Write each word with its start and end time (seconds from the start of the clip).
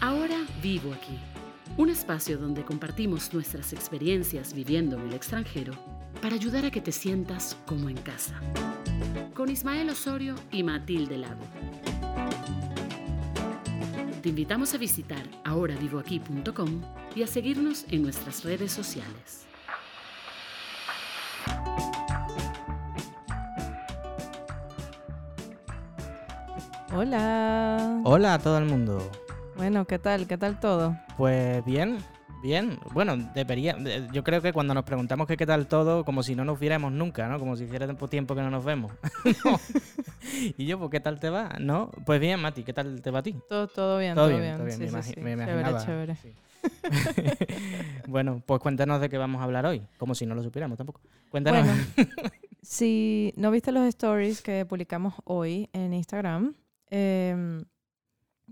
Ahora 0.00 0.36
vivo 0.60 0.92
aquí. 0.92 1.16
Un 1.76 1.90
espacio 1.90 2.38
donde 2.38 2.64
compartimos 2.64 3.32
nuestras 3.32 3.72
experiencias 3.72 4.52
viviendo 4.52 4.96
en 4.96 5.08
el 5.08 5.14
extranjero 5.14 5.72
para 6.20 6.34
ayudar 6.34 6.64
a 6.64 6.72
que 6.72 6.80
te 6.80 6.90
sientas 6.90 7.56
como 7.66 7.88
en 7.88 7.96
casa. 7.98 8.40
Con 9.34 9.50
Ismael 9.50 9.90
Osorio 9.90 10.34
y 10.50 10.64
Matilde 10.64 11.18
Lago. 11.18 11.44
Te 14.20 14.30
invitamos 14.30 14.74
a 14.74 14.78
visitar 14.78 15.22
ahoravivoaquí.com 15.44 16.82
y 17.14 17.22
a 17.22 17.26
seguirnos 17.28 17.86
en 17.90 18.02
nuestras 18.02 18.44
redes 18.44 18.72
sociales. 18.72 19.47
Hola. 27.02 28.00
Hola 28.02 28.34
a 28.34 28.38
todo 28.40 28.58
el 28.58 28.64
mundo. 28.64 28.98
Bueno, 29.56 29.84
¿qué 29.84 30.00
tal? 30.00 30.26
¿Qué 30.26 30.36
tal 30.36 30.58
todo? 30.58 30.96
Pues 31.16 31.64
bien, 31.64 31.98
bien. 32.42 32.76
Bueno, 32.92 33.16
debería. 33.36 33.74
de- 33.74 34.08
Yo 34.12 34.24
creo 34.24 34.42
que 34.42 34.52
cuando 34.52 34.74
nos 34.74 34.82
preguntamos 34.82 35.28
que 35.28 35.36
qué 35.36 35.46
tal 35.46 35.68
todo, 35.68 36.04
como 36.04 36.24
si 36.24 36.34
no 36.34 36.44
nos 36.44 36.58
viéramos 36.58 36.90
nunca, 36.90 37.28
¿no? 37.28 37.38
Como 37.38 37.54
si 37.56 37.64
hiciera 37.66 37.86
tiempo, 37.86 38.08
tiempo 38.08 38.34
que 38.34 38.42
no 38.42 38.50
nos 38.50 38.64
vemos. 38.64 38.90
No. 39.44 39.60
y 40.58 40.66
yo, 40.66 40.76
pues, 40.80 40.90
¿qué 40.90 40.98
tal 40.98 41.20
te 41.20 41.30
va? 41.30 41.50
¿No? 41.60 41.92
Pues 42.04 42.18
bien, 42.18 42.40
Mati, 42.40 42.64
¿qué 42.64 42.72
tal 42.72 43.00
te 43.00 43.12
va 43.12 43.20
a 43.20 43.22
ti? 43.22 43.36
Todo, 43.48 43.68
todo 43.68 43.98
bien, 43.98 44.16
Todo 44.16 44.28
todo, 44.30 44.40
bien, 44.40 44.56
todo 44.56 44.66
bien, 44.66 44.78
Sí, 44.88 44.92
me 44.92 45.02
sí, 45.04 45.12
sí. 45.14 45.20
me 45.20 45.36
Chévere, 45.36 45.52
imaginaba. 45.60 45.86
chévere. 45.86 46.16
Sí. 46.16 46.32
bueno, 48.08 48.42
pues 48.44 48.60
cuéntanos 48.60 49.00
de 49.00 49.08
qué 49.08 49.18
vamos 49.18 49.40
a 49.40 49.44
hablar 49.44 49.66
hoy. 49.66 49.82
Como 49.98 50.16
si 50.16 50.26
no 50.26 50.34
lo 50.34 50.42
supiéramos 50.42 50.76
tampoco. 50.76 51.00
Cuéntanos. 51.30 51.64
Bueno, 51.64 52.10
si 52.60 53.32
no 53.36 53.52
viste 53.52 53.70
los 53.70 53.86
stories 53.86 54.42
que 54.42 54.66
publicamos 54.66 55.14
hoy 55.24 55.70
en 55.72 55.94
Instagram, 55.94 56.54
em, 56.90 57.64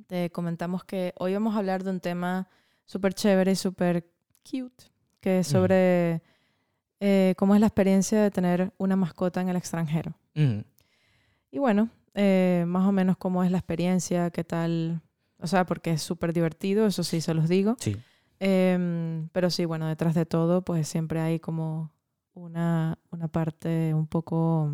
te 0.07 0.31
comentamos 0.31 0.85
que 0.85 1.13
hoy 1.19 1.33
vamos 1.35 1.55
a 1.55 1.59
hablar 1.59 1.83
de 1.85 1.91
un 1.91 2.01
tema 2.01 2.49
súper 2.85 3.15
chévere 3.15 3.53
y 3.53 3.57
súper 3.57 4.07
cute, 4.49 4.85
que 5.21 5.41
es 5.41 5.47
sobre 5.47 6.23
eh, 7.01 7.35
cómo 7.37 7.55
es 7.55 7.61
la 7.61 7.67
experiencia 7.67 8.23
de 8.23 8.31
tener 8.31 8.73
una 8.79 8.97
mascota 8.97 9.41
en 9.41 9.49
el 9.49 9.57
extranjero. 9.57 10.15
Mm, 10.35 10.61
Y 11.51 11.59
bueno, 11.59 11.89
eh, 12.15 12.65
más 12.67 12.87
o 12.87 12.93
menos 12.93 13.17
cómo 13.17 13.43
es 13.43 13.51
la 13.51 13.59
experiencia, 13.59 14.31
qué 14.31 14.45
tal, 14.45 15.01
o 15.39 15.47
sea, 15.47 15.65
porque 15.67 15.93
es 15.93 16.03
súper 16.03 16.33
divertido, 16.33 16.87
eso 16.87 17.03
sí 17.03 17.21
se 17.21 17.35
los 17.35 17.49
digo. 17.49 17.77
sí. 17.81 17.97
Em, 18.39 19.29
pero 19.33 19.49
sí, 19.51 19.65
bueno, 19.65 19.87
detrás 19.87 20.15
de 20.15 20.27
todo, 20.27 20.61
pues 20.63 20.87
siempre 20.89 21.21
hay 21.21 21.41
como 21.41 21.91
una, 22.35 22.99
una 23.11 23.29
parte 23.29 23.95
un 23.95 24.07
poco... 24.07 24.73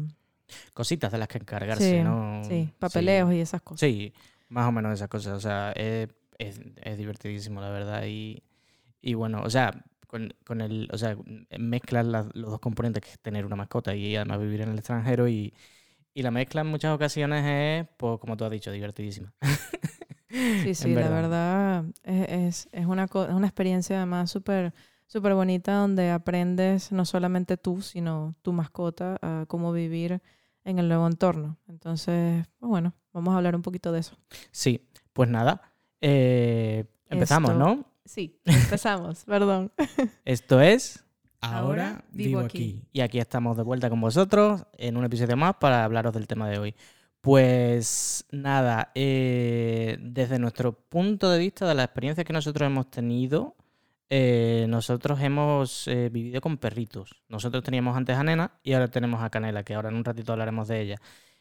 Cositas 0.75 1.11
de 1.13 1.19
las 1.19 1.29
que 1.29 1.39
encargarse, 1.39 1.99
sí, 1.99 2.03
¿no? 2.03 2.43
sí, 2.45 2.73
papeleos 2.79 3.33
y 3.33 3.41
esas 3.41 3.63
cosas. 3.63 3.81
Sí, 3.81 4.13
más 4.49 4.69
o 4.69 4.73
menos 4.73 4.93
esas 4.95 5.09
cosas. 5.09 5.35
O 5.35 5.41
sea, 5.41 5.73
es, 5.73 6.09
es, 6.39 6.61
es 6.83 6.99
divertidísimo, 6.99 7.61
la 7.61 7.71
verdad. 7.71 8.05
Y, 8.07 8.43
y 9.01 9.15
bueno, 9.15 9.43
o 9.43 9.51
sea, 9.51 9.73
con, 10.07 10.35
con 10.45 10.61
el, 10.61 10.89
o 10.93 10.99
sea, 10.99 11.17
mezclas 11.59 12.07
las- 12.07 12.35
los 12.35 12.51
dos 12.51 12.61
componentes 12.61 13.03
que 13.03 13.11
es 13.11 13.19
tener 13.21 13.47
una 13.47 13.57
mascota 13.57 13.95
y 13.95 14.15
además 14.17 14.41
vivir 14.41 14.61
en 14.63 14.71
el 14.71 14.79
extranjero 14.79 15.29
y, 15.29 15.55
y 16.15 16.23
la 16.23 16.31
mezcla 16.31 16.61
en 16.63 16.67
muchas 16.69 16.95
ocasiones 16.95 17.45
es, 17.47 17.89
pues 17.97 18.19
como 18.21 18.37
tú 18.37 18.45
has 18.45 18.51
dicho, 18.51 18.71
divertidísima. 18.71 19.33
Sí, 20.63 20.75
sí, 20.75 20.95
la 20.95 21.11
verdad 21.11 21.85
es, 22.05 22.69
es, 22.73 22.87
una, 22.87 23.05
es 23.05 23.15
una 23.15 23.47
experiencia 23.47 23.97
además 23.99 24.31
súper 24.31 24.73
súper 25.07 25.35
bonita 25.35 25.75
donde 25.75 26.11
aprendes 26.11 26.91
no 26.91 27.05
solamente 27.05 27.59
tú, 27.59 27.83
sino 27.83 28.35
tu 28.41 28.53
mascota 28.55 29.19
a 29.21 29.45
cómo 29.47 29.73
vivir 29.73 30.23
en 30.65 30.79
el 30.79 30.89
nuevo 30.89 31.07
entorno. 31.07 31.59
Entonces, 31.69 32.47
pues 32.59 32.69
bueno, 32.71 32.95
vamos 33.13 33.35
a 33.35 33.39
hablar 33.39 33.55
un 33.57 33.63
poquito 33.63 33.93
de 33.93 34.01
eso. 34.01 34.17
Sí, 34.51 34.89
pues 35.13 35.29
nada, 35.29 35.63
eh, 36.01 36.85
empezamos, 37.09 37.53
Esto- 37.53 37.65
¿no? 37.65 37.85
Sí, 38.05 38.41
empezamos, 38.45 39.25
perdón. 39.27 39.73
Esto 40.25 40.61
es... 40.61 41.05
Ahora 41.45 42.05
vivo 42.13 42.39
aquí. 42.39 42.85
Y 42.93 43.01
aquí 43.01 43.19
estamos 43.19 43.57
de 43.57 43.65
vuelta 43.65 43.91
con 43.91 44.01
vosotros 44.01 44.65
en 44.79 44.97
un 44.97 45.05
episodio 45.05 45.37
más 45.37 45.57
para 45.57 45.83
hablaros 45.83 46.13
del 46.15 46.29
tema 46.29 46.49
de 46.49 46.59
hoy. 46.61 46.75
Pues 47.21 48.27
nada, 48.31 48.93
eh, 48.95 49.97
desde 50.01 50.39
nuestro 50.39 50.73
punto 50.73 51.31
de 51.31 51.41
vista 51.41 51.67
de 51.67 51.75
la 51.75 51.83
experiencia 51.83 52.23
que 52.23 52.33
nosotros 52.33 52.65
hemos 52.67 52.91
tenido, 52.93 53.57
eh, 54.15 54.67
nosotros 54.69 55.23
hemos 55.23 55.89
eh, 55.89 56.11
vivido 56.11 56.43
con 56.43 56.59
perritos. 56.59 57.23
Nosotros 57.31 57.63
teníamos 57.65 57.97
antes 57.97 58.15
a 58.15 58.23
Nena 58.23 58.59
y 58.63 58.75
ahora 58.75 58.89
tenemos 58.89 59.23
a 59.23 59.31
Canela, 59.31 59.65
que 59.65 59.73
ahora 59.73 59.89
en 59.89 59.95
un 59.95 60.05
ratito 60.05 60.33
hablaremos 60.33 60.69
de 60.69 60.83
ella. 60.83 60.97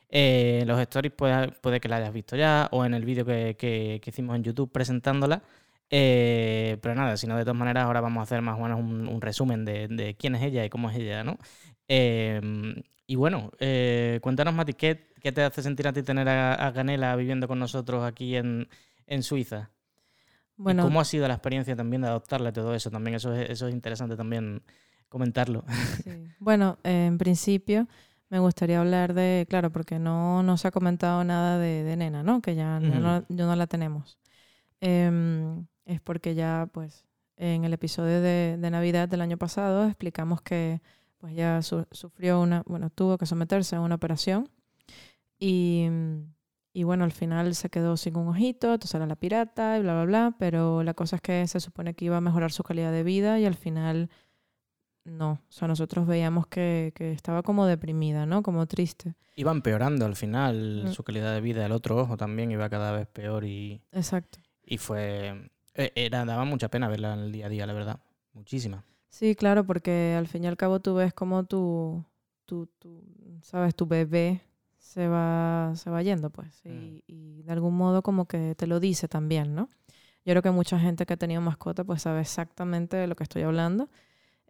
Eh, 0.07 0.63
los 0.65 0.79
stories 0.79 1.11
puede, 1.11 1.81
que 1.81 1.89
la 1.89 1.97
hayas 1.97 2.13
visto 2.13 2.37
ya 2.37 2.69
o 2.71 2.85
en 2.85 2.93
el 2.93 3.03
vídeo 3.03 3.25
que, 3.25 4.01
hicimos 4.05 4.37
en 4.37 4.43
YouTube 4.43 4.71
presentándola. 4.71 5.43
Eh, 5.89 6.77
pero 6.81 6.95
nada, 6.95 7.17
si 7.17 7.27
no, 7.27 7.35
de 7.35 7.43
todas 7.43 7.57
maneras, 7.57 7.83
ahora 7.83 7.99
vamos 7.99 8.21
a 8.21 8.23
hacer 8.23 8.41
más 8.41 8.57
o 8.57 8.63
menos 8.63 8.79
un, 8.79 9.19
resumen 9.19 9.65
de, 9.65 10.15
quién 10.17 10.35
es 10.35 10.41
ella 10.43 10.63
y 10.63 10.69
cómo 10.69 10.89
es 10.89 10.95
ella, 10.95 11.25
¿no? 11.25 11.39
Eh, 11.89 12.39
y 13.05 13.15
bueno, 13.15 13.51
cuéntanos, 14.21 14.53
Mati, 14.53 14.75
¿qué, 14.75 14.95
te 14.95 15.43
hace 15.43 15.61
sentir 15.61 15.89
a 15.89 15.93
ti 15.93 16.03
tener 16.03 16.29
a, 16.29 16.71
Canela 16.73 17.17
viviendo 17.17 17.49
con 17.49 17.59
nosotros 17.59 18.05
aquí 18.05 18.37
en 18.37 18.67
Suiza? 19.23 19.71
Bueno, 20.61 20.83
¿Y 20.83 20.85
cómo 20.85 21.01
ha 21.01 21.05
sido 21.05 21.27
la 21.27 21.33
experiencia 21.33 21.75
también 21.75 22.01
de 22.03 22.07
adoptarla 22.09 22.49
y 22.49 22.53
todo 22.53 22.73
eso? 22.75 22.89
También 22.91 23.15
eso 23.15 23.33
es, 23.33 23.49
eso 23.49 23.67
es 23.67 23.73
interesante 23.73 24.15
también 24.15 24.61
comentarlo. 25.09 25.63
Sí. 26.03 26.27
Bueno, 26.39 26.77
eh, 26.83 27.05
en 27.07 27.17
principio 27.17 27.87
me 28.29 28.39
gustaría 28.39 28.79
hablar 28.79 29.13
de, 29.13 29.45
claro, 29.49 29.71
porque 29.71 29.99
no, 29.99 30.41
no 30.43 30.57
se 30.57 30.67
ha 30.67 30.71
comentado 30.71 31.23
nada 31.23 31.57
de, 31.57 31.83
de 31.83 31.97
Nena, 31.97 32.23
¿no? 32.23 32.41
Que 32.41 32.55
ya, 32.55 32.79
ya 32.81 32.89
Ujú. 32.89 32.99
no, 32.99 33.25
ya 33.27 33.45
no 33.45 33.55
la 33.55 33.67
tenemos. 33.67 34.17
Em, 34.79 35.65
es 35.85 35.99
porque 36.01 36.33
ya, 36.35 36.67
pues, 36.71 37.05
en 37.37 37.65
el 37.65 37.73
episodio 37.73 38.21
de, 38.21 38.57
de 38.59 38.71
Navidad 38.71 39.09
del 39.09 39.21
año 39.21 39.37
pasado 39.37 39.85
explicamos 39.85 40.41
que, 40.41 40.81
pues, 41.17 41.35
ya 41.35 41.61
su- 41.61 41.85
sufrió 41.91 42.39
una, 42.39 42.63
bueno, 42.65 42.89
tuvo 42.89 43.17
que 43.17 43.25
someterse 43.25 43.75
a 43.75 43.81
una 43.81 43.95
operación 43.95 44.47
y, 45.39 45.87
y, 46.73 46.83
bueno, 46.83 47.03
al 47.03 47.11
final 47.11 47.53
se 47.55 47.69
quedó 47.69 47.97
sin 47.97 48.15
un 48.17 48.29
ojito, 48.29 48.73
entonces 48.73 48.95
era 48.95 49.05
la 49.05 49.15
pirata 49.15 49.77
y 49.77 49.81
bla, 49.81 49.93
bla, 49.93 50.05
bla, 50.05 50.35
pero 50.39 50.83
la 50.83 50.93
cosa 50.93 51.17
es 51.17 51.21
que 51.21 51.45
se 51.47 51.59
supone 51.59 51.93
que 51.93 52.05
iba 52.05 52.17
a 52.17 52.21
mejorar 52.21 52.51
su 52.51 52.63
calidad 52.63 52.91
de 52.91 53.03
vida 53.03 53.39
y 53.39 53.45
al 53.45 53.55
final 53.55 54.09
no, 55.03 55.31
o 55.31 55.51
sea, 55.51 55.67
nosotros 55.67 56.05
veíamos 56.05 56.45
que, 56.47 56.91
que 56.95 57.11
estaba 57.11 57.41
como 57.41 57.65
deprimida, 57.65 58.25
¿no? 58.27 58.43
Como 58.43 58.67
triste. 58.67 59.15
Iba 59.35 59.51
empeorando 59.51 60.05
al 60.05 60.15
final 60.15 60.83
Mm. 60.85 60.93
su 60.93 61.03
calidad 61.03 61.33
de 61.33 61.41
vida. 61.41 61.65
El 61.65 61.71
otro 61.71 61.97
ojo 61.97 62.17
también 62.17 62.51
iba 62.51 62.69
cada 62.69 62.91
vez 62.91 63.07
peor 63.07 63.43
y, 63.45 63.81
Exacto. 63.91 64.39
y 64.63 64.77
fue... 64.77 65.49
eh, 65.73 65.91
Era, 65.95 66.23
daba 66.25 66.45
mucha 66.45 66.69
pena 66.69 66.87
verla 66.87 67.13
en 67.15 67.21
el 67.21 67.31
día 67.31 67.47
a 67.47 67.49
día, 67.49 67.65
la 67.65 67.73
verdad. 67.73 67.99
Muchísima. 68.33 68.83
Sí, 69.09 69.35
claro, 69.35 69.65
porque 69.65 70.15
al 70.17 70.27
fin 70.27 70.43
y 70.43 70.47
al 70.47 70.55
cabo 70.57 70.79
tú 70.79 70.93
ves 70.95 71.13
como 71.13 71.45
tu, 71.45 72.05
tu, 72.45 72.67
tu 72.77 73.03
sabes, 73.41 73.75
tu 73.75 73.87
bebé 73.87 74.41
se 74.93 75.07
va, 75.07 75.71
se 75.75 75.89
va 75.89 76.01
yendo, 76.03 76.29
pues. 76.29 76.61
Y, 76.65 77.03
y 77.07 77.43
de 77.43 77.51
algún 77.53 77.75
modo 77.77 78.01
como 78.01 78.25
que 78.25 78.55
te 78.55 78.67
lo 78.67 78.79
dice 78.79 79.07
también, 79.07 79.55
¿no? 79.55 79.69
Yo 80.25 80.33
creo 80.33 80.41
que 80.41 80.51
mucha 80.51 80.77
gente 80.79 81.05
que 81.05 81.13
ha 81.13 81.17
tenido 81.17 81.41
mascota 81.41 81.83
pues 81.83 82.01
sabe 82.01 82.21
exactamente 82.21 82.97
de 82.97 83.07
lo 83.07 83.15
que 83.15 83.23
estoy 83.23 83.43
hablando. 83.43 83.89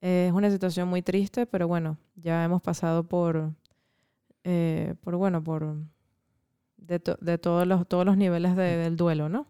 Eh, 0.02 0.26
es 0.30 0.34
una 0.34 0.50
situación 0.50 0.88
muy 0.88 1.02
triste, 1.04 1.46
pero 1.46 1.68
bueno, 1.68 1.98
ya 2.16 2.44
hemos 2.44 2.62
pasado 2.62 3.04
por, 3.04 3.52
eh, 4.44 4.96
por 5.02 5.16
bueno, 5.16 5.44
por 5.44 5.76
de, 6.78 7.00
to- 7.00 7.18
de 7.22 7.38
todos, 7.38 7.68
los, 7.68 7.88
todos 7.88 8.06
los 8.06 8.18
niveles 8.18 8.56
de- 8.56 8.78
del 8.78 8.98
duelo, 8.98 9.30
¿no? 9.30 9.46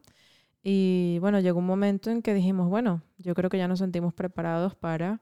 Y 0.64 1.18
bueno, 1.22 1.40
llegó 1.40 1.60
un 1.60 1.66
momento 1.68 2.12
en 2.12 2.22
que 2.22 2.34
dijimos, 2.34 2.70
bueno, 2.70 3.02
yo 3.18 3.34
creo 3.34 3.50
que 3.50 3.58
ya 3.58 3.68
nos 3.68 3.80
sentimos 3.80 4.14
preparados 4.14 4.76
para 4.76 5.22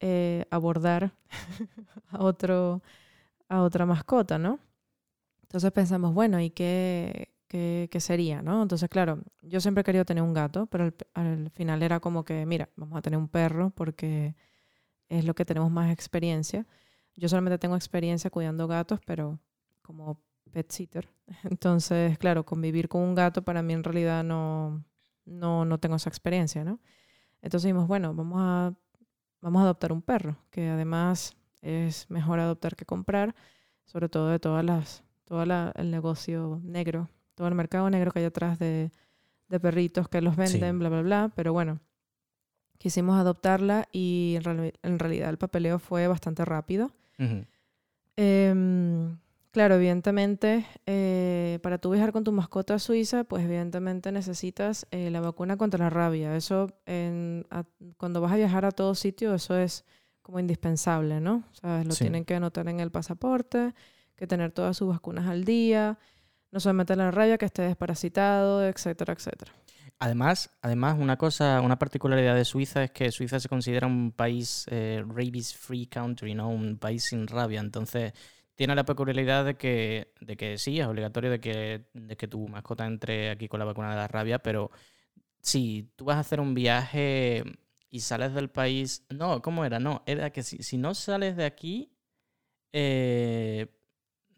eh, 0.00 0.44
abordar 0.50 1.12
a, 2.10 2.22
otro, 2.24 2.82
a 3.48 3.62
otra 3.62 3.86
mascota, 3.86 4.38
¿no? 4.38 4.58
Entonces 5.48 5.72
pensamos, 5.72 6.14
bueno, 6.14 6.40
¿y 6.40 6.50
qué, 6.50 7.30
qué, 7.48 7.88
qué 7.90 8.00
sería, 8.00 8.42
no? 8.42 8.62
Entonces, 8.62 8.88
claro, 8.88 9.20
yo 9.42 9.60
siempre 9.60 9.80
he 9.82 9.84
querido 9.84 10.04
tener 10.04 10.22
un 10.22 10.34
gato, 10.34 10.66
pero 10.66 10.84
al, 10.84 10.94
al 11.14 11.50
final 11.50 11.82
era 11.82 12.00
como 12.00 12.24
que, 12.24 12.46
mira, 12.46 12.68
vamos 12.76 12.98
a 12.98 13.02
tener 13.02 13.18
un 13.18 13.28
perro 13.28 13.70
porque 13.70 14.34
es 15.08 15.24
lo 15.24 15.34
que 15.34 15.44
tenemos 15.44 15.70
más 15.70 15.92
experiencia. 15.92 16.66
Yo 17.16 17.28
solamente 17.28 17.58
tengo 17.58 17.76
experiencia 17.76 18.30
cuidando 18.30 18.68
gatos, 18.68 19.00
pero 19.06 19.40
como 19.82 20.20
pet 20.52 20.70
sitter. 20.70 21.08
Entonces, 21.44 22.18
claro, 22.18 22.44
convivir 22.44 22.88
con 22.88 23.02
un 23.02 23.14
gato 23.14 23.42
para 23.42 23.62
mí 23.62 23.72
en 23.74 23.84
realidad 23.84 24.24
no, 24.24 24.84
no, 25.24 25.64
no 25.64 25.78
tengo 25.78 25.96
esa 25.96 26.10
experiencia, 26.10 26.64
¿no? 26.64 26.80
Entonces 27.42 27.64
dijimos, 27.68 27.86
bueno, 27.88 28.14
vamos 28.14 28.38
a, 28.40 28.74
vamos 29.40 29.60
a 29.60 29.64
adoptar 29.64 29.92
un 29.92 30.02
perro, 30.02 30.36
que 30.50 30.68
además 30.68 31.36
es 31.62 32.10
mejor 32.10 32.40
adoptar 32.40 32.76
que 32.76 32.84
comprar, 32.84 33.34
sobre 33.84 34.08
todo 34.08 34.28
de 34.28 34.38
todas 34.40 34.64
las, 34.64 35.04
todo 35.28 35.44
la- 35.44 35.72
el 35.76 35.90
negocio 35.90 36.58
negro, 36.64 37.08
todo 37.34 37.48
el 37.48 37.54
mercado 37.54 37.90
negro 37.90 38.10
que 38.12 38.20
hay 38.20 38.24
atrás 38.24 38.58
de, 38.58 38.90
de 39.48 39.60
perritos 39.60 40.08
que 40.08 40.22
los 40.22 40.36
venden, 40.36 40.72
Sí. 40.74 40.78
bla, 40.78 40.88
bla, 40.88 41.02
bla. 41.02 41.32
Pero 41.36 41.52
bueno, 41.52 41.80
quisimos 42.78 43.18
adoptarla 43.20 43.86
y 43.92 44.34
en, 44.36 44.42
reali- 44.44 44.74
en 44.82 44.98
realidad 44.98 45.28
el 45.30 45.36
papeleo 45.38 45.78
fue 45.78 46.06
bastante 46.08 46.44
rápido. 46.44 46.92
Ujú. 47.18 47.44
Em, 48.16 49.18
Claro, 49.50 49.76
evidentemente, 49.76 50.66
eh, 50.86 51.58
para 51.62 51.78
tú 51.78 51.90
viajar 51.90 52.12
con 52.12 52.22
tu 52.22 52.30
mascota 52.32 52.74
a 52.74 52.78
Suiza, 52.78 53.24
pues 53.24 53.42
evidentemente 53.44 54.12
necesitas 54.12 54.86
eh, 54.90 55.10
la 55.10 55.20
vacuna 55.22 55.56
contra 55.56 55.84
la 55.86 55.90
rabia. 55.90 56.36
Eso, 56.36 56.70
en- 56.86 57.46
a- 57.50 57.64
cuando 57.96 58.20
vas 58.20 58.30
a 58.32 58.36
viajar 58.36 58.66
a 58.66 58.70
todo 58.72 58.94
sitio, 58.94 59.34
eso 59.34 59.56
es 59.56 59.84
como 60.22 60.38
indispensable, 60.38 61.20
¿no? 61.20 61.44
¿Sabes? 61.52 61.86
Lo 61.86 61.92
Sí. 61.92 62.04
tienen 62.04 62.24
que 62.26 62.34
anotar 62.34 62.68
en 62.68 62.78
el 62.78 62.90
pasaporte, 62.90 63.74
que 64.18 64.26
tener 64.26 64.52
todas 64.52 64.76
sus 64.76 64.88
vacunas 64.88 65.26
al 65.26 65.44
día, 65.44 65.98
no 66.50 66.60
solamente 66.60 66.96
la 66.96 67.10
rabia, 67.10 67.38
que 67.38 67.46
esté 67.46 67.62
desparasitado, 67.62 68.66
etcétera, 68.66 69.14
etcétera. 69.14 69.52
Además, 70.00 70.50
además, 70.60 70.96
una 70.98 71.16
cosa, 71.16 71.60
una 71.60 71.78
particularidad 71.78 72.34
de 72.34 72.44
Suiza 72.44 72.84
es 72.84 72.90
que 72.90 73.10
Suiza 73.10 73.40
se 73.40 73.48
considera 73.48 73.86
un 73.86 74.12
país 74.12 74.66
eh, 74.70 75.02
rabies 75.06 75.54
free 75.56 75.86
country, 75.86 76.34
¿no? 76.34 76.50
Un 76.50 76.78
país 76.78 77.04
sin 77.04 77.26
rabia. 77.26 77.60
Entonces, 77.60 78.12
tiene 78.54 78.74
la 78.74 78.84
peculiaridad 78.84 79.44
de 79.44 79.56
que, 79.56 80.12
de 80.20 80.36
que 80.36 80.58
sí, 80.58 80.78
es 80.78 80.86
obligatorio 80.86 81.30
de 81.30 81.40
que, 81.40 81.88
de 81.94 82.16
que 82.16 82.28
tu 82.28 82.46
mascota 82.48 82.86
entre 82.86 83.30
aquí 83.30 83.48
con 83.48 83.58
la 83.58 83.64
vacuna 83.64 83.90
de 83.90 83.96
la 83.96 84.08
rabia, 84.08 84.38
pero 84.40 84.70
si 85.40 85.92
tú 85.96 86.04
vas 86.04 86.16
a 86.16 86.20
hacer 86.20 86.40
un 86.40 86.54
viaje 86.54 87.44
y 87.90 88.00
sales 88.00 88.34
del 88.34 88.50
país. 88.50 89.06
No, 89.10 89.42
¿cómo 89.42 89.64
era? 89.64 89.78
No, 89.78 90.02
era 90.06 90.30
que 90.30 90.42
si, 90.42 90.62
si 90.62 90.76
no 90.76 90.94
sales 90.94 91.36
de 91.36 91.44
aquí, 91.44 91.92
eh, 92.72 93.66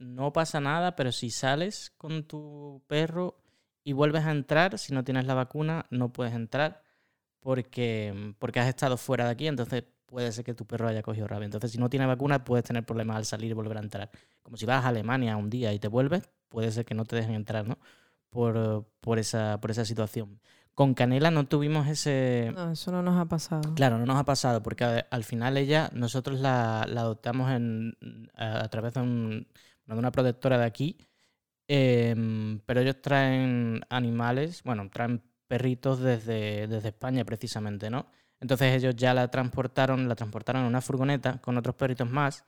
no 0.01 0.33
pasa 0.33 0.59
nada, 0.61 0.97
pero 0.97 1.13
si 1.13 1.31
sales 1.31 1.93
con 1.97 2.25
tu 2.25 2.83
perro 2.89 3.37
y 3.85 3.93
vuelves 3.93 4.25
a 4.25 4.33
entrar, 4.33 4.77
si 4.79 4.93
no 4.93 5.05
tienes 5.05 5.27
la 5.27 5.35
vacuna, 5.35 5.87
no 5.91 6.13
puedes 6.13 6.35
entrar 6.35 6.83
porque, 7.41 8.35
porque 8.39 8.61
has 8.61 8.69
estado 8.69 8.97
fuera 8.97 9.25
de 9.27 9.31
aquí, 9.31 9.47
entonces 9.47 9.85
puede 10.07 10.33
ser 10.33 10.45
que 10.45 10.55
tu 10.55 10.67
perro 10.67 10.89
haya 10.89 11.03
cogido 11.03 11.29
rabia. 11.29 11.45
Entonces, 11.45 11.71
si 11.71 11.79
no 11.79 11.89
tienes 11.89 12.09
vacuna, 12.09 12.45
puedes 12.45 12.65
tener 12.65 12.85
problemas 12.85 13.17
al 13.17 13.25
salir 13.25 13.51
y 13.51 13.55
volver 13.55 13.77
a 13.77 13.81
entrar. 13.81 14.11
Como 14.43 14.57
si 14.57 14.67
vas 14.67 14.85
a 14.85 14.89
Alemania 14.89 15.37
un 15.37 15.49
día 15.49 15.73
y 15.73 15.79
te 15.79 15.89
vuelves, 15.89 16.29
puede 16.49 16.71
ser 16.73 16.85
que 16.85 16.95
no 16.95 17.05
te 17.05 17.17
dejen 17.17 17.35
entrar, 17.35 17.67
¿no? 17.67 17.79
Por, 18.29 18.87
por, 19.01 19.19
esa, 19.19 19.61
por 19.61 19.71
esa 19.71 19.85
situación. 19.85 20.41
Con 20.75 20.95
Canela 20.95 21.31
no 21.31 21.47
tuvimos 21.47 21.87
ese... 21.89 22.53
No, 22.55 22.73
eso 22.73 22.91
no 22.93 23.03
nos 23.03 23.19
ha 23.21 23.27
pasado. 23.27 23.75
Claro, 23.75 23.99
no 23.99 24.07
nos 24.07 24.17
ha 24.17 24.25
pasado, 24.25 24.63
porque 24.63 25.05
al 25.11 25.25
final 25.25 25.57
ella, 25.57 25.91
nosotros 25.93 26.41
la, 26.41 26.87
la 26.89 27.03
adoptamos 27.03 27.51
en, 27.51 27.97
a, 28.35 28.65
a 28.65 28.69
través 28.69 28.95
de, 28.95 29.01
un- 29.01 29.47
bueno, 29.87 29.97
de 29.97 29.99
una 29.99 30.13
protectora 30.13 30.59
de 30.59 30.65
aquí, 30.65 30.99
em, 31.69 32.61
pero 32.67 32.81
ellos 32.81 33.01
traen 33.03 33.81
animales, 33.91 34.63
bueno, 34.65 34.89
traen 34.91 35.23
perritos 35.47 36.01
desde, 36.01 36.67
desde 36.67 36.89
España 36.89 37.25
precisamente, 37.25 37.91
¿no? 37.91 38.07
Entonces 38.41 38.75
ellos 38.75 38.97
ya 38.97 39.15
la 39.15 39.29
transportaron, 39.31 40.09
la 40.09 40.15
transportaron 40.15 40.63
en 40.63 40.69
una 40.69 40.81
furgoneta 40.81 41.41
con 41.41 41.59
otros 41.59 41.75
perritos 41.75 42.09
más 42.09 42.45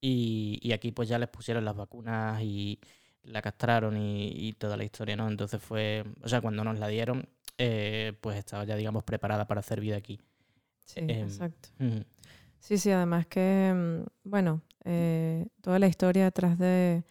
y, 0.00 0.58
y 0.62 0.72
aquí 0.72 0.92
pues 0.92 1.08
ya 1.08 1.18
les 1.18 1.28
pusieron 1.28 1.64
las 1.64 1.76
vacunas 1.76 2.42
y 2.42 2.80
la 3.22 3.42
castraron 3.42 3.96
y, 3.96 4.28
y 4.28 4.52
toda 4.54 4.76
la 4.76 4.84
historia, 4.84 5.16
¿no? 5.16 5.28
Entonces 5.28 5.60
fue, 5.62 6.04
o 6.22 6.28
sea, 6.28 6.40
cuando 6.40 6.64
nos 6.64 6.78
la 6.78 6.88
dieron, 6.88 7.28
eh, 7.58 8.12
pues 8.20 8.36
estaba 8.36 8.64
ya, 8.64 8.76
digamos, 8.76 9.04
preparada 9.04 9.46
para 9.46 9.60
hacer 9.60 9.80
vida 9.80 9.96
aquí. 9.96 10.20
Sí, 10.84 11.00
em, 11.00 11.26
exacto. 11.26 11.70
Sí, 12.58 12.78
sí, 12.78 12.90
además 12.90 13.26
que, 13.26 13.72
mm, 13.74 14.28
bueno, 14.28 14.62
eh, 14.86 15.46
toda 15.60 15.78
la 15.78 15.88
historia 15.88 16.24
detrás 16.24 16.58
de, 16.58 17.04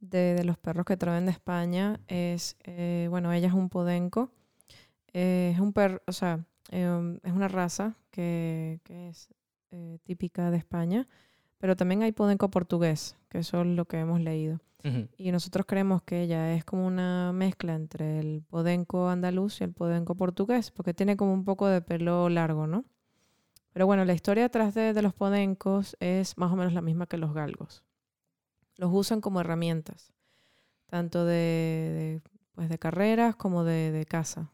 de, 0.00 0.34
de 0.34 0.44
los 0.44 0.58
perros 0.58 0.84
que 0.84 0.96
traen 0.96 1.26
de 1.26 1.32
España 1.32 2.00
es, 2.08 2.56
eh, 2.64 3.06
bueno, 3.08 3.32
ella 3.32 3.48
es 3.48 3.54
un 3.54 3.70
podenco, 3.70 4.30
eh, 5.12 5.52
es 5.54 5.60
un 5.60 5.72
perro, 5.72 6.02
o 6.06 6.12
sea, 6.12 6.44
eh, 6.70 7.18
es 7.22 7.32
una 7.32 7.48
raza 7.48 7.94
que, 8.10 8.80
que 8.84 9.08
es 9.08 9.28
eh, 9.70 9.98
típica 10.02 10.50
de 10.50 10.58
España, 10.58 11.06
pero 11.58 11.76
también 11.76 12.02
hay 12.02 12.12
podenco 12.12 12.50
portugués, 12.50 13.16
que 13.28 13.38
eso 13.38 13.62
es 13.62 13.66
lo 13.68 13.86
que 13.86 13.98
hemos 14.00 14.20
leído. 14.20 14.60
Ujú. 14.84 15.08
Y 15.16 15.32
nosotros 15.32 15.64
creemos 15.66 16.02
que 16.02 16.20
ella 16.22 16.54
es 16.54 16.64
como 16.64 16.86
una 16.86 17.32
mezcla 17.32 17.74
entre 17.74 18.18
el 18.18 18.42
podenco 18.42 19.08
andaluz 19.08 19.60
y 19.60 19.64
el 19.64 19.72
podenco 19.72 20.14
portugués, 20.14 20.70
porque 20.70 20.92
tiene 20.92 21.16
como 21.16 21.32
un 21.32 21.44
poco 21.44 21.66
de 21.68 21.80
pelo 21.80 22.28
largo, 22.28 22.66
¿no? 22.66 22.84
Pero 23.74 23.86
bueno, 23.86 24.04
la 24.04 24.14
historia 24.14 24.44
detrás 24.44 24.72
de, 24.72 24.92
de 24.92 25.02
los 25.02 25.14
podencos 25.14 25.96
es 25.98 26.38
más 26.38 26.52
o 26.52 26.56
menos 26.56 26.72
la 26.72 26.80
misma 26.80 27.06
que 27.06 27.18
los 27.18 27.34
galgos. 27.34 27.82
Los 28.76 28.90
usan 28.92 29.20
como 29.20 29.40
herramientas, 29.40 30.12
tanto 30.86 31.24
de, 31.24 31.34
de, 31.34 32.22
pues 32.54 32.68
de 32.68 32.78
carreras 32.78 33.34
como 33.34 33.64
de, 33.64 33.90
de 33.90 34.06
caza. 34.06 34.52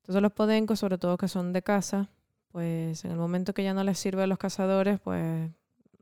Entonces 0.00 0.22
los 0.22 0.32
podencos, 0.32 0.78
sobre 0.78 0.96
todo 0.96 1.18
que 1.18 1.28
son 1.28 1.52
de 1.52 1.62
caza, 1.62 2.08
pues 2.50 3.04
en 3.04 3.10
el 3.10 3.18
momento 3.18 3.52
que 3.52 3.62
ya 3.64 3.74
no 3.74 3.84
les 3.84 3.98
sirve 3.98 4.22
a 4.22 4.26
los 4.26 4.38
cazadores, 4.38 4.98
pues 4.98 5.50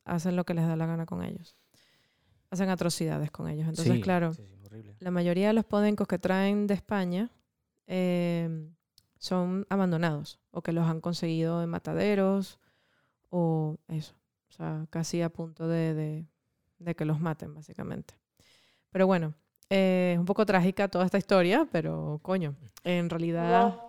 hacen 0.05 0.37
lo 0.37 0.45
que 0.45 0.55
les 0.55 0.69
da 0.69 0.77
la 0.77 0.87
gana 0.87 1.05
con 1.05 1.25
ellos. 1.25 1.57
Hacen 2.51 2.69
atrocidades 2.69 3.33
con 3.33 3.49
ellos. 3.49 3.67
Entonces, 3.69 3.93
Sí, 3.93 4.01
claro, 4.01 4.35
sí, 4.35 4.45
la 5.01 5.11
mayoría 5.11 5.49
de 5.49 5.53
los 5.53 5.65
podencos 5.65 6.07
que 6.07 6.21
traen 6.21 6.69
de 6.69 6.75
España 6.75 7.29
eh, 7.89 8.69
son 9.19 9.67
abandonados 9.71 10.39
o 10.51 10.63
que 10.63 10.73
los 10.73 10.87
han 10.89 11.01
conseguido 11.01 11.63
en 11.63 11.69
mataderos 11.71 12.59
o 13.31 13.77
eso. 13.89 14.15
O 14.49 14.53
sea, 14.53 14.87
casi 14.91 15.23
a 15.23 15.29
punto 15.31 15.67
de, 15.69 15.95
de- 15.95 16.27
de 16.79 16.95
que 16.95 17.05
los 17.05 17.21
maten, 17.21 17.55
básicamente. 17.55 18.15
Pero 18.91 19.07
bueno, 19.07 19.35
eh, 19.71 20.13
es 20.15 20.19
un 20.19 20.25
poco 20.27 20.45
trágica 20.47 20.89
toda 20.89 21.05
esta 21.07 21.19
historia, 21.19 21.67
pero 21.73 22.21
coño, 22.23 22.55
en 22.85 23.09
realidad... 23.11 23.75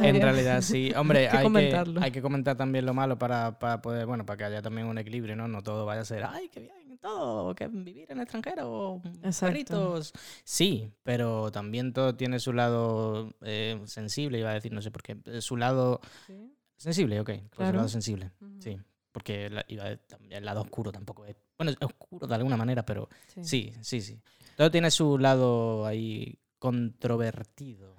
En 0.00 0.20
realidad 0.20 0.60
sí. 0.62 0.92
Hombre, 0.96 1.28
Hay 1.30 1.50
que 1.52 1.58
hay, 1.58 1.70
que, 1.70 2.00
hay 2.04 2.10
que 2.10 2.22
comentar 2.22 2.56
también 2.56 2.86
lo 2.86 2.94
malo 2.94 3.18
para, 3.18 3.58
para 3.58 3.80
poder, 3.82 4.06
bueno, 4.06 4.24
para 4.26 4.36
que 4.36 4.44
haya 4.44 4.62
también 4.62 4.86
un 4.86 4.98
equilibrio, 4.98 5.36
¿no? 5.36 5.48
No 5.48 5.62
todo 5.62 5.84
vaya 5.86 6.02
a 6.02 6.04
ser, 6.04 6.24
ay, 6.24 6.48
qué 6.48 6.60
bien, 6.60 6.77
todo, 7.00 7.54
que 7.54 7.66
vivir 7.68 8.10
en 8.10 8.18
el 8.18 8.22
extranjero, 8.24 9.00
Exacto. 9.22 9.46
perritos. 9.52 10.12
Sí, 10.44 10.90
pero 11.02 11.50
también 11.52 11.92
todo 11.92 12.14
tiene 12.14 12.38
su 12.40 12.52
lado 12.52 13.32
eh, 13.42 13.80
sensible, 13.86 14.38
iba 14.38 14.50
a 14.50 14.54
decir, 14.54 14.72
no 14.72 14.82
sé 14.82 14.90
por 14.90 15.02
qué. 15.02 15.16
eh, 15.26 15.40
Su 15.40 15.56
lado 15.56 16.00
Sí. 16.26 16.52
sensible, 16.76 17.20
ok. 17.20 17.30
pues 17.54 17.68
su 17.68 17.74
lado 17.74 17.88
sensible, 17.88 18.30
sí. 18.58 18.78
Porque 19.12 19.48
la- 19.50 19.64
iba 19.68 19.84
a 19.84 19.98
el 20.30 20.44
lado 20.44 20.60
oscuro 20.60 20.92
tampoco 20.92 21.24
es. 21.24 21.34
Bueno, 21.56 21.72
es 21.72 21.78
oscuro 21.80 22.26
de 22.26 22.34
alguna 22.34 22.56
manera, 22.56 22.84
pero 22.86 23.08
Sí. 23.26 23.42
sí, 23.44 23.72
sí, 23.80 24.00
sí. 24.00 24.20
Todo 24.56 24.70
tiene 24.70 24.90
su 24.90 25.18
lado 25.18 25.86
ahí 25.86 26.38
controvertido. 26.58 27.96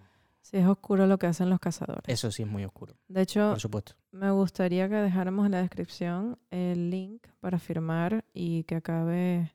Sí, 0.50 0.58
es 0.58 0.66
oscuro 0.68 1.06
lo 1.06 1.20
que 1.20 1.28
hacen 1.28 1.50
los 1.50 1.60
cazadores. 1.60 2.04
Eso 2.08 2.32
sí 2.32 2.42
es 2.44 2.50
muy 2.50 2.66
oscuro, 2.66 2.96
De 3.08 3.22
hecho, 3.22 3.50
por 3.52 3.60
supuesto. 3.60 3.94
Me 4.12 4.32
gustaría 4.32 4.90
que 4.90 4.96
dejáramos 4.96 5.46
en 5.46 5.52
la 5.52 5.62
descripción 5.62 6.40
el 6.50 6.90
link 6.90 7.28
para 7.40 7.60
firmar 7.60 8.26
y 8.34 8.64
que 8.64 8.76
acabe 8.78 9.54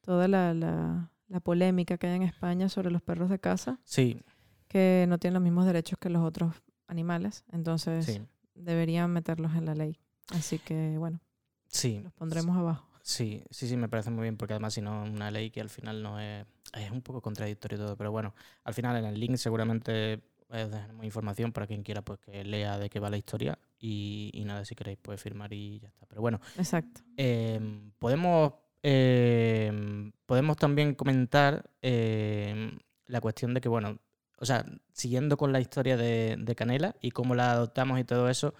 toda 0.00 0.26
la, 0.28 0.54
la- 0.54 1.10
la 1.28 1.40
polémica 1.40 1.98
que 1.98 2.06
hay 2.06 2.14
en 2.16 2.22
España 2.22 2.68
sobre 2.68 2.90
los 2.90 3.02
perros 3.02 3.28
de 3.28 3.38
casa, 3.40 3.78
Sí, 3.84 4.22
que 4.68 5.04
no 5.08 5.18
tienen 5.18 5.34
los 5.34 5.42
mismos 5.42 5.66
derechos 5.66 5.98
que 5.98 6.08
los 6.08 6.22
otros 6.24 6.54
animales. 6.86 7.44
Entonces 7.52 8.06
sí, 8.06 8.22
deberían 8.54 9.10
meterlos 9.12 9.54
en 9.54 9.66
la 9.66 9.74
ley. 9.74 9.98
Así 10.30 10.58
que 10.60 10.96
bueno, 10.98 11.20
sí. 11.68 12.00
los 12.02 12.12
pondremos 12.12 12.56
abajo. 12.56 12.88
Sí, 13.06 13.44
sí, 13.50 13.68
sí, 13.68 13.76
me 13.76 13.88
parece 13.88 14.10
muy 14.10 14.22
bien, 14.22 14.36
porque 14.36 14.54
además 14.54 14.74
si 14.74 14.80
no, 14.80 15.04
una 15.04 15.30
ley 15.30 15.52
que 15.52 15.60
al 15.60 15.70
final 15.70 16.02
no 16.02 16.18
es... 16.18 16.44
Es 16.74 16.90
un 16.90 17.02
poco 17.02 17.22
contradictorio 17.22 17.78
todo, 17.78 17.96
pero 17.96 18.10
bueno, 18.10 18.34
al 18.64 18.74
final 18.74 18.96
en 18.96 19.04
el 19.04 19.20
link 19.20 19.36
seguramente 19.36 20.14
eh, 20.14 20.68
dejaremos 20.68 21.04
información 21.04 21.52
para 21.52 21.68
quien 21.68 21.84
quiera 21.84 22.02
pues 22.02 22.18
que 22.18 22.42
lea 22.42 22.80
de 22.80 22.90
qué 22.90 22.98
va 22.98 23.08
la 23.08 23.16
historia 23.16 23.60
y, 23.78 24.32
y 24.34 24.44
nada, 24.44 24.64
si 24.64 24.74
queréis 24.74 24.98
puede 24.98 25.18
firmar 25.18 25.52
y 25.52 25.78
ya 25.78 25.86
está. 25.86 26.04
Pero 26.06 26.20
bueno, 26.20 26.40
Exacto. 26.58 27.02
em, 27.16 27.92
podemos, 28.00 28.54
em, 28.82 30.10
podemos 30.26 30.56
también 30.56 30.96
comentar 30.96 31.70
em, 31.82 32.76
la 33.06 33.20
cuestión 33.20 33.54
de 33.54 33.60
que, 33.60 33.68
bueno, 33.68 34.00
o 34.38 34.44
sea, 34.44 34.66
siguiendo 34.92 35.36
con 35.36 35.52
la 35.52 35.60
historia 35.60 35.96
de, 35.96 36.34
de 36.40 36.54
Canela 36.56 36.96
y 37.00 37.12
cómo 37.12 37.36
la 37.36 37.52
adoptamos 37.52 38.00
y 38.00 38.04
todo 38.04 38.28
eso, 38.28 38.52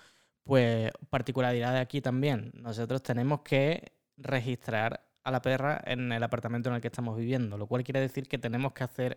pues 0.44 0.92
particularidad 1.10 1.72
de 1.72 1.80
aquí 1.80 2.00
también. 2.00 2.52
Nosotros 2.54 3.02
tenemos 3.02 3.40
que 3.40 3.95
registrar 4.16 5.04
a 5.24 5.30
la 5.30 5.42
perra 5.42 5.80
en 5.84 6.12
el 6.12 6.22
apartamento 6.22 6.68
en 6.68 6.76
el 6.76 6.80
que 6.80 6.88
estamos 6.88 7.16
viviendo, 7.16 7.58
lo 7.58 7.66
cual 7.66 7.84
quiere 7.84 8.00
decir 8.00 8.28
que 8.28 8.38
tenemos 8.38 8.72
que 8.72 8.84
hacer 8.84 9.16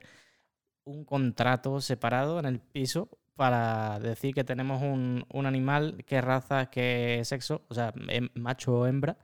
un 0.86 1.06
contrato 1.06 1.82
separado 1.82 2.40
en 2.40 2.46
el 2.46 2.60
piso 2.60 3.10
para 3.36 4.00
decir 4.00 4.34
que 4.34 4.44
tenemos 4.44 4.82
un, 4.82 5.26
un 5.32 5.46
animal, 5.46 6.04
qué 6.06 6.20
raza, 6.22 6.70
qué 6.70 7.22
sexo, 7.24 7.64
o 7.70 7.74
sea, 7.74 7.94
em- 8.10 8.30
macho 8.36 8.80
o 8.80 8.88
hembra, 8.88 9.18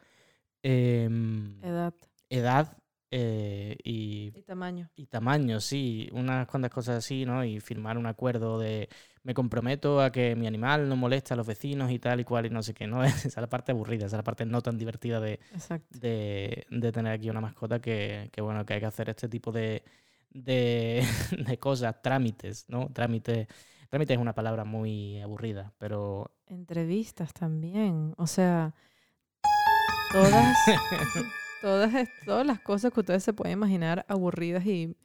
em, 0.64 1.62
Edad 1.64 1.94
edad 2.30 2.78
eh, 3.12 3.78
y, 3.84 4.32
y 4.36 4.42
tamaño. 4.44 4.90
y 4.96 5.06
tamaño, 5.08 5.60
sí, 5.60 6.10
unas 6.12 6.48
cuantas 6.48 6.72
cosas 6.72 6.98
así, 6.98 7.26
¿no? 7.26 7.44
Y 7.46 7.60
firmar 7.60 7.98
un 7.98 8.08
acuerdo 8.08 8.60
de 8.60 8.90
me 9.26 9.34
comprometo 9.34 10.02
a 10.02 10.12
que 10.12 10.36
mi 10.36 10.46
animal 10.46 10.88
no 10.88 10.96
moleste 10.96 11.34
a 11.34 11.38
los 11.38 11.48
vecinos 11.48 11.90
y 11.90 11.98
tal 11.98 12.20
y 12.20 12.24
cual 12.24 12.46
y 12.46 12.52
no 12.52 12.62
sé 12.62 12.76
qué, 12.76 12.86
¿no? 12.86 13.04
Esa 13.04 13.28
es 13.28 13.36
la 13.36 13.50
parte 13.50 13.72
aburrida, 13.72 14.06
esa 14.06 14.16
es 14.16 14.20
la 14.20 14.24
parte 14.24 14.46
no 14.46 14.62
tan 14.62 14.78
divertida 14.78 15.20
de, 15.20 15.40
de, 15.90 16.68
de 16.70 16.92
tener 16.92 17.12
aquí 17.12 17.30
una 17.32 17.42
mascota 17.42 17.82
que, 17.82 18.30
que, 18.32 18.42
bueno, 18.42 18.66
que 18.66 18.76
hay 18.76 18.80
que 18.80 18.86
hacer 18.86 19.10
este 19.10 19.28
tipo 19.28 19.52
de, 19.52 19.84
de, 20.30 21.04
de 21.48 21.58
cosas, 21.58 22.00
trámites, 22.04 22.70
¿no? 22.70 22.88
Trámite, 22.94 23.48
trámite 23.90 24.14
es 24.14 24.20
una 24.20 24.36
palabra 24.36 24.64
muy 24.64 25.20
aburrida, 25.22 25.74
pero 25.80 26.32
Entrevistas 26.46 27.34
también. 27.34 28.14
O 28.18 28.28
sea, 28.28 28.76
todas, 30.12 30.56
todas, 31.64 32.08
todas 32.26 32.46
las 32.46 32.60
cosas 32.60 32.94
que 32.94 33.00
ustedes 33.00 33.24
se 33.24 33.34
pueden 33.34 33.54
imaginar 33.54 34.06
aburridas 34.08 34.68
y, 34.68 34.96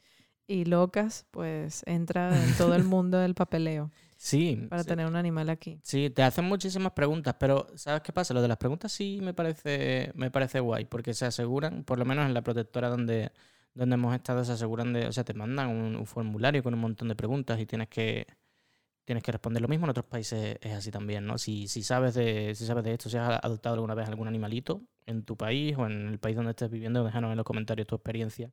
y 0.47 0.67
locas, 0.67 1.25
pues 1.31 1.85
entra 1.87 2.37
en 2.37 2.55
todo 2.59 2.75
el 2.75 2.85
mundo 2.85 3.17
del 3.17 3.35
papeleo 3.35 3.91
Sí, 4.23 4.69
para 4.69 4.83
sí. 4.83 4.89
tener 4.89 5.07
un 5.07 5.17
animal 5.17 5.49
aquí. 5.49 5.81
Sí, 5.83 6.11
te 6.11 6.23
hacen 6.23 6.45
muchísimas 6.45 6.93
preguntas, 6.93 7.37
pero 7.39 7.67
¿sabes 7.77 8.03
qué 8.03 8.12
pasa? 8.12 8.35
Lo 8.35 8.43
de 8.43 8.49
las 8.49 8.59
preguntas 8.59 8.93
sí 8.93 9.19
me 9.23 9.33
parece, 9.35 10.12
me 10.15 10.31
parece 10.31 10.61
guay, 10.61 10.85
porque 10.85 11.15
se 11.15 11.25
aseguran, 11.27 11.85
por 11.85 11.99
lo 11.99 12.05
menos 12.05 12.27
en 12.27 12.35
la 12.35 12.43
protectora 12.43 12.91
donde, 12.91 13.33
donde 13.75 13.95
hemos 13.95 14.15
estado, 14.15 14.45
se 14.45 14.53
aseguran 14.53 14.93
de, 14.93 15.07
o 15.07 15.12
sea, 15.12 15.25
te 15.25 15.33
mandan 15.35 15.69
un, 15.71 15.97
un 15.97 16.07
formulario 16.07 16.62
con 16.62 16.75
un 16.75 16.81
montón 16.81 17.09
de 17.09 17.17
preguntas 17.17 17.59
y 17.61 17.67
tienes 17.67 17.89
que, 17.89 18.27
tienes 19.05 19.25
que 19.25 19.33
responder 19.33 19.62
lo 19.62 19.69
mismo. 19.69 19.87
En 19.87 19.91
otros 19.91 20.07
países 20.07 20.59
es 20.61 20.73
así 20.75 20.91
también, 20.91 21.27
¿no? 21.27 21.39
Si, 21.39 21.69
si 21.69 21.83
sabes 21.83 22.15
de, 22.15 22.55
si 22.55 22.67
sabes 22.67 22.85
de 22.85 22.93
esto, 22.95 23.11
si 23.11 23.17
has 23.19 23.41
adoptado 23.45 23.75
alguna 23.77 23.95
vez 23.95 24.09
algún 24.09 24.29
animalito 24.29 24.83
en 25.07 25.25
tu 25.25 25.37
país 25.37 25.77
o 25.79 25.87
en 25.87 26.09
el 26.09 26.19
país 26.21 26.37
donde 26.37 26.50
estés 26.53 26.71
viviendo, 26.71 27.05
déjanos 27.05 27.31
en 27.33 27.39
los 27.39 27.47
comentarios 27.47 27.87
tu 27.89 27.97
experiencia. 27.97 28.53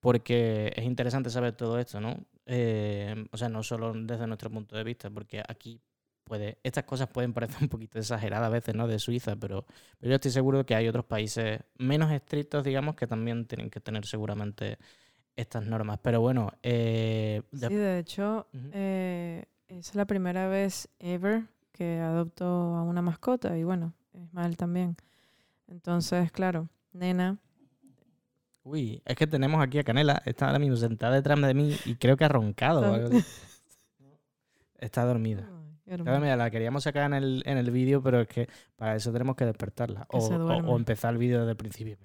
Porque 0.00 0.72
es 0.76 0.84
interesante 0.84 1.30
saber 1.30 1.52
todo 1.54 1.78
esto, 1.78 2.00
¿no? 2.00 2.16
Eh, 2.46 3.26
o 3.32 3.36
sea, 3.36 3.48
no 3.48 3.62
solo 3.62 3.92
desde 3.94 4.26
nuestro 4.26 4.50
punto 4.50 4.76
de 4.76 4.84
vista, 4.84 5.10
porque 5.10 5.42
aquí 5.46 5.80
puede, 6.24 6.58
estas 6.62 6.84
cosas 6.84 7.08
pueden 7.08 7.32
parecer 7.32 7.58
un 7.62 7.68
poquito 7.68 7.98
exageradas 7.98 8.46
a 8.46 8.50
veces, 8.50 8.74
¿no? 8.74 8.86
De 8.86 8.98
Suiza, 8.98 9.36
pero, 9.36 9.64
pero 9.98 10.10
yo 10.10 10.14
estoy 10.16 10.30
seguro 10.30 10.64
que 10.64 10.74
hay 10.74 10.86
otros 10.88 11.04
países 11.04 11.60
menos 11.78 12.12
estrictos, 12.12 12.62
digamos, 12.64 12.94
que 12.94 13.06
también 13.06 13.46
tienen 13.46 13.70
que 13.70 13.80
tener 13.80 14.06
seguramente 14.06 14.78
estas 15.36 15.64
normas. 15.66 15.98
Pero 16.02 16.20
bueno, 16.20 16.52
eh, 16.62 17.42
de- 17.52 17.68
Sí, 17.68 17.74
de 17.74 17.98
hecho, 17.98 18.46
eh, 18.72 19.44
es 19.68 19.94
la 19.94 20.04
primera 20.04 20.48
vez 20.48 20.88
ever 20.98 21.44
que 21.72 21.98
adopto 22.00 22.44
a 22.44 22.82
una 22.82 23.02
mascota 23.02 23.56
y 23.56 23.64
bueno, 23.64 23.94
Ismael 24.14 24.56
también. 24.56 24.96
Entonces, 25.68 26.32
claro, 26.32 26.68
nena, 26.92 27.38
uy, 28.68 29.02
es 29.04 29.16
que 29.16 29.26
tenemos 29.26 29.62
aquí 29.62 29.78
a 29.78 29.84
Canela, 29.84 30.22
está 30.26 30.46
ahora 30.46 30.58
mismo 30.58 30.76
sentada 30.76 31.14
detrás 31.14 31.40
de 31.40 31.54
mí 31.54 31.76
y 31.84 31.94
creo 31.96 32.16
que 32.16 32.24
ha 32.24 32.28
roncado. 32.28 33.10
Está 34.78 35.04
dormida. 35.04 35.48
Claro, 35.86 36.20
mira, 36.20 36.36
la 36.36 36.50
queríamos 36.50 36.84
sacar 36.84 37.04
en 37.06 37.14
el, 37.14 37.42
en 37.46 37.58
el 37.58 37.70
vídeo, 37.72 38.00
pero 38.02 38.20
es 38.20 38.28
que 38.28 38.48
para 38.76 38.94
eso 38.94 39.10
tenemos 39.10 39.34
que 39.36 39.44
despertarla. 39.44 40.06
Que 40.08 40.18
O, 40.18 40.76
empezar 40.76 41.12
el 41.14 41.18
vídeo 41.18 41.38
desde 41.40 41.50
el 41.52 41.56
principio. 41.56 41.96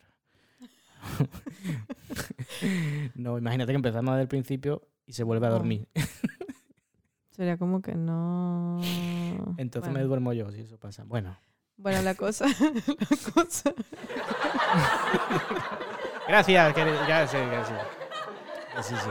no, 3.16 3.38
imagínate 3.38 3.74
que 3.74 3.76
empezamos 3.76 4.14
desde 4.14 4.22
el 4.24 4.28
principio 4.30 4.88
y 5.06 5.14
se 5.14 5.24
vuelve 5.24 5.46
a 5.48 5.50
No. 5.50 5.56
dormir. 5.58 5.88
Sería 7.30 7.58
como 7.58 7.82
que 7.82 7.94
no. 7.94 8.80
Entonces 9.58 9.92
me 9.92 10.02
duermo 10.02 10.34
yo, 10.34 10.50
si 10.52 10.62
eso 10.62 10.78
pasa. 10.78 11.04
Bueno, 11.04 11.38
Bueno, 11.78 12.02
la 12.04 12.16
cosa, 12.16 12.46
la 12.48 13.34
cosa. 13.34 13.74
Gracias, 16.28 16.74
querido. 16.74 16.98
Gracias, 17.08 17.48
gracias. 17.50 17.82
Sí, 18.82 18.96
sí. 18.96 19.10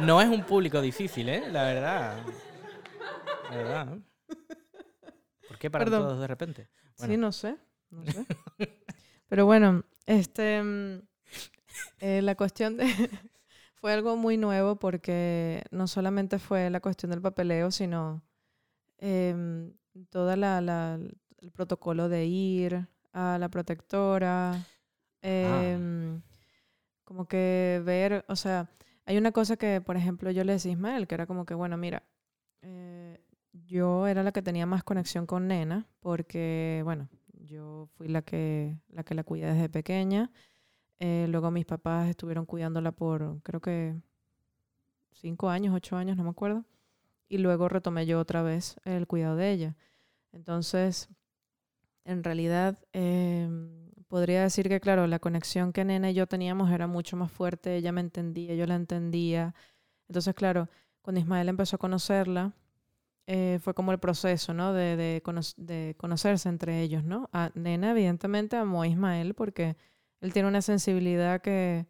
No 0.00 0.20
es 0.20 0.28
un 0.28 0.42
público 0.44 0.80
difícil, 0.80 1.28
¿eh? 1.28 1.50
La 1.50 1.64
verdad. 1.64 2.18
La 3.50 3.56
verdad. 3.56 3.98
¿Por 5.48 5.58
qué 5.58 5.70
para 5.70 5.84
Perdón. 5.84 6.02
todos 6.02 6.20
de 6.20 6.26
repente? 6.26 6.68
Sí, 6.96 7.16
no 7.16 7.32
sé, 7.32 7.56
no 7.90 8.04
sé. 8.04 8.26
Pero 9.28 9.46
bueno, 9.46 9.84
este, 10.06 10.62
mm, 10.62 11.02
eh, 12.00 12.22
la 12.22 12.34
cuestión 12.34 12.76
de 12.76 12.84
fue 13.76 13.92
algo 13.92 14.16
muy 14.16 14.36
nuevo 14.36 14.76
porque 14.76 15.62
no 15.70 15.86
solamente 15.86 16.38
fue 16.38 16.68
la 16.70 16.80
cuestión 16.80 17.10
del 17.10 17.22
papeleo, 17.22 17.70
sino 17.70 18.22
em, 18.98 19.72
toda 20.10 20.36
la, 20.36 20.60
la- 20.60 20.98
el 21.38 21.50
protocolo 21.52 22.08
de 22.08 22.26
ir 22.26 22.86
a 23.12 23.38
la 23.38 23.48
protectora, 23.48 24.62
em, 25.22 26.22
como 27.04 27.26
que 27.26 27.82
ver, 27.84 28.24
o 28.28 28.36
sea, 28.36 28.70
hay 29.06 29.18
una 29.18 29.32
cosa 29.32 29.56
que, 29.56 29.80
por 29.80 29.96
ejemplo, 29.96 30.30
yo 30.30 30.44
le 30.44 30.52
decía 30.52 30.70
a 30.70 30.74
Ismael, 30.74 31.06
que 31.06 31.14
era 31.14 31.26
como 31.26 31.44
que, 31.44 31.54
bueno, 31.54 31.76
mira, 31.76 32.02
eh, 32.62 33.20
yo 33.52 34.06
era 34.06 34.22
la 34.22 34.32
que 34.32 34.42
tenía 34.42 34.66
más 34.66 34.84
conexión 34.84 35.26
con 35.26 35.48
Nena, 35.48 35.86
porque, 36.00 36.82
bueno, 36.84 37.08
yo 37.32 37.88
fui 37.96 38.08
la 38.08 38.22
que 38.22 38.76
la, 38.88 39.02
que 39.04 39.14
la 39.14 39.24
cuidé 39.24 39.52
desde 39.52 39.68
pequeña. 39.68 40.30
Eh, 41.00 41.26
luego 41.28 41.50
mis 41.50 41.66
papás 41.66 42.08
estuvieron 42.08 42.46
cuidándola 42.46 42.92
por, 42.92 43.40
creo 43.42 43.60
que, 43.60 43.96
cinco 45.12 45.48
años, 45.48 45.74
ocho 45.74 45.96
años, 45.96 46.16
no 46.16 46.24
me 46.24 46.30
acuerdo. 46.30 46.64
Y 47.28 47.38
luego 47.38 47.68
retomé 47.68 48.06
yo 48.06 48.18
otra 48.20 48.42
vez 48.42 48.76
el 48.84 49.06
cuidado 49.06 49.36
de 49.36 49.50
ella. 49.50 49.76
Entonces, 50.32 51.08
en 52.04 52.24
realidad, 52.24 52.78
em, 52.92 53.79
podría 54.10 54.42
decir 54.44 54.68
que, 54.68 54.80
claro, 54.80 55.08
la 55.08 55.20
conexión 55.20 55.72
que 55.72 55.86
Nena 55.86 56.10
y 56.12 56.14
yo 56.14 56.28
teníamos 56.28 56.72
era 56.72 56.88
mucho 56.88 57.16
más 57.16 57.32
fuerte. 57.32 57.76
Ella 57.76 57.92
me 57.92 58.02
entendía, 58.02 58.54
yo 58.56 58.66
la 58.66 58.76
entendía. 58.76 59.54
Entonces, 60.08 60.34
claro, 60.34 60.68
cuando 61.02 61.20
Ismael 61.20 61.50
empezó 61.50 61.76
a 61.76 61.80
conocerla, 61.80 62.54
eh, 63.26 63.58
fue 63.62 63.74
como 63.74 63.92
el 63.92 63.98
proceso, 64.00 64.52
¿no? 64.54 64.72
De, 64.74 64.96
de, 64.96 65.22
cono- 65.24 65.40
de 65.56 65.94
conocerse 65.98 66.48
entre 66.48 66.80
ellos, 66.82 67.04
¿no? 67.04 67.28
A 67.32 67.50
Nena, 67.54 67.92
evidentemente, 67.92 68.56
amó 68.56 68.82
a 68.82 68.88
Ismael 68.88 69.34
porque 69.34 69.76
él 70.20 70.32
tiene 70.32 70.48
una 70.48 70.62
sensibilidad 70.62 71.40
que, 71.42 71.86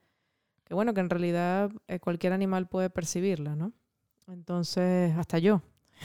que 0.65 0.75
bueno, 0.75 0.93
que 0.95 1.01
en 1.01 1.11
realidad 1.11 1.71
eh, 1.89 1.99
cualquier 2.01 2.33
animal 2.35 2.69
puede 2.69 2.91
percibirla, 2.91 3.57
¿no? 3.57 3.73
Entonces, 4.29 5.17
hasta 5.19 5.39
yo. 5.39 5.63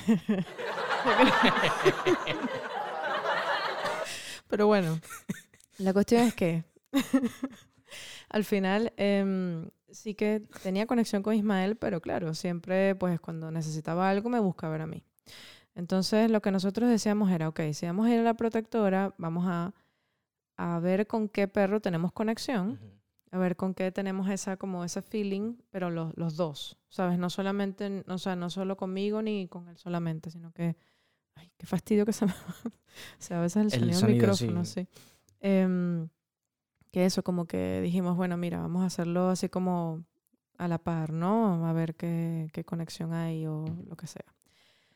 Pero 4.48 4.68
bueno, 4.68 5.00
la 5.78 5.94
cuestión 5.94 6.24
es 6.24 6.34
que 6.34 6.64
al 8.30 8.44
final 8.44 8.94
em, 8.98 9.70
sí 9.90 10.16
que 10.16 10.42
tenía 10.64 10.86
conexión 10.86 11.24
con 11.24 11.34
Ismael, 11.34 11.76
pero 11.76 12.02
claro, 12.02 12.34
siempre 12.34 12.96
pues 12.96 13.20
cuando 13.20 13.52
necesitaba 13.52 14.10
algo 14.10 14.30
me 14.30 14.40
buscaba 14.40 14.74
ver 14.74 14.82
a 14.82 14.88
mí. 14.88 15.04
Entonces 15.76 16.32
lo 16.32 16.42
que 16.42 16.52
nosotros 16.52 16.90
decíamos 16.90 17.32
era, 17.32 17.50
ok, 17.50 17.60
si 17.74 17.86
vamos 17.86 18.08
a 18.08 18.14
ir 18.14 18.20
a 18.20 18.24
la 18.24 18.36
protectora, 18.36 19.14
vamos 19.18 19.46
a, 19.48 19.74
a 20.58 20.80
ver 20.80 21.08
con 21.08 21.28
qué 21.28 21.48
perro 21.48 21.82
tenemos 21.82 22.14
conexión, 22.14 22.80
a 23.32 23.38
ver 23.38 23.58
con 23.58 23.74
qué 23.74 23.92
tenemos 23.92 24.30
esa 24.30 24.56
como 24.56 24.86
ese 24.86 25.02
feeling, 25.02 25.58
pero 25.70 25.90
los, 25.90 26.16
los 26.16 26.38
dos, 26.38 26.78
¿sabes? 26.88 27.20
No 27.20 27.30
solamente, 27.30 28.06
o 28.08 28.18
sea, 28.18 28.38
no 28.38 28.50
solo 28.50 28.78
conmigo 28.78 29.22
ni 29.22 29.48
con 29.50 29.68
él 29.68 29.78
solamente, 29.78 30.32
sino 30.32 30.54
que, 30.54 30.78
ay, 31.36 31.52
qué 31.58 31.66
fastidio 31.66 32.06
que 32.06 32.14
se 32.14 32.26
me... 32.26 32.32
o 32.64 32.72
sea, 33.20 33.40
a 33.40 33.42
veces 33.42 33.58
el 33.58 33.66
El 33.66 33.94
sonido 33.94 34.00
del 34.00 34.14
micrófono, 34.14 34.64
sí. 34.64 34.88
sí. 34.94 35.02
Em, 35.48 36.10
que 36.92 37.06
eso, 37.06 37.24
como 37.24 37.46
que 37.46 37.82
dijimos, 37.82 38.18
bueno, 38.18 38.36
mira, 38.36 38.60
vamos 38.60 38.82
a 38.82 38.88
hacerlo 38.88 39.30
así 39.30 39.48
como 39.48 40.04
a 40.58 40.68
la 40.68 40.80
par, 40.80 41.12
¿no? 41.14 41.68
A 41.68 41.74
ver 41.74 41.94
qué, 41.96 42.48
qué 42.52 42.64
conexión 42.64 43.14
hay 43.14 43.46
o 43.46 43.64
lo 43.88 43.96
que 43.96 44.08
sea. 44.08 44.26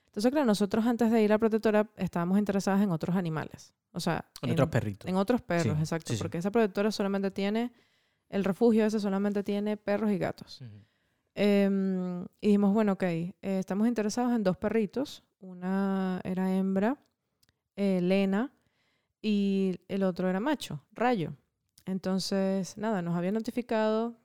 Entonces, 0.07 0.31
claro, 0.31 0.47
nosotros 0.47 0.85
antes 0.87 1.11
de 1.11 1.21
ir 1.21 1.31
a 1.33 1.37
protectora 1.37 1.87
estábamos 1.97 2.39
interesadas 2.39 2.81
en 2.81 2.89
otros 2.91 3.15
animales. 3.15 3.73
O 3.91 3.99
sea, 3.99 4.25
Con 4.41 4.49
otros 4.49 4.69
perritos. 4.69 5.07
en 5.07 5.17
otros 5.17 5.41
perros, 5.41 5.75
Sí, 5.75 5.81
exacto. 5.81 6.11
sí, 6.11 6.17
sí. 6.17 6.23
Porque 6.23 6.39
esa 6.39 6.49
protectora 6.49 6.91
solamente 6.91 7.29
tiene, 7.29 7.71
el 8.29 8.43
refugio 8.43 8.85
ese 8.85 8.99
solamente 8.99 9.43
tiene 9.43 9.77
perros 9.77 10.09
y 10.11 10.17
gatos. 10.17 10.61
Ujú. 10.61 10.71
Em, 11.35 12.23
y 12.41 12.47
dijimos, 12.47 12.73
bueno, 12.73 12.93
ok, 12.93 13.03
eh, 13.03 13.33
estamos 13.41 13.87
interesados 13.87 14.33
en 14.33 14.43
dos 14.43 14.57
perritos. 14.57 15.23
Una 15.41 16.21
era 16.23 16.51
hembra, 16.55 16.97
eh, 17.75 17.99
Lena, 18.01 18.51
y 19.21 19.79
el 19.87 20.03
otro 20.03 20.29
era 20.29 20.39
macho, 20.39 20.83
Rayo. 20.91 21.33
Entonces, 21.85 22.77
nada, 22.77 23.01
nos 23.01 23.15
había 23.15 23.31
notificado 23.31 24.15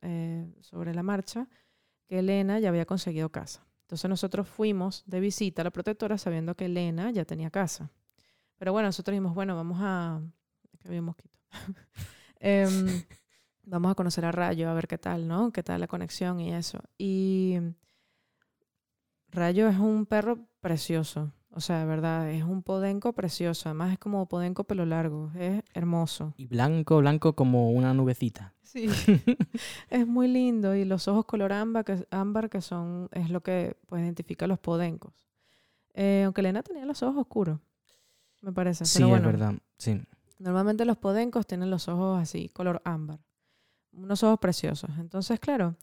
eh, 0.00 0.52
sobre 0.60 0.94
la 0.94 1.02
marcha 1.02 1.48
que 2.06 2.18
Elena 2.18 2.58
ya 2.58 2.68
había 2.68 2.86
conseguido 2.86 3.30
casa. 3.30 3.64
Entonces 3.82 4.08
nosotros 4.08 4.48
fuimos 4.48 5.04
de 5.06 5.20
visita 5.20 5.62
a 5.62 5.64
la 5.64 5.70
protectora 5.70 6.18
sabiendo 6.18 6.54
que 6.56 6.64
Elena 6.64 7.10
ya 7.10 7.24
tenía 7.24 7.50
casa. 7.50 7.90
Pero 8.56 8.72
bueno, 8.72 8.88
nosotros 8.88 9.12
dijimos, 9.12 9.34
bueno, 9.34 9.54
vamos 9.54 9.78
a... 9.80 10.20
Que 10.78 10.88
había 10.88 11.00
un 11.00 11.06
mosquito. 11.06 11.38
Em, 12.44 13.04
vamos 13.62 13.92
a 13.92 13.94
conocer 13.94 14.24
a 14.24 14.32
Rayo, 14.32 14.68
a 14.68 14.74
ver 14.74 14.88
qué 14.88 14.98
tal, 14.98 15.28
¿no? 15.28 15.52
Qué 15.52 15.62
tal 15.62 15.80
la 15.80 15.86
conexión 15.86 16.40
y 16.40 16.52
eso. 16.52 16.80
Y 16.98 17.58
Rayo 19.28 19.68
es 19.68 19.78
un 19.78 20.06
perro 20.06 20.48
precioso. 20.60 21.32
O 21.54 21.60
sea, 21.60 21.80
de 21.80 21.84
verdad, 21.84 22.30
es 22.30 22.44
un 22.44 22.62
podenco 22.62 23.12
precioso. 23.12 23.68
Además 23.68 23.92
es 23.92 23.98
como 23.98 24.26
podenco 24.26 24.64
pelo 24.64 24.86
largo. 24.86 25.30
Es 25.36 25.62
hermoso. 25.74 26.32
Y 26.38 26.46
blanco, 26.46 26.98
blanco 26.98 27.34
como 27.34 27.70
una 27.70 27.92
nubecita. 27.92 28.54
Sí. 28.62 28.88
es 29.90 30.06
muy 30.06 30.28
lindo. 30.28 30.74
Y 30.74 30.86
los 30.86 31.08
ojos 31.08 31.26
color 31.26 31.52
ámbar, 31.52 31.84
que, 31.84 32.06
ámbar, 32.10 32.48
que 32.48 32.62
son, 32.62 33.10
es 33.12 33.28
lo 33.28 33.42
que 33.42 33.76
pues, 33.86 34.02
identifica 34.02 34.46
a 34.46 34.48
los 34.48 34.58
podencos. 34.58 35.12
Eh, 35.92 36.22
aunque 36.24 36.40
Elena 36.40 36.62
tenía 36.62 36.86
los 36.86 37.02
ojos 37.02 37.18
oscuros, 37.18 37.58
me 38.40 38.52
parece. 38.52 38.86
Sí, 38.86 38.98
Pero 38.98 39.08
bueno, 39.08 39.26
es 39.26 39.32
verdad. 39.32 39.54
Sí. 39.76 40.00
Normalmente 40.38 40.86
los 40.86 40.96
podencos 40.96 41.46
tienen 41.46 41.70
los 41.70 41.86
ojos 41.88 42.20
así, 42.20 42.48
color 42.48 42.80
ámbar. 42.84 43.20
Unos 43.92 44.22
ojos 44.22 44.38
preciosos. 44.40 44.90
Entonces, 44.98 45.38
claro, 45.38 45.76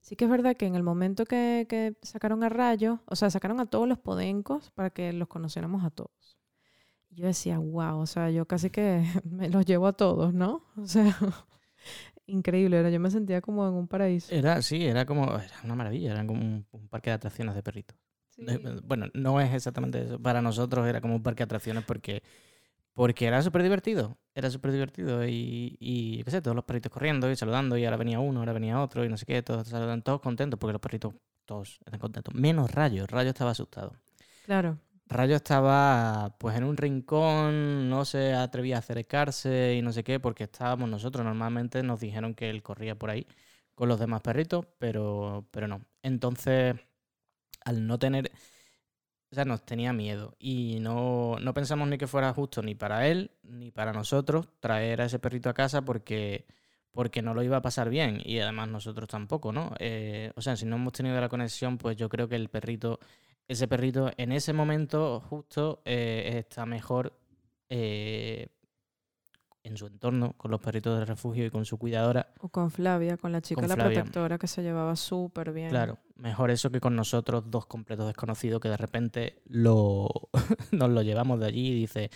sí 0.00 0.16
que 0.16 0.24
es 0.24 0.30
verdad 0.30 0.56
que 0.56 0.66
en 0.66 0.74
el 0.74 0.82
momento 0.82 1.24
que, 1.24 1.66
que 1.68 1.96
sacaron 2.02 2.42
a 2.44 2.48
Rayo, 2.48 3.00
o 3.06 3.16
sea, 3.16 3.30
sacaron 3.30 3.60
a 3.60 3.66
todos 3.66 3.88
los 3.88 3.98
podencos 3.98 4.70
para 4.70 4.90
que 4.90 5.12
los 5.12 5.28
conociéramos 5.28 5.84
a 5.84 5.90
todos. 5.90 6.38
yo 7.10 7.26
decía, 7.26 7.58
wow, 7.58 7.98
o 7.98 8.06
sea, 8.06 8.30
yo 8.30 8.46
casi 8.46 8.70
que 8.70 9.04
me 9.24 9.48
los 9.48 9.64
llevo 9.66 9.86
a 9.86 9.92
todos, 9.94 10.34
¿no? 10.34 10.62
O 10.76 10.86
sea, 10.86 11.16
increíble, 12.26 12.78
era, 12.78 12.90
yo 12.90 13.00
me 13.00 13.10
sentía 13.10 13.40
como 13.40 13.66
en 13.66 13.74
un 13.74 13.88
paraíso. 13.88 14.34
Era, 14.34 14.62
sí, 14.62 14.84
era 14.86 15.06
como, 15.06 15.24
era 15.24 15.60
una 15.64 15.74
maravilla, 15.74 16.12
era 16.12 16.26
como 16.26 16.40
un, 16.40 16.66
un 16.72 16.88
parque 16.88 17.10
de 17.10 17.14
atracciones 17.14 17.54
de 17.54 17.62
perritos. 17.62 17.96
Sí. 18.30 18.44
Bueno, 18.84 19.06
no 19.14 19.40
es 19.40 19.52
exactamente 19.54 20.02
eso. 20.02 20.20
Para 20.20 20.42
nosotros 20.42 20.86
era 20.86 21.00
como 21.00 21.16
un 21.16 21.22
parque 21.22 21.38
de 21.38 21.44
atracciones 21.44 21.84
porque, 21.84 22.22
porque 22.96 23.26
era 23.26 23.42
súper 23.42 23.62
divertido. 23.62 24.16
Era 24.34 24.50
súper 24.50 24.72
divertido 24.72 25.26
y, 25.26 25.76
y, 25.78 26.16
yo 26.16 26.24
qué 26.24 26.30
sé, 26.30 26.40
todos 26.40 26.54
los 26.54 26.64
perritos 26.64 26.90
corriendo 26.90 27.30
y 27.30 27.36
saludando 27.36 27.76
y 27.76 27.84
ahora 27.84 27.98
venía 27.98 28.20
uno, 28.20 28.40
ahora 28.40 28.54
venía 28.54 28.80
otro 28.80 29.04
y 29.04 29.08
no 29.10 29.18
sé 29.18 29.26
qué, 29.26 29.42
todos 29.42 29.68
saludan, 29.68 30.00
todos 30.00 30.20
contentos 30.22 30.58
porque 30.58 30.72
los 30.72 30.80
perritos 30.80 31.12
todos 31.44 31.78
están 31.84 32.00
contentos. 32.00 32.34
Menos 32.34 32.70
Rayo, 32.70 33.06
Rayo 33.06 33.28
estaba 33.28 33.50
asustado. 33.50 33.92
Claro, 34.46 34.78
Rayo 35.08 35.36
estaba 35.36 36.36
pues 36.38 36.56
en 36.56 36.64
un 36.64 36.78
rincón, 36.78 37.90
no 37.90 38.06
se 38.06 38.32
atrevía 38.32 38.76
a 38.76 38.78
acercarse 38.78 39.74
y 39.74 39.82
no 39.82 39.92
sé 39.92 40.02
qué, 40.02 40.18
porque 40.18 40.44
estábamos 40.44 40.88
nosotros. 40.88 41.22
Normalmente 41.22 41.82
nos 41.82 42.00
dijeron 42.00 42.34
que 42.34 42.48
él 42.48 42.62
corría 42.62 42.94
por 42.94 43.10
ahí 43.10 43.26
con 43.74 43.90
los 43.90 44.00
demás 44.00 44.22
perritos, 44.22 44.66
pero, 44.78 45.46
pero 45.50 45.68
no. 45.68 45.82
Entonces, 46.02 46.76
al 47.62 47.86
no 47.86 47.98
tener, 47.98 48.32
o 49.30 49.34
sea, 49.34 49.44
nos 49.44 49.64
tenía 49.64 49.92
miedo 49.92 50.36
y 50.38 50.78
no, 50.80 51.36
no 51.40 51.54
pensamos 51.54 51.88
ni 51.88 51.98
que 51.98 52.06
fuera 52.06 52.32
justo 52.32 52.62
ni 52.62 52.74
para 52.74 53.08
él 53.08 53.32
ni 53.42 53.70
para 53.70 53.92
nosotros 53.92 54.48
traer 54.60 55.00
a 55.00 55.06
ese 55.06 55.18
perrito 55.18 55.48
a 55.48 55.54
casa 55.54 55.82
porque, 55.82 56.46
porque 56.92 57.22
no 57.22 57.34
lo 57.34 57.42
iba 57.42 57.56
a 57.56 57.62
pasar 57.62 57.90
bien 57.90 58.20
y 58.24 58.38
además 58.38 58.68
nosotros 58.68 59.08
tampoco, 59.08 59.52
¿no? 59.52 59.74
Eh, 59.78 60.32
o 60.36 60.40
sea, 60.40 60.56
si 60.56 60.64
no 60.64 60.76
hemos 60.76 60.92
tenido 60.92 61.20
la 61.20 61.28
conexión, 61.28 61.76
pues 61.76 61.96
yo 61.96 62.08
creo 62.08 62.28
que 62.28 62.36
el 62.36 62.48
perrito, 62.48 63.00
ese 63.48 63.66
perrito 63.66 64.10
en 64.16 64.32
ese 64.32 64.52
momento 64.52 65.20
justo 65.20 65.82
eh, 65.84 66.34
está 66.38 66.64
mejor 66.64 67.18
eh, 67.68 68.48
en 69.66 69.76
su 69.76 69.86
entorno 69.86 70.32
con 70.34 70.50
los 70.50 70.60
perritos 70.60 70.98
de 70.98 71.04
refugio 71.04 71.44
y 71.46 71.50
con 71.50 71.64
su 71.64 71.76
cuidadora. 71.78 72.32
o 72.40 72.48
con 72.48 72.70
Flavia, 72.70 73.16
con 73.16 73.32
la 73.32 73.40
chica 73.40 73.60
Con 73.60 73.68
la 73.68 73.74
Flavia. 73.74 73.94
protectora 74.02 74.38
que 74.38 74.46
se 74.46 74.62
llevaba 74.62 74.94
súper 74.96 75.52
bien. 75.52 75.70
Claro, 75.70 75.98
mejor 76.14 76.50
eso 76.50 76.70
que 76.70 76.80
con 76.80 76.94
nosotros 76.96 77.44
dos 77.50 77.66
completos 77.66 78.06
desconocidos 78.06 78.60
que 78.60 78.68
de 78.68 78.76
repente 78.76 79.42
lo, 79.46 80.08
nos 80.72 80.90
lo 80.90 81.02
llevamos 81.02 81.40
de 81.40 81.46
allí 81.46 81.68
y 81.68 81.74
dice, 81.80 82.10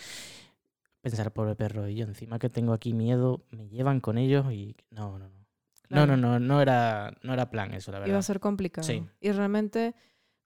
pensar 1.01 1.31
pobre 1.33 1.55
perro, 1.55 1.87
y 1.87 1.95
yo 1.95 2.05
encima 2.05 2.39
que 2.39 2.49
tengo 2.49 2.73
aquí 2.73 2.93
miedo, 2.93 3.43
me 3.51 3.67
llevan 3.67 3.99
con 3.99 4.17
ellos 4.17 4.51
y 4.51 4.75
no, 4.91 5.17
no, 5.19 5.27
no. 5.29 5.41
Claro. 5.87 6.05
No, 6.07 6.15
no, 6.17 6.29
no, 6.33 6.39
no 6.39 6.61
era, 6.61 7.13
no 7.21 7.33
era 7.33 7.49
plan 7.49 7.73
eso, 7.73 7.91
la 7.91 7.97
Iba 7.97 8.05
a 8.05 8.07
verdad. 8.07 8.21
ser 8.21 8.39
complicado. 8.39 8.87
Sí. 8.87 9.03
Y 9.19 9.31
realmente, 9.33 9.93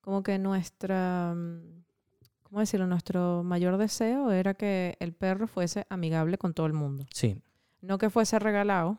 como 0.02 0.24
que 0.24 0.40
nuestra, 0.40 1.36
¿cómo 2.56 2.62
decirlo? 2.62 2.88
Nuestro 2.88 3.44
mayor 3.44 3.76
deseo 3.76 4.32
era 4.32 4.54
que 4.54 4.96
el 5.02 5.12
perro 5.12 5.46
fuese 5.46 5.86
amigable 5.90 6.38
con 6.38 6.54
todo 6.54 6.68
el 6.68 6.72
mundo. 6.72 7.06
Sí, 7.14 7.42
No 7.82 7.98
que 7.98 8.10
fuese 8.10 8.40
regalado, 8.40 8.98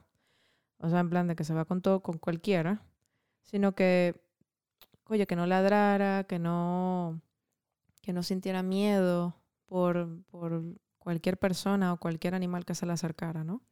o 0.77 0.91
sea, 0.91 1.01
en 1.01 1.09
plan 1.09 1.27
de 1.27 1.37
que 1.37 1.43
se 1.43 1.55
va 1.55 1.65
con 1.65 1.81
todo, 1.81 2.01
con 2.01 2.19
cualquiera, 2.19 2.83
sino 3.45 3.75
que, 3.75 4.15
oye, 5.09 5.27
que 5.27 5.37
no 5.37 5.47
ladrara, 5.47 6.25
que 6.25 6.39
no, 6.39 7.23
que 8.03 8.13
no 8.13 8.23
sintiera 8.23 8.63
miedo 8.63 9.35
por, 9.65 10.23
por 10.25 10.63
cualquier 10.99 11.39
persona 11.39 11.95
o 11.95 11.97
cualquier 11.97 12.35
animal 12.35 12.67
que 12.67 12.75
se 12.75 12.85
le 12.85 12.93
acercara, 12.93 13.43
¿no? 13.43 13.63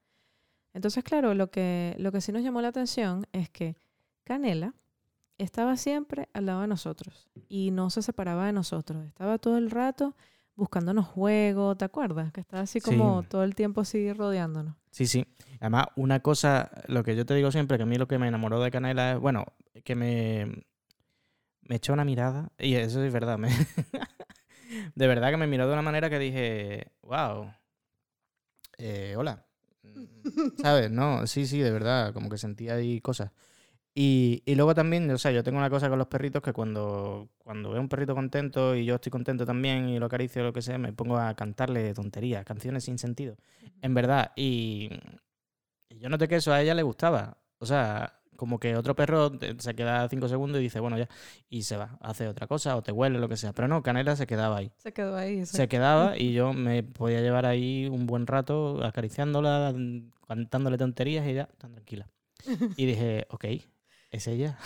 Entonces, 0.72 1.04
claro, 1.04 1.34
lo 1.34 1.50
que, 1.50 1.94
lo 1.98 2.10
que 2.10 2.22
sí 2.22 2.32
nos 2.32 2.42
llamó 2.42 2.62
la 2.62 2.68
atención 2.68 3.26
es 3.32 3.50
que 3.50 3.76
Canela 4.24 4.72
estaba 5.38 5.76
siempre 5.76 6.28
al 6.32 6.46
lado 6.46 6.60
de 6.62 6.66
nosotros 6.68 7.28
y 7.48 7.70
no 7.70 7.90
se 7.90 8.02
separaba 8.02 8.46
de 8.46 8.52
nosotros. 8.52 9.04
Estaba 9.06 9.38
todo 9.38 9.58
el 9.58 9.70
rato 9.70 10.14
buscándonos 10.56 11.06
juego, 11.06 11.76
¿te 11.76 11.84
acuerdas? 11.84 12.32
Que 12.32 12.40
estaba 12.40 12.62
así 12.62 12.80
como 12.80 13.22
Sí. 13.22 13.28
todo 13.28 13.42
el 13.44 13.54
tiempo 13.54 13.80
así 13.80 14.12
rodeándonos. 14.12 14.76
sí, 14.90 15.06
sí. 15.06 15.26
Además, 15.60 15.86
una 15.96 16.20
cosa, 16.20 16.70
lo 16.86 17.02
que 17.02 17.16
yo 17.16 17.24
te 17.26 17.34
digo 17.34 17.50
siempre, 17.50 17.76
que 17.76 17.82
a 17.82 17.86
mí 17.86 17.96
lo 17.96 18.06
que 18.06 18.18
me 18.18 18.28
enamoró 18.28 18.60
de 18.62 18.70
Canela 18.70 19.12
es, 19.12 19.18
bueno, 19.18 19.44
que 19.82 19.94
me, 19.96 20.64
me 21.62 21.76
echó 21.76 21.92
una 21.94 22.04
mirada, 22.04 22.52
y 22.58 22.74
eso 22.74 23.02
es 23.02 23.12
verdad, 23.12 23.38
me- 23.38 23.48
de 24.94 25.06
verdad 25.06 25.30
que 25.30 25.36
me 25.36 25.46
miró 25.46 25.66
de 25.66 25.72
una 25.72 25.82
manera 25.82 26.08
que 26.10 26.18
dije, 26.18 26.92
wow, 27.02 27.50
eh, 28.78 29.14
hola. 29.16 29.44
¿Sabes? 30.58 30.90
No, 30.90 31.26
sí, 31.26 31.46
sí, 31.46 31.58
de 31.60 31.70
verdad, 31.70 32.12
como 32.12 32.28
que 32.28 32.38
sentía 32.38 32.74
ahí 32.74 33.00
cosas. 33.00 33.30
Y, 33.96 34.42
y 34.44 34.56
luego 34.56 34.74
también, 34.74 35.08
o 35.10 35.18
sea, 35.18 35.30
yo 35.30 35.44
tengo 35.44 35.58
una 35.58 35.70
cosa 35.70 35.88
con 35.88 35.98
los 35.98 36.08
perritos 36.08 36.42
que 36.42 36.52
cuando, 36.52 37.28
cuando 37.38 37.70
veo 37.70 37.80
un 37.80 37.88
perrito 37.88 38.14
contento 38.14 38.74
y 38.74 38.84
yo 38.84 38.96
estoy 38.96 39.10
contento 39.10 39.46
también 39.46 39.88
y 39.88 40.00
lo 40.00 40.06
acaricio 40.06 40.42
o 40.42 40.46
lo 40.46 40.52
que 40.52 40.62
sea, 40.62 40.78
me 40.78 40.92
pongo 40.92 41.16
a 41.16 41.34
cantarle 41.34 41.94
tonterías, 41.94 42.44
canciones 42.44 42.84
sin 42.84 42.98
sentido. 42.98 43.36
En 43.82 43.94
verdad, 43.94 44.32
y, 44.34 44.90
y 45.88 45.98
yo 46.00 46.08
noté 46.08 46.26
que 46.26 46.36
eso 46.36 46.52
a 46.52 46.60
ella 46.60 46.74
le 46.74 46.82
gustaba. 46.82 47.38
O 47.58 47.66
sea, 47.66 48.20
como 48.36 48.58
que 48.58 48.76
otro 48.76 48.96
perro 48.96 49.30
se 49.58 49.74
queda 49.74 50.08
cinco 50.08 50.28
segundos 50.28 50.60
y 50.60 50.64
dice, 50.64 50.80
bueno, 50.80 50.98
ya, 50.98 51.08
y 51.48 51.62
se 51.62 51.76
va, 51.76 51.96
hace 52.00 52.26
otra 52.26 52.46
cosa 52.46 52.76
o 52.76 52.82
te 52.82 52.90
huele, 52.92 53.18
lo 53.20 53.28
que 53.28 53.36
sea. 53.36 53.52
Pero 53.52 53.68
no, 53.68 53.82
Canela 53.82 54.16
se 54.16 54.26
quedaba 54.26 54.56
ahí. 54.58 54.72
Se 54.76 54.92
quedó 54.92 55.16
ahí. 55.16 55.46
sí. 55.46 55.56
Se 55.56 55.68
quedaba 55.68 56.18
y 56.18 56.32
yo 56.32 56.52
me 56.52 56.82
podía 56.82 57.20
llevar 57.20 57.46
ahí 57.46 57.86
un 57.86 58.06
buen 58.06 58.26
rato 58.26 58.84
acariciándola, 58.84 59.72
mm, 59.76 60.10
cantándole 60.26 60.78
tonterías 60.78 61.26
y 61.28 61.34
ya, 61.34 61.46
tan 61.58 61.72
tranquila. 61.72 62.08
Y 62.76 62.86
dije, 62.86 63.26
ok, 63.30 63.44
es 64.14 64.26
ella. 64.26 64.58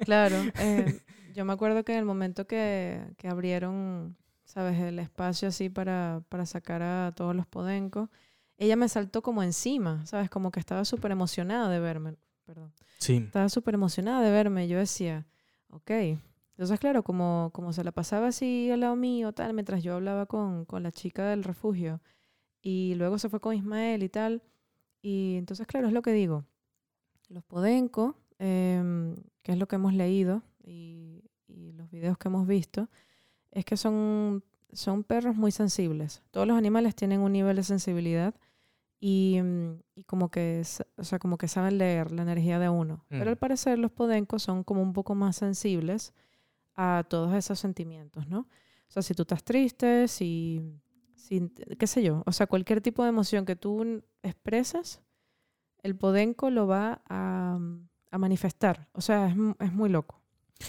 Claro. 0.00 0.36
eh, 0.58 1.00
yo 1.34 1.44
me 1.44 1.52
acuerdo 1.52 1.84
que 1.84 1.92
en 1.92 1.98
el 1.98 2.04
momento 2.04 2.46
que, 2.46 3.00
que 3.16 3.28
abrieron, 3.28 4.16
¿sabes? 4.44 4.78
El 4.80 4.98
espacio 4.98 5.48
así 5.48 5.68
para, 5.68 6.22
para 6.28 6.46
sacar 6.46 6.82
a 6.82 7.12
todos 7.16 7.34
los 7.34 7.46
podencos, 7.46 8.08
ella 8.56 8.76
me 8.76 8.88
saltó 8.88 9.22
como 9.22 9.42
encima, 9.42 10.04
¿sabes? 10.06 10.30
Como 10.30 10.50
que 10.50 10.60
estaba 10.60 10.84
súper 10.84 11.12
emocionada 11.12 11.68
de 11.68 11.80
verme. 11.80 12.14
Perdón. 12.44 12.72
Sí, 12.98 13.16
Estaba 13.16 13.48
súper 13.48 13.74
emocionada 13.74 14.22
de 14.22 14.30
verme. 14.30 14.68
Yo 14.68 14.78
decía, 14.78 15.26
ok. 15.70 15.90
Entonces, 16.50 16.78
claro, 16.78 17.02
como, 17.02 17.50
como 17.52 17.72
se 17.72 17.82
la 17.82 17.90
pasaba 17.90 18.28
así 18.28 18.70
al 18.70 18.80
lado 18.80 18.94
mío, 18.94 19.32
tal, 19.32 19.54
mientras 19.54 19.82
yo 19.82 19.94
hablaba 19.94 20.26
con, 20.26 20.64
con 20.66 20.82
la 20.84 20.92
chica 20.92 21.28
del 21.30 21.42
refugio, 21.42 22.00
y 22.62 22.94
luego 22.94 23.18
se 23.18 23.28
fue 23.28 23.40
con 23.40 23.54
Ismael 23.54 24.02
y 24.02 24.08
tal. 24.08 24.42
Y 25.02 25.36
entonces, 25.36 25.66
claro, 25.66 25.88
es 25.88 25.92
lo 25.92 26.02
que 26.02 26.12
digo. 26.12 26.44
Los 27.28 27.44
podencos, 27.44 28.14
em, 28.38 29.16
que 29.42 29.52
es 29.52 29.58
lo 29.58 29.66
que 29.68 29.76
hemos 29.76 29.94
leído 29.94 30.42
y, 30.62 31.22
y 31.46 31.72
los 31.72 31.90
videos 31.90 32.18
que 32.18 32.28
hemos 32.28 32.46
visto, 32.46 32.88
es 33.50 33.64
que 33.64 33.76
son, 33.76 34.42
son 34.72 35.04
perros 35.04 35.36
muy 35.36 35.52
sensibles. 35.52 36.22
Todos 36.30 36.46
los 36.46 36.56
animales 36.58 36.94
tienen 36.94 37.20
un 37.20 37.32
nivel 37.32 37.56
de 37.56 37.62
sensibilidad 37.62 38.34
y, 39.00 39.38
mm, 39.42 39.72
y 39.96 40.04
como 40.04 40.30
que, 40.30 40.62
o 40.96 41.04
sea, 41.04 41.18
como 41.18 41.36
que 41.38 41.46
saben 41.48 41.78
leer 41.78 42.10
la 42.10 42.22
energía 42.22 42.58
de 42.58 42.68
uno. 42.68 43.04
Pero 43.08 43.30
al 43.30 43.36
Mm. 43.36 43.38
parecer 43.38 43.78
los 43.78 43.92
podencos 43.92 44.42
son 44.42 44.64
como 44.64 44.82
un 44.82 44.92
poco 44.92 45.14
más 45.14 45.36
sensibles 45.36 46.12
a 46.74 47.04
todos 47.08 47.34
esos 47.34 47.58
sentimientos, 47.60 48.26
¿no? 48.28 48.40
O 48.40 48.92
sea, 48.94 49.02
si 49.02 49.14
tú 49.14 49.22
estás 49.22 49.44
triste, 49.44 50.08
si, 50.08 50.60
si, 51.14 51.48
qué 51.78 51.86
sé 51.86 52.02
yo, 52.02 52.22
o 52.26 52.32
sea, 52.32 52.46
cualquier 52.46 52.80
tipo 52.80 53.02
de 53.02 53.10
emoción 53.10 53.44
que 53.44 53.56
tú 53.56 54.02
expresas, 54.22 55.02
el 55.82 55.94
podenco 55.96 56.50
lo 56.50 56.66
va 56.66 57.02
a, 57.08 57.58
a 58.14 58.18
manifestar. 58.18 58.86
O 58.92 59.00
sea, 59.00 59.26
es, 59.28 59.34
es 59.60 59.72
muy 59.72 59.90
loco. 59.90 60.20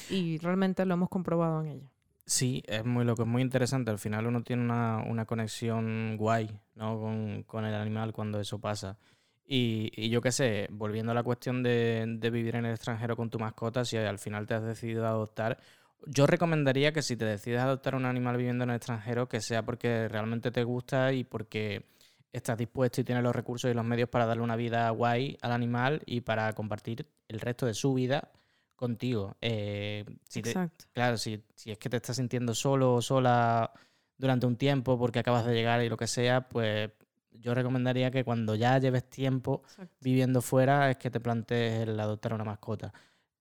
Y 0.10 0.40
realmente 0.40 0.86
lo 0.86 0.96
hemos 0.96 1.10
comprobado 1.10 1.62
en 1.62 1.68
ella. 1.68 1.92
Sí, 2.26 2.64
es 2.66 2.84
muy 2.84 3.06
loco, 3.06 3.22
es 3.22 3.28
muy 3.28 3.44
interesante. 3.44 3.92
Al 3.92 4.00
final 4.00 4.26
uno 4.26 4.42
tiene 4.42 4.64
una, 4.64 5.04
una 5.08 5.26
conexión 5.26 6.18
guay, 6.18 6.60
¿no? 6.74 7.00
Con, 7.00 7.44
con 7.44 7.66
el 7.66 7.76
animal 7.76 8.14
cuando 8.14 8.40
eso 8.40 8.60
pasa. 8.60 8.98
Y, 9.46 9.92
y 9.96 10.10
yo 10.10 10.22
qué 10.22 10.32
sé, 10.32 10.68
volviendo 10.72 11.12
a 11.12 11.16
la 11.16 11.22
cuestión 11.22 11.62
de, 11.62 12.04
de 12.08 12.30
vivir 12.32 12.56
en 12.56 12.66
el 12.66 12.72
extranjero 12.72 13.16
con 13.16 13.30
tu 13.30 13.38
mascota, 13.38 13.86
si 13.86 13.96
al 13.96 14.18
final 14.18 14.48
te 14.48 14.56
has 14.56 14.64
decidido 14.64 15.06
adoptar, 15.06 15.60
yo 16.08 16.26
recomendaría 16.26 16.92
que 16.94 17.04
si 17.04 17.16
te 17.16 17.26
decides 17.26 17.62
adoptar 17.62 17.94
un 17.94 18.06
animal 18.06 18.38
viviendo 18.38 18.64
en 18.64 18.72
el 18.72 18.78
extranjero, 18.78 19.30
que 19.30 19.40
sea 19.42 19.64
porque 19.64 20.08
realmente 20.08 20.50
te 20.50 20.64
gusta 20.64 21.14
y 21.14 21.24
porque 21.24 21.86
estás 22.36 22.58
dispuesto 22.58 23.02
y 23.02 23.04
tienes 23.04 23.24
los 23.24 23.36
recursos 23.36 23.70
y 23.70 23.74
los 23.74 23.86
medios 23.86 24.10
para 24.10 24.26
darle 24.26 24.44
una 24.44 24.56
vida 24.56 24.90
guay 24.90 25.38
al 25.42 25.52
animal 25.52 26.02
y 26.06 26.22
para 26.22 26.52
compartir 26.54 27.08
el 27.28 27.40
resto 27.40 27.66
de 27.66 27.74
su 27.74 27.94
vida 27.94 28.32
contigo. 28.76 29.36
Eh, 29.42 30.06
si 30.28 30.42
te- 30.42 30.50
Exacto. 30.50 30.86
Claro, 30.94 31.18
si, 31.18 31.44
si 31.56 31.72
es 31.72 31.78
que 31.78 31.90
te 31.90 31.98
estás 31.98 32.18
sintiendo 32.18 32.54
solo 32.54 32.96
o 32.96 33.02
sola 33.02 33.72
durante 34.18 34.46
un 34.46 34.56
tiempo 34.58 34.98
porque 34.98 35.20
acabas 35.20 35.46
de 35.46 35.54
llegar 35.54 35.82
y 35.84 35.90
lo 35.90 35.98
que 35.98 36.08
sea, 36.08 36.48
pues 36.50 36.92
yo 37.32 37.54
recomendaría 37.54 38.12
que 38.12 38.24
cuando 38.24 38.56
ya 38.56 38.78
lleves 38.80 39.10
tiempo 39.10 39.62
exacto. 39.66 39.96
viviendo 40.02 40.42
fuera 40.42 40.90
es 40.92 40.98
que 40.98 41.10
te 41.10 41.20
plantees 41.20 41.88
el 41.88 42.00
adoptar 42.00 42.34
una 42.34 42.44
mascota. 42.44 42.94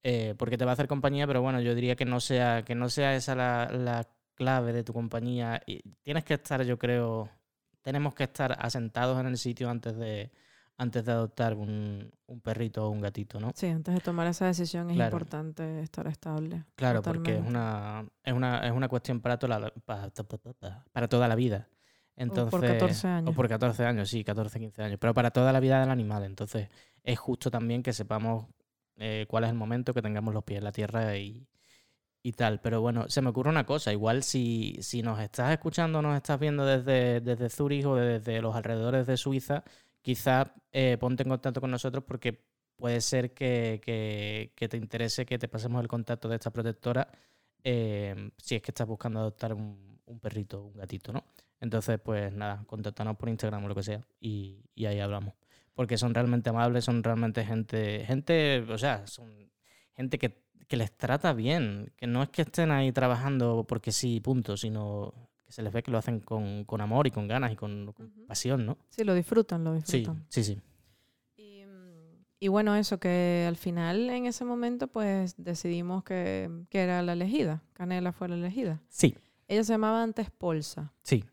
Eh, 0.02 0.34
porque 0.36 0.58
te 0.58 0.64
va 0.64 0.72
a 0.72 0.74
hacer 0.74 0.86
compañía, 0.86 1.26
pero 1.26 1.40
bueno, 1.40 1.60
yo 1.60 1.74
diría 1.74 1.96
que 1.96 2.04
no 2.04 2.20
sea, 2.20 2.62
que 2.64 2.74
no 2.74 2.88
sea 2.90 3.16
esa 3.16 3.34
la, 3.34 3.70
la 3.72 4.06
clave 4.34 4.72
de 4.72 4.84
tu 4.84 4.92
compañía. 4.92 5.62
Y 5.66 5.80
tienes 6.02 6.24
que 6.24 6.34
estar, 6.34 6.62
yo 6.64 6.78
creo, 6.78 7.30
tenemos 7.84 8.14
que 8.14 8.24
estar 8.24 8.56
asentados 8.58 9.20
en 9.20 9.26
el 9.26 9.36
sitio 9.36 9.68
antes 9.68 9.94
de, 9.96 10.32
antes 10.78 11.04
de 11.04 11.12
adoptar 11.12 11.54
un, 11.54 12.10
un 12.26 12.40
perrito 12.40 12.86
o 12.86 12.88
un 12.88 13.02
gatito, 13.02 13.38
¿no? 13.38 13.52
Sí, 13.54 13.66
antes 13.66 13.94
de 13.94 14.00
tomar 14.00 14.26
esa 14.26 14.46
decisión 14.46 14.88
es 14.90 14.96
Claro. 14.96 15.08
importante 15.16 15.80
estar 15.80 16.06
estable. 16.06 16.64
Claro, 16.76 17.02
porque 17.02 17.36
es 17.36 17.46
una, 17.46 18.06
es 18.22 18.32
una, 18.32 18.66
es 18.66 18.72
una 18.72 18.88
cuestión 18.88 19.20
para 19.20 19.38
toda 19.38 19.58
la, 19.58 19.70
para, 19.84 20.10
para 20.92 21.08
toda 21.08 21.28
la 21.28 21.34
vida. 21.34 21.68
Entonces, 22.16 22.50
por 22.50 22.66
14 22.66 23.06
años. 23.06 23.30
O 23.30 23.34
por 23.34 23.48
14 23.48 23.84
años, 23.84 24.08
sí, 24.08 24.24
14, 24.24 24.58
15 24.58 24.82
años. 24.82 24.98
Pero 24.98 25.12
para 25.12 25.30
toda 25.30 25.52
la 25.52 25.60
vida 25.60 25.80
del 25.80 25.90
animal. 25.90 26.24
Entonces, 26.24 26.68
es 27.02 27.18
justo 27.18 27.50
también 27.50 27.82
que 27.82 27.92
sepamos 27.92 28.46
eh, 28.96 29.26
cuál 29.28 29.44
es 29.44 29.50
el 29.50 29.56
momento, 29.56 29.92
que 29.92 30.00
tengamos 30.00 30.32
los 30.32 30.44
pies 30.44 30.58
en 30.58 30.64
la 30.64 30.72
tierra 30.72 31.16
y, 31.18 31.46
y 32.24 32.32
tal. 32.32 32.60
Pero 32.60 32.80
bueno, 32.80 33.08
se 33.08 33.22
me 33.22 33.28
ocurre 33.28 33.50
una 33.50 33.66
cosa. 33.66 33.92
Igual 33.92 34.24
si, 34.24 34.78
si 34.80 35.02
nos 35.02 35.20
estás 35.20 35.52
escuchando, 35.52 36.02
nos 36.02 36.16
estás 36.16 36.40
viendo 36.40 36.64
desde, 36.64 37.20
desde 37.20 37.50
Zúrich 37.50 37.84
o 37.84 37.94
desde 37.96 38.40
los 38.40 38.56
alrededores 38.56 39.06
de 39.06 39.16
Suiza, 39.18 39.62
quizás 40.02 40.48
eh, 40.72 40.96
ponte 40.98 41.22
en 41.22 41.28
contacto 41.28 41.60
con 41.60 41.70
nosotros 41.70 42.02
porque 42.04 42.42
puede 42.76 43.00
ser 43.02 43.34
que, 43.34 44.50
que, 44.56 44.68
te 44.68 44.76
interese 44.76 45.26
que 45.26 45.38
te 45.38 45.48
pasemos 45.48 45.80
el 45.82 45.88
contacto 45.88 46.28
de 46.28 46.36
esta 46.36 46.50
protectora 46.50 47.08
eh, 47.62 48.30
si 48.38 48.56
es 48.56 48.62
que 48.62 48.70
estás 48.72 48.88
buscando 48.88 49.20
adoptar 49.20 49.54
un, 49.54 50.00
un 50.06 50.18
perrito 50.18 50.62
un 50.64 50.74
gatito, 50.74 51.12
¿no? 51.12 51.24
Entonces, 51.60 52.00
pues 52.02 52.32
nada, 52.32 52.64
contáctanos 52.66 53.16
por 53.16 53.28
Instagram 53.28 53.64
o 53.64 53.68
lo 53.68 53.74
que 53.74 53.82
sea 53.82 54.00
y, 54.20 54.64
y 54.74 54.86
ahí 54.86 54.98
hablamos. 54.98 55.34
Porque 55.74 55.98
son 55.98 56.14
realmente 56.14 56.50
amables, 56.50 56.84
son 56.84 57.02
realmente 57.02 57.44
gente, 57.44 58.04
gente, 58.06 58.60
o 58.60 58.78
sea, 58.78 59.06
son 59.06 59.50
gente 59.94 60.18
que, 60.18 60.43
que 60.66 60.76
les 60.76 60.92
trata 60.96 61.32
bien, 61.32 61.92
que 61.96 62.06
no 62.06 62.22
es 62.22 62.28
que 62.30 62.42
estén 62.42 62.70
ahí 62.70 62.92
trabajando 62.92 63.64
porque 63.68 63.92
sí, 63.92 64.20
punto, 64.20 64.56
sino 64.56 65.12
que 65.44 65.52
se 65.52 65.62
les 65.62 65.72
ve 65.72 65.82
que 65.82 65.90
lo 65.90 65.98
hacen 65.98 66.20
con, 66.20 66.64
con 66.64 66.80
amor 66.80 67.06
y 67.06 67.10
con 67.10 67.28
ganas 67.28 67.52
y 67.52 67.56
con, 67.56 67.94
pasión, 68.26 68.64
¿no? 68.66 68.78
Sí, 68.88 69.04
lo 69.04 69.14
disfrutan, 69.14 69.62
lo 69.64 69.78
Sí, 69.80 69.98
disfrutan. 69.98 70.24
sí, 70.28 70.42
sí. 70.44 70.60
Y, 71.36 71.64
mm, 71.66 72.24
y 72.40 72.48
bueno, 72.48 72.74
eso, 72.76 72.98
que 72.98 73.44
al 73.46 73.56
final 73.56 74.08
en 74.10 74.26
ese 74.26 74.44
momento 74.44 74.88
pues 74.88 75.34
decidimos 75.36 76.02
que, 76.04 76.50
que 76.70 76.80
era 76.80 77.02
la 77.02 77.12
elegida, 77.12 77.62
Canela 77.74 78.12
fue 78.12 78.28
la 78.28 78.36
elegida. 78.36 78.80
Sí, 78.88 79.16
Ella 79.48 79.64
se 79.64 79.72
llamaba 79.74 80.02
antes 80.02 80.30
Polsa. 80.30 80.92
sí. 81.02 81.24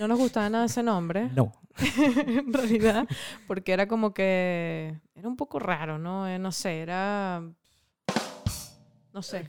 No 0.00 0.08
nos 0.08 0.18
gustaba 0.18 0.48
nada 0.48 0.64
ese 0.64 0.82
nombre, 0.82 1.28
No. 1.36 1.52
en 2.26 2.50
realidad, 2.52 3.06
porque 3.46 3.72
era 3.74 3.86
como 3.88 4.14
que 4.14 4.98
era 5.14 5.28
un 5.28 5.36
poco 5.36 5.58
raro, 5.58 5.98
¿no? 5.98 6.26
Eh, 6.26 6.38
no 6.38 6.50
sé, 6.50 6.80
era... 6.80 7.42
No 9.12 9.22
sé. 9.22 9.48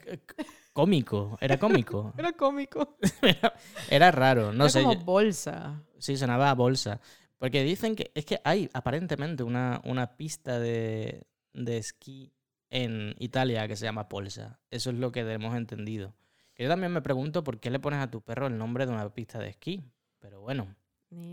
Cómico, 0.74 1.38
era 1.40 1.58
cómico. 1.58 2.14
Era 2.18 2.34
cómico. 2.34 2.98
era, 3.22 3.54
era 3.90 4.12
raro, 4.12 4.52
no 4.52 4.66
era 4.66 4.70
sé. 4.70 4.82
como 4.84 4.96
bolsa. 5.04 5.82
Sí, 6.00 6.18
sonaba 6.18 6.50
a 6.50 6.56
bolsa. 6.56 7.00
Porque 7.38 7.64
dicen 7.64 7.96
que 7.96 8.12
es 8.16 8.26
que 8.26 8.40
hay 8.44 8.70
aparentemente 8.74 9.44
una, 9.44 9.82
una 9.84 10.16
pista 10.18 10.60
de, 10.60 11.28
de 11.54 11.78
esquí 11.78 12.34
en 12.70 13.16
Italia 13.20 13.68
que 13.68 13.76
se 13.76 13.86
llama 13.86 14.10
Polsa. 14.10 14.60
Eso 14.72 14.90
es 14.90 14.98
lo 14.98 15.12
que 15.12 15.20
hemos 15.20 15.56
entendido. 15.56 16.16
Que 16.56 16.64
yo 16.64 16.70
también 16.70 16.92
me 16.92 17.02
pregunto 17.02 17.44
por 17.44 17.60
qué 17.60 17.70
le 17.70 17.80
pones 17.80 18.00
a 18.00 18.10
tu 18.10 18.22
perro 18.22 18.48
el 18.48 18.58
nombre 18.58 18.86
de 18.86 18.94
una 18.94 19.08
pista 19.14 19.40
de 19.40 19.50
esquí. 19.50 19.84
Pero 20.20 20.42
bueno, 20.42 20.76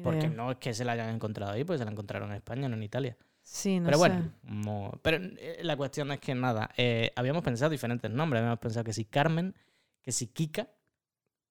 porque 0.02 0.28
no 0.28 0.50
es 0.50 0.58
que 0.58 0.74
se 0.74 0.84
la 0.84 0.92
hayan 0.92 1.14
encontrado 1.14 1.52
ahí, 1.52 1.64
pues 1.64 1.78
se 1.78 1.84
la 1.84 1.90
encontraron 1.90 2.30
en 2.30 2.36
España, 2.36 2.68
no 2.68 2.76
en 2.76 2.82
Italia. 2.82 3.16
Sí, 3.52 3.80
no 3.80 3.86
pero 3.86 3.98
sé. 3.98 4.22
bueno, 4.44 4.98
pero 5.02 5.16
eh, 5.38 5.58
la 5.62 5.76
cuestión 5.76 6.12
es 6.12 6.20
que 6.20 6.34
nada, 6.36 6.70
eh, 6.76 7.10
habíamos 7.16 7.42
pensado 7.42 7.68
diferentes 7.70 8.08
nombres. 8.08 8.40
Habíamos 8.40 8.60
pensado 8.60 8.84
que 8.84 8.92
si 8.92 9.04
Carmen, 9.06 9.54
que 10.02 10.12
si 10.12 10.28
Kika. 10.28 10.68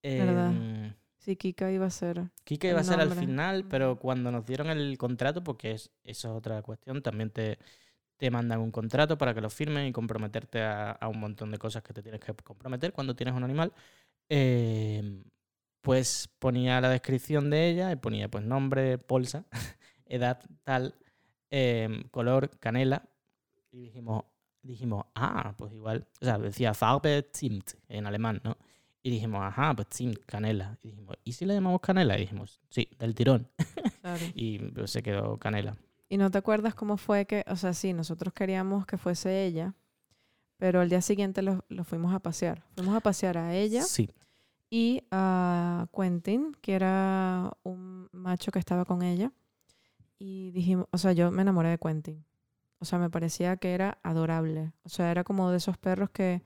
¿Verdad? 0.02 0.52
em, 0.52 0.94
Sí, 1.18 1.36
Kika 1.36 1.70
iba 1.72 1.86
a 1.86 1.90
ser. 1.90 2.30
Kika 2.46 2.70
iba 2.70 2.80
a 2.80 2.84
ser 2.86 3.02
al 3.02 3.12
final, 3.12 3.66
pero 3.70 4.00
cuando 4.00 4.32
nos 4.32 4.46
dieron 4.46 4.70
el 4.70 4.98
contrato, 4.98 5.44
porque 5.44 5.72
es, 5.74 5.92
eso 6.06 6.30
es 6.30 6.34
otra 6.36 6.62
cuestión, 6.62 7.02
también 7.02 7.32
te, 7.32 7.60
te 8.16 8.32
mandan 8.32 8.62
un 8.62 8.72
contrato 8.72 9.18
para 9.18 9.34
que 9.34 9.42
lo 9.42 9.50
firmen 9.50 9.86
y 9.88 9.92
comprometerte 9.92 10.62
a, 10.62 10.92
a 10.92 11.10
un 11.10 11.20
montón 11.20 11.52
de 11.52 11.58
cosas 11.58 11.84
que 11.84 11.94
te 11.94 12.02
tienes 12.02 12.22
que 12.22 12.34
comprometer 12.34 12.94
cuando 12.94 13.14
tienes 13.14 13.36
un 13.36 13.44
animal. 13.44 13.74
Eh, 14.30 15.22
pues 15.82 16.30
ponía 16.40 16.80
la 16.80 16.90
descripción 16.90 17.50
de 17.50 17.70
ella 17.70 17.92
y 17.92 17.98
ponía 17.98 18.30
pues 18.30 18.46
nombre, 18.46 18.98
polsa, 18.98 19.46
edad 20.06 20.40
tal, 20.64 20.96
eh, 21.52 22.04
color, 22.12 22.50
canela. 22.60 23.04
Y 23.72 23.80
dijimos, 23.80 24.24
dijimos, 24.62 25.06
ah, 25.16 25.54
pues 25.58 25.74
igual, 25.74 26.08
o 26.22 26.26
sea, 26.26 26.38
decía 26.38 26.74
Farbe 26.74 27.30
Zimt 27.36 27.72
en 27.88 28.08
alemán, 28.08 28.42
¿no? 28.44 28.58
Y 29.02 29.12
dijimos, 29.12 29.42
ajá, 29.44 29.76
pues 29.76 29.88
Zimt, 29.94 30.20
canela. 30.26 30.78
Y 30.84 30.90
dijimos, 30.90 31.16
¿y 31.24 31.34
si 31.34 31.46
le 31.46 31.54
llamamos 31.54 31.82
canela? 31.82 32.18
Y 32.18 32.22
dijimos, 32.22 32.60
sí, 32.70 32.90
del 32.98 33.16
tirón. 33.16 33.48
Claro. 34.02 34.26
Y 34.36 34.60
pues, 34.60 34.92
se 34.92 35.04
quedó 35.04 35.38
canela. 35.38 35.78
¿Y 36.10 36.18
no 36.18 36.32
te 36.32 36.38
acuerdas 36.38 36.74
cómo 36.74 36.98
fue 36.98 37.26
que, 37.26 37.46
o 37.48 37.56
sea, 37.56 37.74
sí, 37.74 37.94
nosotros 37.94 38.34
queríamos 38.34 38.86
que 38.86 38.98
fuese 38.98 39.46
ella, 39.46 39.76
pero 40.58 40.82
al 40.82 40.90
día 40.90 41.02
siguiente 41.02 41.42
lo, 41.42 41.64
lo 41.70 41.84
fuimos 41.84 42.14
a 42.14 42.20
pasear. 42.20 42.64
Fuimos 42.76 42.96
a 42.96 43.00
pasear 43.00 43.38
a 43.38 43.56
ella 43.56 43.84
Sí, 43.84 44.10
y 44.70 45.04
a 45.12 45.88
Quentin, 45.96 46.56
que 46.62 46.74
era 46.74 47.52
un 47.64 48.10
macho 48.12 48.52
que 48.52 48.60
estaba 48.60 48.86
con 48.86 49.02
ella. 49.02 49.32
Y 50.20 50.52
dijimos, 50.52 50.88
o 50.92 50.98
sea, 50.98 51.14
yo 51.14 51.32
me 51.32 51.42
enamoré 51.42 51.70
de 51.70 51.78
Quentin. 51.80 52.26
O 52.80 52.86
sea, 52.86 53.00
me 53.00 53.10
parecía 53.10 53.58
que 53.58 53.74
era 53.74 54.00
adorable. 54.04 54.74
O 54.84 54.90
sea, 54.90 55.12
era 55.12 55.24
como 55.24 55.50
de 55.52 55.58
esos 55.58 55.78
perros 55.78 56.10
que, 56.12 56.44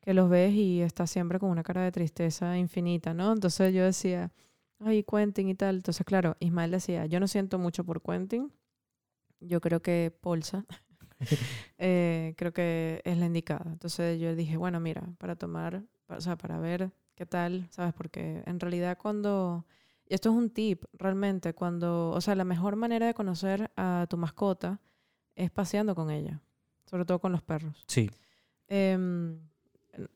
que 0.00 0.14
los 0.14 0.30
ves 0.30 0.52
y 0.54 0.82
está 0.82 1.06
siempre 1.06 1.38
con 1.38 1.50
una 1.50 1.62
cara 1.62 1.82
de 1.82 1.92
tristeza 1.92 2.58
infinita, 2.58 3.14
¿no? 3.14 3.32
Entonces 3.32 3.74
yo 3.74 3.84
decía, 3.84 4.32
ay, 4.80 5.04
Quentin 5.04 5.48
y 5.48 5.54
tal. 5.54 5.76
Entonces, 5.76 6.04
claro, 6.06 6.36
Ismael 6.40 6.70
decía, 6.72 7.06
yo 7.06 7.20
no 7.20 7.28
siento 7.28 7.58
mucho 7.58 7.84
por 7.84 8.02
Quentin. 8.02 8.52
Yo 9.40 9.60
creo 9.60 9.82
que 9.82 10.14
Polsa, 10.20 10.66
eh, 11.78 12.34
creo 12.36 12.52
que 12.52 13.02
es 13.04 13.18
la 13.18 13.26
indicada. 13.26 13.64
Entonces 13.70 14.20
yo 14.20 14.34
dije, 14.36 14.56
bueno, 14.56 14.80
mira, 14.80 15.02
para 15.18 15.36
tomar, 15.36 15.84
o 16.08 16.20
sea, 16.20 16.36
para 16.36 16.58
ver 16.58 16.92
qué 17.14 17.26
tal, 17.26 17.68
¿sabes? 17.70 17.94
Porque 17.94 18.42
en 18.46 18.60
realidad 18.60 18.98
cuando, 18.98 19.66
y 20.10 20.14
esto 20.14 20.30
es 20.30 20.34
un 20.34 20.50
tip, 20.50 20.84
realmente, 20.92 21.54
cuando, 21.54 22.10
o 22.10 22.20
sea, 22.20 22.34
la 22.34 22.42
mejor 22.44 22.74
manera 22.74 23.06
de 23.06 23.14
conocer 23.14 23.70
a 23.76 24.08
tu 24.10 24.16
mascota 24.16 24.80
es 25.36 25.52
paseando 25.52 25.94
con 25.94 26.10
ella, 26.10 26.42
sobre 26.84 27.04
todo 27.04 27.20
con 27.20 27.30
los 27.30 27.42
perros. 27.42 27.84
sí. 27.86 28.10
Em, 28.66 29.40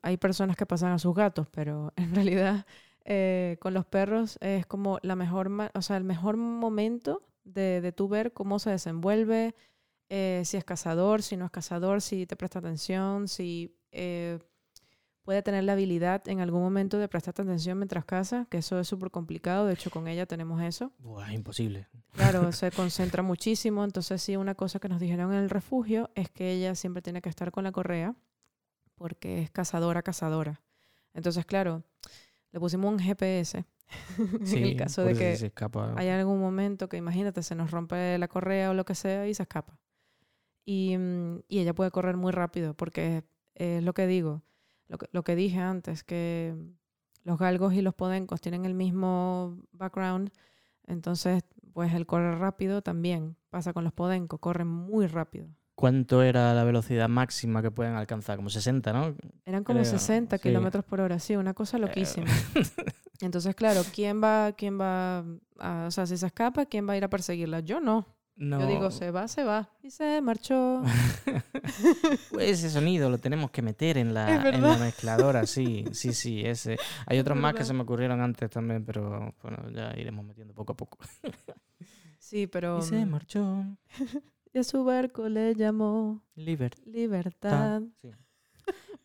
hay 0.01 0.17
personas 0.17 0.55
que 0.55 0.65
pasan 0.65 0.91
a 0.91 0.99
sus 0.99 1.13
gatos, 1.15 1.47
pero 1.49 1.93
en 1.95 2.13
realidad 2.13 2.65
eh, 3.05 3.57
con 3.61 3.73
los 3.73 3.85
perros 3.85 4.37
es 4.41 4.65
como 4.65 4.99
la 5.01 5.15
mejor, 5.15 5.49
o 5.73 5.81
sea, 5.81 5.95
el 5.95 6.03
mejor 6.03 6.35
momento 6.35 7.23
de, 7.45 7.79
de 7.79 7.91
tú 7.93 8.09
ver 8.09 8.33
cómo 8.33 8.59
se 8.59 8.71
desenvuelve, 8.71 9.55
eh, 10.09 10.41
si 10.43 10.57
es 10.57 10.65
cazador, 10.65 11.21
si 11.21 11.37
no 11.37 11.45
es 11.45 11.51
cazador, 11.51 12.01
si 12.01 12.25
te 12.25 12.35
presta 12.35 12.59
atención, 12.59 13.27
si 13.29 13.77
eh, 13.91 14.39
puede 15.25 15.41
tener 15.41 15.63
la 15.63 15.73
habilidad 15.73 16.25
en 16.29 16.39
algún 16.39 16.61
momento 16.61 16.97
de 16.99 17.07
prestarte 17.07 17.41
atención 17.41 17.77
mientras 17.77 18.05
caza, 18.05 18.47
que 18.49 18.59
eso 18.59 18.79
es 18.79 18.87
súper 18.87 19.11
complicado, 19.11 19.65
de 19.65 19.73
hecho 19.73 19.89
con 19.89 20.07
ella 20.07 20.25
tenemos 20.25 20.61
eso. 20.61 20.93
Buah, 20.99 21.33
imposible. 21.33 21.87
Claro, 22.13 22.51
se 22.53 22.71
concentra 22.71 23.23
muchísimo. 23.23 23.83
Entonces, 23.83 24.21
sí, 24.21 24.37
una 24.37 24.55
cosa 24.55 24.79
que 24.79 24.87
nos 24.87 24.99
dijeron 24.99 25.33
en 25.33 25.39
el 25.39 25.49
refugio 25.49 26.11
es 26.15 26.29
que 26.29 26.51
ella 26.51 26.75
siempre 26.75 27.01
tiene 27.01 27.21
que 27.21 27.29
estar 27.29 27.51
con 27.51 27.63
la 27.63 27.71
correa 27.71 28.15
porque 28.95 29.41
es 29.41 29.51
cazadora, 29.51 30.03
cazadora. 30.03 30.61
Entonces, 31.13 31.45
claro, 31.45 31.83
le 32.51 32.59
pusimos 32.59 32.91
un 32.93 32.99
GPS 32.99 33.65
Sí, 34.43 34.57
en 34.57 34.63
el 34.65 34.77
caso 34.77 35.03
de 35.03 35.13
que 35.13 35.35
se 35.37 35.47
escapa. 35.47 35.93
hay 35.95 36.09
algún 36.09 36.39
momento 36.39 36.89
que, 36.89 36.97
imagínate, 36.97 37.43
se 37.43 37.55
nos 37.55 37.71
rompe 37.71 38.17
la 38.17 38.27
correa 38.27 38.71
o 38.71 38.73
lo 38.73 38.85
que 38.85 38.95
sea 38.95 39.27
y 39.27 39.33
se 39.33 39.43
escapa. 39.43 39.79
Y, 40.65 40.97
mm, 40.97 41.43
y 41.47 41.59
ella 41.59 41.73
puede 41.73 41.91
correr 41.91 42.17
muy 42.17 42.31
rápido 42.31 42.73
porque 42.73 43.23
es 43.53 43.83
lo 43.83 43.93
que 43.93 44.07
digo, 44.07 44.43
lo 44.87 44.97
que, 44.97 45.07
lo 45.11 45.23
que 45.23 45.35
dije 45.35 45.59
antes, 45.59 46.03
que 46.03 46.55
los 47.23 47.37
galgos 47.39 47.73
y 47.73 47.81
los 47.81 47.93
podencos 47.95 48.41
tienen 48.41 48.65
el 48.65 48.73
mismo 48.75 49.57
background, 49.71 50.31
entonces 50.87 51.43
pues 51.73 51.93
el 51.93 52.05
correr 52.05 52.37
rápido 52.39 52.81
también 52.81 53.35
pasa 53.49 53.73
con 53.73 53.83
los 53.83 53.93
podencos, 53.93 54.39
corren 54.39 54.67
muy 54.67 55.07
rápido. 55.07 55.47
¿Cuánto 55.75 56.23
era 56.23 56.53
la 56.53 56.63
velocidad 56.63 57.09
máxima 57.09 57.61
que 57.61 57.69
pueden 57.71 57.95
alcanzar? 57.95 58.37
Como 58.37 58.49
60, 58.49 58.93
¿no? 58.93 59.13
Eran 59.45 59.63
como 59.65 59.79
Creo, 59.81 59.91
60 59.91 60.37
sí. 60.37 60.43
kilómetros 60.43 60.85
por 60.85 61.01
hora, 61.01 61.19
sí, 61.19 61.35
una 61.35 61.53
cosa 61.53 61.77
loquísima. 61.77 62.27
Entonces, 63.21 63.55
claro, 63.55 63.81
¿quién 63.93 64.21
va, 64.23 64.53
quién 64.53 64.79
va, 64.79 65.19
a- 65.59 65.85
o 65.87 65.91
sea, 65.91 66.05
si 66.05 66.15
se 66.17 66.27
escapa, 66.27 66.65
¿quién 66.65 66.87
va 66.87 66.93
a 66.93 66.97
ir 66.97 67.03
a 67.03 67.09
perseguirla? 67.09 67.59
Yo 67.59 67.81
no. 67.81 68.05
No. 68.37 68.59
Yo 68.59 68.67
digo, 68.67 68.91
se 68.91 69.11
va, 69.11 69.27
se 69.29 69.43
va. 69.43 69.69
Y 69.81 69.91
se 69.91 70.21
marchó. 70.21 70.83
Ese 72.39 72.69
sonido 72.69 73.09
lo 73.09 73.17
tenemos 73.17 73.49
que 73.49 73.61
meter 73.61 73.97
en 73.97 74.13
la, 74.13 74.49
en 74.49 74.61
la 74.61 74.77
mezcladora, 74.77 75.45
sí, 75.45 75.85
sí, 75.93 76.13
sí, 76.13 76.41
ese. 76.45 76.77
Hay 77.05 77.17
otros 77.19 77.37
más 77.37 77.53
que 77.53 77.63
se 77.63 77.73
me 77.73 77.83
ocurrieron 77.83 78.21
antes 78.21 78.49
también, 78.49 78.83
pero 78.83 79.33
bueno, 79.41 79.69
ya 79.71 79.93
iremos 79.97 80.25
metiendo 80.25 80.53
poco 80.53 80.73
a 80.73 80.77
poco. 80.77 80.97
Sí, 82.19 82.47
pero 82.47 82.79
Y 82.79 82.81
se 82.81 83.05
mm, 83.05 83.09
marchó. 83.09 83.65
y 84.53 84.57
a 84.57 84.63
su 84.63 84.83
barco 84.83 85.29
le 85.29 85.53
llamó 85.53 86.23
Libertad. 86.35 86.83
Libertad. 86.85 87.83
Sí. 88.01 88.09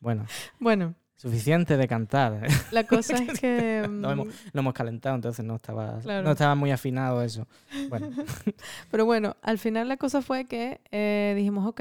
Bueno, 0.00 0.26
Bueno, 0.58 0.94
suficiente 1.20 1.76
de 1.76 1.86
cantar. 1.86 2.40
la 2.72 2.84
cosa 2.84 3.14
es 3.16 3.38
que... 3.38 3.86
No 3.90 4.16
mm, 4.16 4.28
Lo 4.52 4.60
hemos 4.60 4.72
calentado, 4.72 5.14
entonces 5.14 5.44
no 5.44 5.56
estaba, 5.56 5.98
Claro. 6.00 6.24
no 6.24 6.30
estaba 6.30 6.54
muy 6.54 6.70
afinado 6.70 7.22
eso. 7.22 7.46
Bueno, 7.90 8.08
Pero 8.90 9.04
bueno, 9.04 9.36
al 9.42 9.58
final 9.58 9.88
la 9.88 9.98
cosa 9.98 10.22
fue 10.22 10.46
que 10.46 10.80
eh, 10.90 11.34
dijimos, 11.36 11.66
ok, 11.66 11.80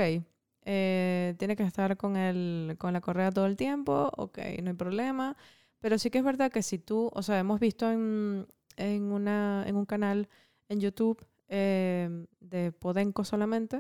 eh, 0.66 1.36
tiene 1.38 1.56
que 1.56 1.64
estar 1.64 1.96
con, 1.96 2.18
el, 2.18 2.76
con 2.78 2.92
la 2.92 3.00
correa 3.00 3.32
todo 3.32 3.46
el 3.46 3.56
tiempo, 3.56 4.12
ok, 4.18 4.40
no 4.62 4.72
hay 4.72 4.76
problema. 4.76 5.38
Pero 5.80 5.98
sí 5.98 6.10
que 6.10 6.18
es 6.18 6.24
verdad 6.26 6.52
que 6.52 6.62
si 6.62 6.78
tú, 6.78 7.10
o 7.14 7.24
sea, 7.24 7.40
hemos 7.40 7.62
visto 7.62 7.90
en, 7.90 8.46
en, 8.76 9.04
una, 9.04 9.64
en 9.66 9.78
un 9.78 9.86
canal 9.86 10.28
en 10.68 10.82
YouTube 10.82 11.26
eh, 11.48 12.26
de 12.42 12.74
Podenco 12.74 13.24
solamente, 13.24 13.80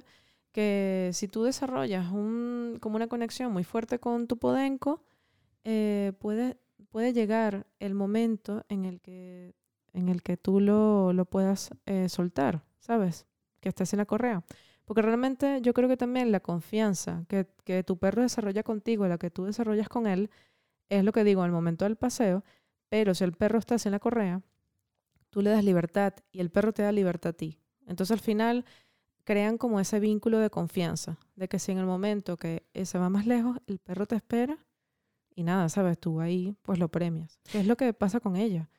que 0.53 1.09
si 1.11 1.27
tú 1.27 1.43
desarrollas 1.43 2.09
un, 2.13 2.77
como 2.79 2.95
una 2.95 3.07
conexión 3.07 3.51
muy 3.51 3.65
fuerte 3.65 3.99
con 3.99 4.25
tu 4.25 4.37
Podenco, 4.37 5.03
eh, 5.63 6.13
puede, 6.19 6.57
puede 6.89 7.13
llegar 7.13 7.67
el 7.79 7.93
momento 7.93 8.63
en 8.69 8.85
el 8.85 9.01
que, 9.01 9.55
en 9.93 10.09
el 10.09 10.23
que 10.23 10.37
tú 10.37 10.59
lo, 10.59 11.13
lo 11.13 11.25
puedas 11.25 11.71
eh, 11.85 12.09
soltar, 12.09 12.63
¿sabes? 12.79 13.25
Que 13.59 13.69
estés 13.69 13.93
en 13.93 13.97
la 13.97 14.05
correa. 14.05 14.43
Porque 14.85 15.01
realmente 15.01 15.61
yo 15.61 15.73
creo 15.73 15.87
que 15.87 15.97
también 15.97 16.31
la 16.31 16.39
confianza 16.39 17.25
que, 17.27 17.47
que 17.63 17.83
tu 17.83 17.97
perro 17.97 18.21
desarrolla 18.21 18.63
contigo, 18.63 19.07
la 19.07 19.17
que 19.17 19.29
tú 19.29 19.45
desarrollas 19.45 19.89
con 19.89 20.07
él, 20.07 20.29
es 20.89 21.03
lo 21.03 21.11
que 21.11 21.23
digo 21.23 21.43
al 21.43 21.51
momento 21.51 21.85
del 21.85 21.95
paseo, 21.95 22.43
pero 22.89 23.13
si 23.13 23.23
el 23.23 23.33
perro 23.33 23.59
está 23.59 23.75
en 23.83 23.91
la 23.91 23.99
correa, 23.99 24.41
tú 25.29 25.41
le 25.41 25.51
das 25.51 25.63
libertad 25.63 26.13
y 26.31 26.39
el 26.39 26.49
perro 26.49 26.73
te 26.73 26.81
da 26.81 26.91
libertad 26.91 27.29
a 27.29 27.33
ti. 27.33 27.59
Entonces 27.85 28.11
al 28.11 28.19
final 28.19 28.65
crean 29.23 29.59
como 29.59 29.79
ese 29.79 29.99
vínculo 29.99 30.39
de 30.39 30.49
confianza, 30.49 31.19
de 31.35 31.47
que 31.47 31.59
si 31.59 31.71
en 31.71 31.77
el 31.77 31.85
momento 31.85 32.37
que 32.37 32.63
se 32.83 32.97
va 32.97 33.09
más 33.09 33.27
lejos, 33.27 33.59
el 33.67 33.77
perro 33.77 34.07
te 34.07 34.15
espera 34.15 34.57
y 35.39 35.43
nada, 35.43 35.69
sabes, 35.69 35.97
tú 35.97 36.19
ahí 36.19 36.53
pues 36.63 36.79
lo 36.79 36.89
premias. 36.89 37.39
¿Qué 37.49 37.61
es 37.61 37.65
lo 37.65 37.77
que 37.77 37.93
pasa 37.93 38.19
con 38.19 38.35
ella? 38.35 38.69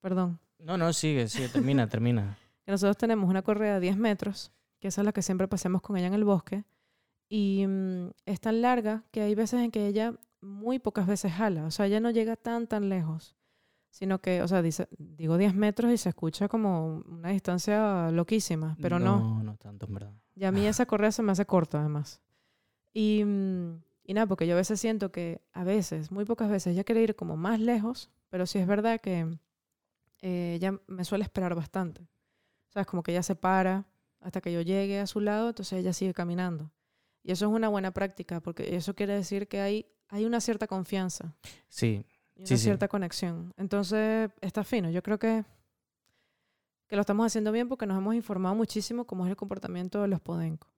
Perdón. 0.00 0.40
No, 0.58 0.76
no, 0.76 0.92
sigue, 0.92 1.28
sigue, 1.28 1.48
termina, 1.48 1.88
termina. 1.88 2.36
Nosotros 2.66 2.96
tenemos 2.96 3.30
una 3.30 3.42
correa 3.42 3.74
de 3.74 3.80
10 3.80 3.96
metros, 3.96 4.50
que 4.80 4.88
esa 4.88 5.02
es 5.02 5.04
la 5.04 5.12
que 5.12 5.22
siempre 5.22 5.46
pasemos 5.46 5.82
con 5.82 5.96
ella 5.96 6.08
en 6.08 6.14
el 6.14 6.24
bosque, 6.24 6.64
y 7.28 7.64
mm, 7.64 8.10
es 8.26 8.40
tan 8.40 8.60
larga 8.60 9.04
que 9.12 9.20
hay 9.20 9.36
veces 9.36 9.60
en 9.60 9.70
que 9.70 9.86
ella 9.86 10.14
muy 10.40 10.80
pocas 10.80 11.06
veces 11.06 11.32
jala, 11.32 11.66
o 11.66 11.70
sea, 11.70 11.86
ella 11.86 12.00
no 12.00 12.10
llega 12.10 12.34
tan, 12.34 12.66
tan 12.66 12.88
lejos, 12.88 13.36
sino 13.90 14.20
que, 14.20 14.42
o 14.42 14.48
sea, 14.48 14.62
dice, 14.62 14.88
digo 14.98 15.38
10 15.38 15.54
metros 15.54 15.92
y 15.92 15.96
se 15.96 16.08
escucha 16.08 16.48
como 16.48 17.04
una 17.06 17.28
distancia 17.28 18.10
loquísima, 18.10 18.76
pero 18.82 18.98
no. 18.98 19.20
No, 19.20 19.42
no 19.44 19.56
tanto, 19.58 19.86
en 19.86 19.94
verdad. 19.94 20.12
Y 20.34 20.44
a 20.44 20.50
mí 20.50 20.66
esa 20.66 20.86
correa 20.86 21.12
se 21.12 21.22
me 21.22 21.30
hace 21.30 21.46
corta, 21.46 21.78
además. 21.78 22.20
Y, 22.92 23.22
mm, 23.24 23.89
y 24.10 24.12
nada, 24.12 24.26
porque 24.26 24.44
yo 24.44 24.54
a 24.54 24.56
veces 24.56 24.80
siento 24.80 25.12
que, 25.12 25.40
a 25.52 25.62
veces, 25.62 26.10
muy 26.10 26.24
pocas 26.24 26.50
veces, 26.50 26.72
ella 26.72 26.82
quiere 26.82 27.00
ir 27.00 27.14
como 27.14 27.36
más 27.36 27.60
lejos, 27.60 28.10
pero 28.28 28.44
sí 28.44 28.58
es 28.58 28.66
verdad 28.66 29.00
que 29.00 29.38
eh, 30.20 30.54
ella 30.56 30.80
me 30.88 31.04
suele 31.04 31.22
esperar 31.22 31.54
bastante. 31.54 32.02
O 32.02 32.72
sea, 32.72 32.82
es 32.82 32.88
como 32.88 33.04
que 33.04 33.12
ella 33.12 33.22
se 33.22 33.36
para 33.36 33.86
hasta 34.18 34.40
que 34.40 34.52
yo 34.52 34.62
llegue 34.62 34.98
a 34.98 35.06
su 35.06 35.20
lado, 35.20 35.50
entonces 35.50 35.78
ella 35.78 35.92
sigue 35.92 36.12
caminando. 36.12 36.72
Y 37.22 37.30
eso 37.30 37.46
es 37.46 37.52
una 37.52 37.68
buena 37.68 37.92
práctica, 37.92 38.40
porque 38.40 38.74
eso 38.74 38.96
quiere 38.96 39.14
decir 39.14 39.46
que 39.46 39.60
hay, 39.60 39.86
hay 40.08 40.24
una 40.24 40.40
cierta 40.40 40.66
confianza. 40.66 41.36
Sí. 41.68 42.04
Y 42.34 42.40
una 42.40 42.46
Sí, 42.48 42.56
sí. 42.56 42.64
cierta 42.64 42.88
conexión. 42.88 43.54
Entonces, 43.56 44.28
está 44.40 44.64
fino. 44.64 44.90
Yo 44.90 45.04
creo 45.04 45.20
que, 45.20 45.44
que 46.88 46.96
lo 46.96 47.02
estamos 47.02 47.26
haciendo 47.26 47.52
bien 47.52 47.68
porque 47.68 47.86
nos 47.86 47.96
hemos 47.96 48.16
informado 48.16 48.56
muchísimo 48.56 49.04
cómo 49.06 49.24
es 49.24 49.30
el 49.30 49.36
comportamiento 49.36 50.02
de 50.02 50.08
los 50.08 50.20
podencos. 50.20 50.68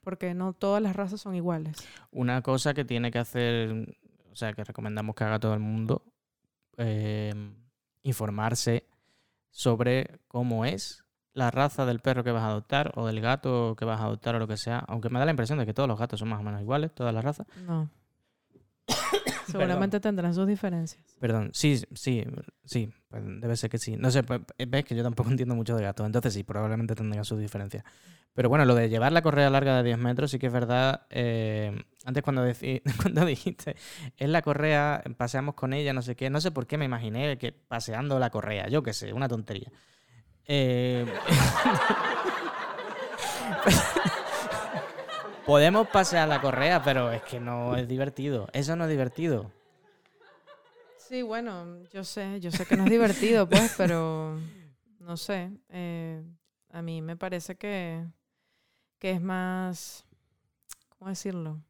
Porque 0.00 0.34
no 0.34 0.52
todas 0.52 0.82
las 0.82 0.96
razas 0.96 1.20
son 1.20 1.34
iguales. 1.34 1.76
Una 2.10 2.42
cosa 2.42 2.74
que 2.74 2.84
tiene 2.84 3.10
que 3.10 3.18
hacer, 3.18 3.96
o 4.32 4.36
sea, 4.36 4.52
que 4.52 4.64
recomendamos 4.64 5.14
que 5.14 5.24
haga 5.24 5.38
todo 5.38 5.54
el 5.54 5.60
mundo, 5.60 6.02
eh, 6.76 7.32
informarse 8.02 8.86
sobre 9.50 10.18
cómo 10.26 10.64
es 10.64 11.04
la 11.32 11.50
raza 11.50 11.84
del 11.84 12.00
perro 12.00 12.24
que 12.24 12.30
vas 12.30 12.42
a 12.42 12.48
adoptar 12.48 12.92
o 12.94 13.06
del 13.06 13.20
gato 13.20 13.74
que 13.76 13.84
vas 13.84 14.00
a 14.00 14.04
adoptar 14.04 14.36
o 14.36 14.38
lo 14.38 14.48
que 14.48 14.56
sea. 14.56 14.78
Aunque 14.88 15.10
me 15.10 15.18
da 15.18 15.24
la 15.24 15.32
impresión 15.32 15.58
de 15.58 15.66
que 15.66 15.74
todos 15.74 15.88
los 15.88 15.98
gatos 15.98 16.20
son 16.20 16.28
más 16.28 16.40
o 16.40 16.42
menos 16.42 16.60
iguales, 16.60 16.94
todas 16.94 17.14
las 17.14 17.24
razas. 17.24 17.46
No. 17.66 17.90
Seguramente 19.52 20.00
tendrán 20.00 20.34
sus 20.34 20.46
diferencias. 20.46 21.02
Perdón, 21.20 21.50
sí, 21.52 21.80
sí, 21.94 22.24
sí, 22.64 22.90
pues 23.08 23.22
debe 23.40 23.56
ser 23.56 23.70
que 23.70 23.78
sí. 23.78 23.96
No 23.96 24.10
sé, 24.10 24.22
pues, 24.22 24.40
eh, 24.58 24.66
ves 24.68 24.84
que 24.84 24.94
yo 24.94 25.02
tampoco 25.02 25.30
entiendo 25.30 25.54
mucho 25.54 25.76
de 25.76 25.82
gatos, 25.82 26.06
entonces 26.06 26.32
sí, 26.34 26.42
probablemente 26.44 26.94
tendrán 26.94 27.24
sus 27.24 27.38
diferencias. 27.38 27.84
Pero 28.34 28.48
bueno, 28.48 28.64
lo 28.64 28.74
de 28.74 28.88
llevar 28.88 29.12
la 29.12 29.22
correa 29.22 29.48
larga 29.48 29.76
de 29.76 29.84
10 29.84 29.98
metros 29.98 30.30
sí 30.32 30.40
que 30.40 30.48
es 30.48 30.52
verdad. 30.52 31.06
eh, 31.10 31.84
antes 32.04 32.22
cuando, 32.22 32.44
decí- 32.44 32.82
cuando 33.02 33.24
dijiste, 33.24 33.76
es 34.16 34.28
la 34.28 34.42
correa, 34.42 35.02
paseamos 35.16 35.54
con 35.54 35.72
ella, 35.72 35.92
no 35.92 36.02
sé 36.02 36.16
qué, 36.16 36.30
no 36.30 36.40
sé 36.40 36.50
por 36.50 36.66
qué 36.66 36.76
me 36.76 36.84
imaginé 36.84 37.38
que 37.38 37.52
paseando 37.52 38.18
la 38.18 38.30
correa, 38.30 38.68
yo 38.68 38.82
qué 38.82 38.92
sé, 38.92 39.12
una 39.12 39.28
tontería. 39.28 39.70
Eh, 40.46 41.06
Podemos 45.46 45.88
pasear 45.88 46.26
la 46.28 46.40
correa, 46.40 46.82
pero 46.82 47.12
es 47.12 47.22
que 47.22 47.38
no 47.38 47.76
es 47.76 47.86
divertido. 47.86 48.48
Eso 48.52 48.76
no 48.76 48.84
es 48.84 48.90
divertido. 48.90 49.50
Sí, 50.96 51.20
bueno, 51.22 51.82
yo 51.92 52.02
sé, 52.02 52.40
yo 52.40 52.50
sé 52.50 52.64
que 52.64 52.76
no 52.76 52.84
es 52.84 52.90
divertido, 52.90 53.46
pues, 53.48 53.74
pero 53.76 54.38
no 55.00 55.16
sé. 55.16 55.50
eh, 55.68 56.22
a 56.72 56.80
mí 56.82 57.02
me 57.02 57.16
parece 57.16 57.56
que, 57.56 58.04
que 58.98 59.10
es 59.12 59.20
más, 59.20 60.04
¿cómo 60.98 61.10
decirlo? 61.10 61.60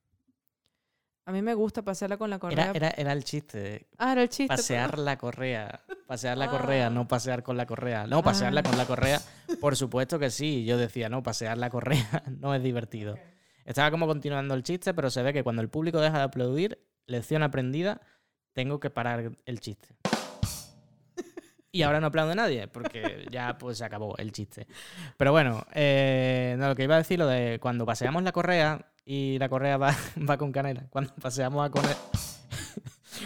A 1.26 1.32
mí 1.32 1.42
me 1.42 1.54
gusta 1.54 1.82
pasearla 1.82 2.16
con 2.16 2.30
la 2.30 2.38
correa. 2.38 2.70
Era, 2.70 2.72
era, 2.74 2.90
era 2.90 3.12
el 3.12 3.24
chiste. 3.24 3.86
ah, 3.98 4.12
era 4.12 4.22
el 4.22 4.28
chiste. 4.28 4.54
Pasear 4.54 4.98
la 4.98 5.16
correa. 5.18 5.80
Pasear 6.06 6.36
la 6.38 6.44
Ah. 6.44 6.50
correa, 6.50 6.90
no 6.90 7.08
pasear 7.08 7.42
con 7.42 7.56
la 7.56 7.66
correa. 7.66 8.06
No, 8.06 8.22
pasearla 8.22 8.60
Ah. 8.60 8.68
con 8.68 8.76
la 8.78 8.86
correa, 8.86 9.20
por 9.60 9.74
supuesto 9.74 10.18
que 10.18 10.30
sí. 10.30 10.64
Yo 10.64 10.76
decía, 10.78 11.08
no, 11.08 11.22
pasear 11.22 11.56
la 11.58 11.70
correa 11.70 12.22
no 12.40 12.54
es 12.54 12.62
divertido. 12.62 13.18
Estaba 13.64 13.90
como 13.90 14.06
continuando 14.06 14.54
el 14.54 14.62
chiste, 14.62 14.94
pero 14.94 15.10
se 15.10 15.22
ve 15.22 15.32
que 15.32 15.42
cuando 15.42 15.62
el 15.62 15.68
público 15.68 16.00
deja 16.00 16.18
de 16.18 16.24
aplaudir, 16.24 16.78
lección 17.06 17.42
aprendida, 17.42 18.00
tengo 18.52 18.80
que 18.80 18.90
parar 18.90 19.32
el 19.44 19.60
chiste. 19.60 19.88
Y 21.74 21.82
ahora 21.82 21.98
no 21.98 22.06
aplaude 22.06 22.36
nadie, 22.36 22.68
porque 22.68 23.26
ya 23.32 23.58
pues 23.58 23.78
se 23.78 23.84
acabó 23.84 24.16
el 24.18 24.30
chiste. 24.30 24.68
Pero 25.16 25.32
bueno, 25.32 25.66
eh, 25.72 26.54
no, 26.56 26.68
lo 26.68 26.76
que 26.76 26.84
iba 26.84 26.94
a 26.94 26.98
decir, 26.98 27.18
lo 27.18 27.26
de 27.26 27.58
cuando 27.60 27.84
paseamos 27.84 28.22
la 28.22 28.30
correa 28.30 28.92
y 29.04 29.38
la 29.40 29.48
correa 29.48 29.76
va, 29.76 29.92
va 30.30 30.38
con 30.38 30.52
canela. 30.52 30.86
Cuando 30.88 31.12
paseamos 31.16 31.66
a 31.66 31.72
Canela, 31.72 31.96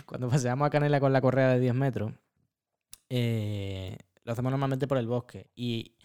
cuando 0.07 0.31
paseamos 0.31 0.67
a 0.67 0.71
Canela 0.71 0.99
con 0.99 1.13
la 1.13 1.21
correa 1.21 1.49
de 1.51 1.61
10 1.61 1.75
metros, 1.75 2.13
eh, 3.11 3.99
lo 4.25 4.33
hacemos 4.33 4.51
normalmente 4.51 4.89
por 4.89 4.97
el 4.97 5.07
bosque. 5.07 5.49
Y 5.55 5.98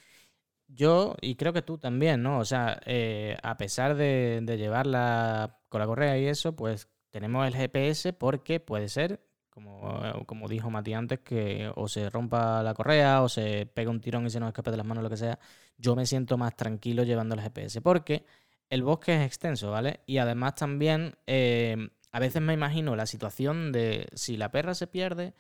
yo, 0.75 1.15
y 1.21 1.35
creo 1.35 1.53
que 1.53 1.61
tú 1.61 1.77
también, 1.77 2.23
¿no? 2.23 2.39
O 2.39 2.45
sea, 2.45 2.81
eh, 2.85 3.37
a 3.43 3.57
pesar 3.57 3.95
de, 3.95 4.43
llevarla 4.57 5.59
con 5.69 5.79
la 5.79 5.87
correa 5.87 6.17
y 6.17 6.25
eso, 6.25 6.55
pues 6.55 6.89
tenemos 7.09 7.45
el 7.47 7.55
GPS 7.55 8.13
porque 8.13 8.59
puede 8.59 8.89
ser, 8.89 9.21
como, 9.49 10.01
como 10.25 10.47
dijo 10.47 10.69
Mati 10.69 10.93
antes, 10.93 11.19
que 11.19 11.71
o 11.75 11.87
se 11.87 12.09
rompa 12.09 12.63
la 12.63 12.73
correa 12.73 13.21
o 13.21 13.29
se 13.29 13.67
pega 13.67 13.91
un 13.91 14.01
tirón 14.01 14.25
y 14.25 14.29
se 14.29 14.39
nos 14.39 14.47
escape 14.47 14.71
de 14.71 14.77
las 14.77 14.85
manos, 14.85 15.03
lo 15.03 15.09
que 15.09 15.17
sea. 15.17 15.39
Yo 15.77 15.95
me 15.95 16.05
siento 16.05 16.37
más 16.37 16.55
tranquilo 16.55 17.03
llevando 17.03 17.35
el 17.35 17.41
GPS 17.41 17.81
porque 17.81 18.25
el 18.69 18.83
bosque 18.83 19.15
es 19.15 19.21
extenso, 19.25 19.71
¿vale? 19.71 19.99
Y 20.07 20.17
además 20.17 20.55
también 20.55 21.15
eh, 21.27 21.89
a 22.11 22.19
veces 22.19 22.41
me 22.41 22.53
imagino 22.53 22.95
la 22.95 23.05
situación 23.05 23.71
de 23.71 24.07
si 24.13 24.37
la 24.37 24.51
perra 24.51 24.75
se 24.75 24.87
pierde 24.87 25.33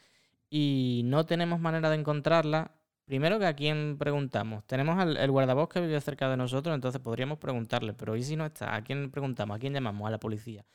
y 0.49 1.01
no 1.05 1.25
tenemos 1.25 1.59
manera 1.59 1.89
de 1.89 1.95
encontrarla, 1.95 2.71
primero 3.05 3.39
que 3.39 3.45
a 3.45 3.55
quién 3.55 3.97
preguntamos. 3.97 4.65
Tenemos 4.65 4.97
al 4.99 5.17
el 5.17 5.31
guardabosque 5.31 5.79
que 5.79 5.87
vive 5.87 6.01
cerca 6.01 6.29
de 6.29 6.37
nosotros, 6.37 6.73
entonces 6.75 7.01
podríamos 7.01 7.37
preguntarle, 7.39 7.93
pero 7.93 8.15
¿y 8.15 8.23
si 8.23 8.35
no 8.35 8.45
está? 8.45 8.75
¿A 8.75 8.83
quién 8.83 9.11
preguntamos? 9.11 9.55
¿A 9.57 9.59
quién 9.59 9.73
llamamos? 9.73 10.07
¿A 10.07 10.11
la 10.11 10.19
policía? 10.19 10.65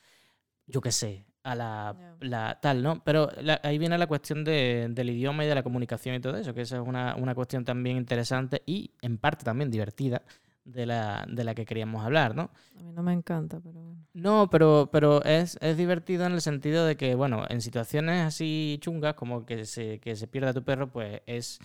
Yo 0.67 0.81
qué 0.81 0.91
sé, 0.91 1.25
a 1.43 1.55
la, 1.55 2.59
tal, 2.61 2.83
¿no? 2.83 3.03
Pero 3.03 3.29
la- 3.41 3.59
ahí 3.63 3.77
viene 3.77 3.97
la 3.97 4.07
cuestión 4.07 4.43
de- 4.43 4.87
del 4.91 5.09
idioma 5.09 5.43
y 5.45 5.47
de 5.47 5.55
la 5.55 5.63
comunicación 5.63 6.15
y 6.15 6.19
todo 6.19 6.37
eso, 6.37 6.53
que 6.53 6.61
esa 6.61 6.77
es 6.81 6.87
una, 6.87 7.15
una 7.15 7.33
cuestión 7.35 7.65
también 7.65 7.97
interesante 7.97 8.61
y 8.65 8.91
en 9.01 9.17
parte 9.17 9.43
también 9.45 9.71
divertida 9.71 10.21
de 10.63 10.85
la, 10.85 11.25
de 11.27 11.43
la 11.43 11.55
que 11.55 11.65
queríamos 11.65 12.03
hablar, 12.05 12.35
¿no? 12.35 12.51
A 12.77 12.83
mí 12.83 12.91
no 12.93 13.01
me 13.01 13.13
encanta, 13.13 13.59
pero 13.59 13.81
bueno. 13.81 14.05
No, 14.13 14.49
pero, 14.51 14.89
pero 14.91 15.23
es, 15.23 15.57
es 15.61 15.77
divertido 15.77 16.25
en 16.25 16.33
el 16.33 16.41
sentido 16.41 16.85
de 16.85 16.95
que, 16.97 17.15
bueno, 17.15 17.45
en 17.49 17.61
situaciones 17.61 18.21
así 18.25 18.77
chungas, 18.81 19.15
como 19.15 19.45
que 19.45 19.65
se, 19.65 19.99
que 19.99 20.15
se 20.15 20.27
pierda 20.27 20.53
tu 20.53 20.63
perro, 20.63 20.91
pues 20.91 21.21
es, 21.25 21.59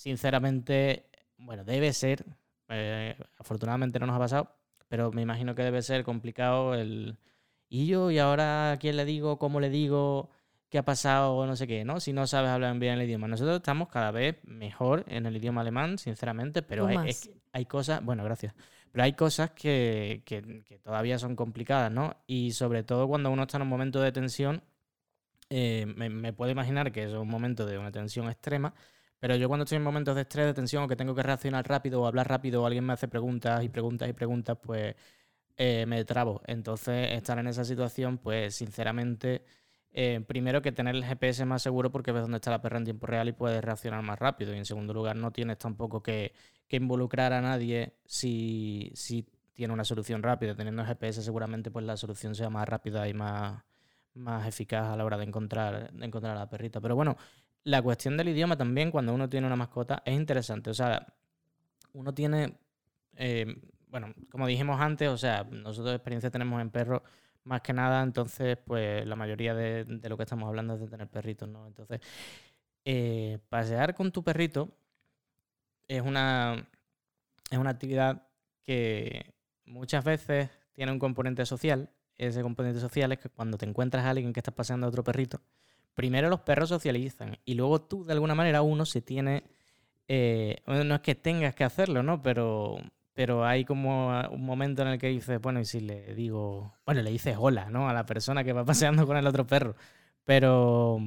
sinceramente, 0.00 1.04
bueno, 1.36 1.62
debe 1.64 1.92
ser, 1.92 2.24
eh, 2.68 3.16
afortunadamente 3.38 3.98
no 3.98 4.06
nos 4.06 4.16
ha 4.16 4.20
pasado, 4.20 4.56
pero 4.88 5.12
me 5.12 5.20
imagino 5.22 5.54
que 5.54 5.62
debe 5.62 5.82
ser 5.82 6.04
complicado 6.04 6.74
el... 6.74 7.18
¿Y 7.68 7.86
yo? 7.86 8.10
¿Y 8.10 8.18
ahora 8.18 8.72
a 8.72 8.78
quién 8.78 8.96
le 8.96 9.04
digo? 9.04 9.38
¿Cómo 9.38 9.60
le 9.60 9.68
digo? 9.70 10.30
¿Qué 10.70 10.78
ha 10.78 10.84
pasado? 10.84 11.34
O 11.36 11.46
no 11.46 11.54
sé 11.54 11.66
qué, 11.66 11.84
¿no? 11.84 12.00
Si 12.00 12.12
no 12.14 12.26
sabes 12.26 12.50
hablar 12.50 12.76
bien 12.78 12.94
el 12.98 13.02
idioma. 13.06 13.28
Nosotros 13.28 13.56
estamos 13.56 13.88
cada 13.88 14.10
vez 14.10 14.38
mejor 14.44 15.04
en 15.06 15.26
el 15.26 15.36
idioma 15.36 15.60
alemán, 15.60 15.98
sinceramente, 15.98 16.62
pero 16.62 16.86
hay, 16.86 16.96
es 17.10 17.30
hay 17.52 17.66
cosas, 17.66 18.02
bueno, 18.04 18.24
gracias. 18.24 18.54
Pero 18.90 19.04
hay 19.04 19.12
cosas 19.12 19.50
que, 19.50 20.22
que- 20.24 20.62
que 20.64 20.78
todavía 20.78 21.18
son 21.18 21.36
complicadas, 21.36 21.92
¿no? 21.92 22.16
Y 22.26 22.52
sobre 22.52 22.82
todo 22.84 23.06
cuando 23.06 23.30
uno 23.30 23.42
está 23.42 23.58
en 23.58 23.62
un 23.62 23.68
momento 23.68 24.00
de 24.00 24.12
tensión, 24.12 24.62
eh, 25.50 25.86
me, 25.96 26.08
me 26.08 26.32
puedo 26.32 26.50
imaginar 26.50 26.90
que 26.92 27.04
es 27.04 27.12
un 27.12 27.28
momento 27.28 27.66
de 27.66 27.78
una 27.78 27.90
tensión 27.92 28.28
extrema, 28.28 28.74
pero 29.20 29.36
yo 29.36 29.48
cuando 29.48 29.64
estoy 29.64 29.76
en 29.76 29.84
momentos 29.84 30.14
de 30.16 30.22
estrés, 30.22 30.46
de 30.46 30.54
tensión, 30.54 30.84
o 30.84 30.88
que 30.88 30.96
tengo 30.96 31.14
que 31.14 31.22
reaccionar 31.22 31.68
rápido 31.68 32.02
o 32.02 32.06
hablar 32.06 32.28
rápido, 32.28 32.62
o 32.62 32.66
alguien 32.66 32.84
me 32.84 32.94
hace 32.94 33.06
preguntas 33.06 33.62
y 33.62 33.68
preguntas 33.68 34.08
y 34.08 34.12
preguntas, 34.14 34.58
pues 34.62 34.96
eh, 35.56 35.84
me 35.86 36.04
trabo. 36.06 36.40
Entonces, 36.46 37.12
estar 37.12 37.38
en 37.38 37.46
esa 37.46 37.64
situación, 37.64 38.18
pues 38.18 38.54
sinceramente, 38.54 39.44
eh, 39.92 40.24
primero 40.26 40.62
que 40.62 40.72
tener 40.72 40.94
el 40.96 41.04
GPS 41.04 41.44
más 41.44 41.62
seguro 41.62 41.90
porque 41.92 42.12
ves 42.12 42.22
dónde 42.22 42.36
está 42.38 42.50
la 42.50 42.62
perra 42.62 42.78
en 42.78 42.84
tiempo 42.84 43.06
real 43.06 43.28
y 43.28 43.32
puedes 43.32 43.62
reaccionar 43.62 44.02
más 44.02 44.18
rápido. 44.18 44.54
Y 44.54 44.58
en 44.58 44.64
segundo 44.64 44.94
lugar, 44.94 45.16
no 45.16 45.32
tienes 45.32 45.58
tampoco 45.58 46.02
que, 46.02 46.32
que 46.66 46.76
involucrar 46.76 47.34
a 47.34 47.42
nadie 47.42 47.94
si, 48.06 48.90
si 48.94 49.26
tiene 49.52 49.74
una 49.74 49.84
solución 49.84 50.22
rápida. 50.22 50.54
Teniendo 50.54 50.80
el 50.80 50.88
GPS 50.88 51.22
seguramente 51.22 51.70
pues 51.70 51.84
la 51.84 51.98
solución 51.98 52.34
sea 52.34 52.48
más 52.48 52.66
rápida 52.66 53.06
y 53.06 53.12
más, 53.12 53.62
más 54.14 54.46
eficaz 54.48 54.86
a 54.88 54.96
la 54.96 55.04
hora 55.04 55.18
de 55.18 55.24
encontrar, 55.24 55.92
de 55.92 56.06
encontrar 56.06 56.36
a 56.36 56.40
la 56.40 56.48
perrita. 56.48 56.80
Pero 56.80 56.96
bueno, 56.96 57.18
la 57.64 57.82
cuestión 57.82 58.16
del 58.16 58.28
idioma 58.28 58.56
también 58.56 58.90
cuando 58.90 59.14
uno 59.14 59.28
tiene 59.28 59.46
una 59.46 59.56
mascota 59.56 60.02
es 60.04 60.14
interesante. 60.14 60.70
O 60.70 60.74
sea, 60.74 61.06
uno 61.92 62.14
tiene, 62.14 62.58
eh, 63.16 63.46
bueno, 63.88 64.14
como 64.30 64.46
dijimos 64.46 64.80
antes, 64.80 65.08
o 65.08 65.18
sea, 65.18 65.44
nosotros 65.44 65.94
experiencia 65.94 66.30
tenemos 66.30 66.60
en 66.60 66.70
perros 66.70 67.02
más 67.44 67.62
que 67.62 67.72
nada, 67.72 68.02
entonces, 68.02 68.58
pues 68.64 69.06
la 69.06 69.16
mayoría 69.16 69.54
de, 69.54 69.84
lo 70.08 70.16
que 70.16 70.22
estamos 70.24 70.46
hablando 70.48 70.74
es 70.74 70.80
de 70.80 70.88
tener 70.88 71.08
perritos, 71.08 71.48
¿no? 71.48 71.66
Entonces, 71.66 72.00
eh, 72.84 73.38
pasear 73.48 73.94
con 73.94 74.12
tu 74.12 74.22
perrito 74.22 74.76
es 75.88 76.02
una, 76.02 76.68
es 77.50 77.58
una 77.58 77.70
actividad 77.70 78.26
que 78.62 79.34
muchas 79.64 80.04
veces 80.04 80.50
tiene 80.72 80.92
un 80.92 80.98
componente 80.98 81.44
social. 81.46 81.90
Ese 82.18 82.42
componente 82.42 82.80
social 82.80 83.12
es 83.12 83.18
que 83.18 83.30
cuando 83.30 83.58
te 83.58 83.66
encuentras 83.66 84.04
a 84.04 84.10
alguien 84.10 84.32
que 84.32 84.40
está 84.40 84.52
paseando 84.52 84.86
a 84.86 84.90
otro 84.90 85.02
perrito, 85.02 85.40
primero 85.94 86.28
los 86.30 86.40
perros 86.40 86.68
socializan 86.70 87.36
y 87.44 87.54
luego 87.54 87.80
tú, 87.82 88.04
de 88.04 88.12
alguna 88.12 88.34
manera, 88.34 88.62
uno 88.62 88.84
se 88.86 89.02
tiene... 89.02 89.44
eh, 90.08 90.62
no 90.66 90.94
es 90.96 91.00
que 91.02 91.14
tengas 91.14 91.54
que 91.54 91.64
hacerlo, 91.64 92.02
¿no? 92.02 92.22
Pero, 92.22 92.78
pero 93.14 93.44
hay 93.44 93.64
como 93.64 94.08
un 94.30 94.44
momento 94.44 94.82
en 94.82 94.88
el 94.88 94.98
que 94.98 95.08
dices, 95.08 95.40
bueno, 95.40 95.60
y 95.60 95.64
si 95.64 95.80
le 95.80 96.14
digo, 96.14 96.74
bueno, 96.86 97.02
le 97.02 97.10
dices 97.10 97.36
hola, 97.38 97.70
¿no? 97.70 97.88
A 97.88 97.92
la 97.92 98.06
persona 98.06 98.44
que 98.44 98.52
va 98.52 98.64
paseando 98.66 99.06
con 99.06 99.16
el 99.16 99.26
otro 99.26 99.46
perro. 99.46 99.76
Pero, 100.24 100.98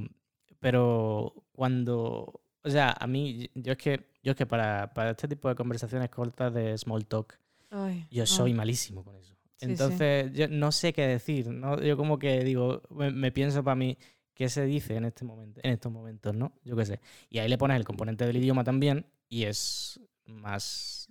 pero 0.60 1.34
cuando, 1.52 2.42
o 2.64 2.70
sea, 2.70 2.96
a 3.00 3.08
mí, 3.08 3.50
yo 3.56 3.74
es 3.74 3.78
que, 3.78 4.10
yo 4.24 4.32
es 4.32 4.38
que 4.38 4.46
para, 4.46 4.94
para 4.94 5.12
este 5.12 5.28
tipo 5.28 5.50
de 5.50 5.56
conversaciones 5.56 6.10
cortas 6.10 6.54
de 6.54 6.78
small 6.78 7.06
talk, 7.06 7.40
Ay, 7.72 8.08
yo 8.12 8.26
soy 8.26 8.54
malísimo 8.54 9.04
con 9.04 9.16
eso. 9.16 9.34
Sí, 9.58 9.66
sí. 9.66 9.72
Entonces, 9.72 10.32
yo 10.34 10.48
no 10.48 10.72
sé 10.72 10.94
qué 10.94 11.08
decir, 11.08 11.48
¿no? 11.50 11.82
Yo 11.82 11.98
como 11.98 12.20
que 12.20 12.44
digo, 12.44 12.82
me, 12.90 13.12
me 13.12 13.32
pienso 13.32 13.64
para 13.64 13.76
mí, 13.76 13.98
¿qué 14.34 14.50
se 14.50 14.66
dice 14.66 14.96
en, 14.96 15.06
este 15.06 15.26
momento, 15.26 15.62
en 15.64 15.72
estos 15.72 15.92
momentos, 15.92 16.36
no? 16.36 16.54
Yo 16.64 16.76
qué 16.76 16.86
sé. 16.86 17.00
Y 17.30 17.40
ahí 17.40 17.48
le 17.50 17.58
pones 17.58 17.78
el 17.78 17.86
componente 17.86 18.26
del 18.26 18.38
idioma 18.38 18.64
también 18.64 19.06
y 19.30 19.44
es 19.44 20.00
más 20.26 21.10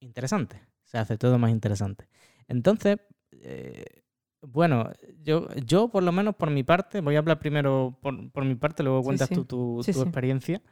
interesante. 0.00 0.60
Se 0.84 0.98
hace 0.98 1.18
todo 1.18 1.38
más 1.38 1.50
interesante. 1.50 2.08
Entonces, 2.46 2.98
eh, 3.32 4.02
bueno, 4.40 4.90
yo, 5.22 5.48
yo 5.66 5.88
por 5.88 6.02
lo 6.02 6.12
menos 6.12 6.36
por 6.36 6.50
mi 6.50 6.62
parte, 6.62 7.00
voy 7.00 7.16
a 7.16 7.18
hablar 7.18 7.38
primero 7.38 7.98
por, 8.00 8.30
por 8.30 8.44
mi 8.44 8.54
parte, 8.54 8.82
luego 8.82 9.02
cuentas 9.02 9.28
sí. 9.28 9.34
tú 9.34 9.44
tu, 9.44 9.82
Sí, 9.82 9.92
tu 9.92 10.02
experiencia. 10.02 10.62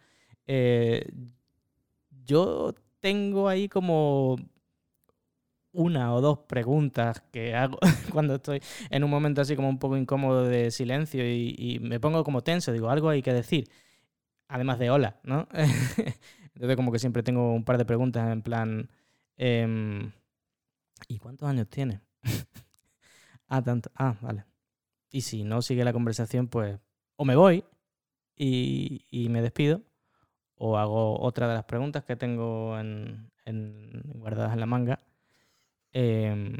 Eh, 0.46 1.10
yo 2.24 2.74
tengo 3.00 3.48
ahí 3.48 3.68
como 3.68 4.36
una 5.76 6.14
o 6.14 6.20
dos 6.20 6.40
preguntas 6.40 7.22
que 7.32 7.54
hago 7.54 7.78
cuando 8.12 8.36
estoy 8.36 8.60
en 8.90 9.04
un 9.04 9.10
momento 9.10 9.42
así 9.42 9.56
como 9.56 9.68
un 9.68 9.78
poco 9.78 9.96
incómodo 9.96 10.44
de 10.44 10.70
silencio 10.70 11.24
y, 11.24 11.78
me 11.80 12.00
pongo 12.00 12.24
como 12.24 12.42
tenso, 12.42 12.72
digo, 12.72 12.90
algo 12.90 13.10
hay 13.10 13.22
que 13.22 13.32
decir, 13.32 13.68
además 14.48 14.78
de 14.78 14.90
hola, 14.90 15.20
¿no? 15.24 15.48
Entonces 16.54 16.76
como 16.76 16.92
que 16.92 16.98
siempre 16.98 17.22
tengo 17.22 17.52
un 17.54 17.64
par 17.64 17.78
de 17.78 17.84
preguntas 17.84 18.30
en 18.32 18.42
plan, 18.42 18.90
em, 19.36 20.12
¿y 21.08 21.18
cuántos 21.18 21.48
años 21.48 21.68
tiene? 21.68 22.00
ah, 23.48 23.62
tanto, 23.62 23.90
ah, 23.94 24.16
vale. 24.20 24.44
Y 25.10 25.22
si 25.22 25.44
no 25.44 25.62
sigue 25.62 25.84
la 25.84 25.92
conversación, 25.92 26.48
pues 26.48 26.78
o 27.16 27.24
me 27.24 27.36
voy 27.36 27.64
y, 28.36 29.06
y 29.10 29.28
me 29.28 29.42
despido, 29.42 29.82
o 30.56 30.78
hago 30.78 31.20
otra 31.20 31.48
de 31.48 31.54
las 31.54 31.64
preguntas 31.64 32.04
que 32.04 32.16
tengo 32.16 32.78
en, 32.78 33.30
en- 33.44 34.02
guardadas 34.14 34.54
en 34.54 34.60
la 34.60 34.66
manga, 34.66 35.00
em, 35.96 36.56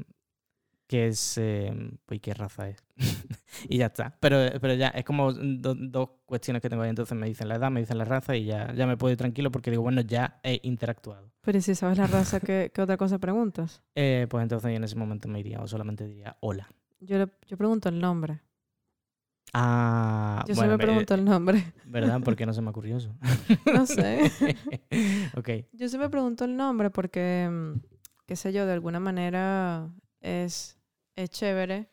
que 0.87 1.09
es, 1.09 1.37
em, 1.39 1.99
pues, 2.07 2.21
¿qué 2.21 2.33
raza 2.33 2.69
es? 2.69 2.77
y 3.69 3.79
ya 3.79 3.87
está. 3.87 4.17
Pero, 4.21 4.39
pero 4.61 4.75
ya, 4.75 4.89
es 4.89 5.05
como 5.05 5.33
do- 5.33 5.75
dos 5.75 6.11
cuestiones 6.27 6.63
que 6.63 6.71
tengo 6.71 6.83
ahí. 6.83 6.91
Entonces 6.91 7.17
me 7.19 7.27
dicen 7.27 7.49
la 7.49 7.57
edad, 7.57 7.71
me 7.71 7.81
dicen 7.81 7.99
la 7.99 8.05
raza 8.05 8.37
y 8.37 8.45
ya, 8.45 8.73
ya 8.73 8.87
me 8.87 8.97
puedo 8.97 9.13
ir 9.13 9.19
tranquilo 9.19 9.51
porque 9.51 9.71
digo, 9.71 9.83
bueno, 9.83 10.01
ya 10.03 10.41
he 10.45 10.61
interactuado. 10.63 11.33
Pero 11.43 11.59
¿y 11.59 11.61
si 11.61 11.75
sabes 11.75 11.99
la 11.99 12.07
raza, 12.07 12.41
¿qué, 12.41 12.71
qué 12.75 12.83
otra 12.83 12.97
cosa 12.97 13.19
preguntas? 13.19 13.83
Eh, 13.95 14.27
pues 14.31 14.43
entonces 14.43 14.71
en 14.75 14.85
ese 14.85 14.97
momento 14.97 15.29
me 15.29 15.41
iría 15.41 15.61
o 15.61 15.67
solamente 15.67 16.07
diría 16.07 16.37
hola. 16.41 16.69
Yo, 17.01 17.19
le- 17.19 17.33
yo 17.47 17.57
pregunto 17.57 17.89
el 17.89 17.99
nombre. 18.01 18.41
Ah, 19.53 20.45
Yo 20.47 20.55
bueno, 20.55 20.71
siempre 20.71 20.87
pregunto 20.87 21.15
el 21.15 21.25
nombre. 21.25 21.73
¿verdad? 21.87 22.21
Porque 22.23 22.45
no 22.47 22.53
se 22.53 22.61
me 22.63 22.71
ocurrió 22.71 22.97
eso. 22.99 23.15
No 23.73 23.87
sé. 23.87 24.21
ok. 25.37 25.49
Yo 25.73 25.89
siempre 25.89 26.11
pregunto 26.11 26.45
el 26.45 26.57
nombre 26.57 26.91
porque, 26.91 27.49
mm, 27.51 27.81
qué 28.27 28.37
sé 28.37 28.53
yo, 28.53 28.67
de 28.67 28.73
alguna 28.73 29.01
manera 29.01 29.91
es, 30.21 30.79
es 31.15 31.31
chévere 31.31 31.89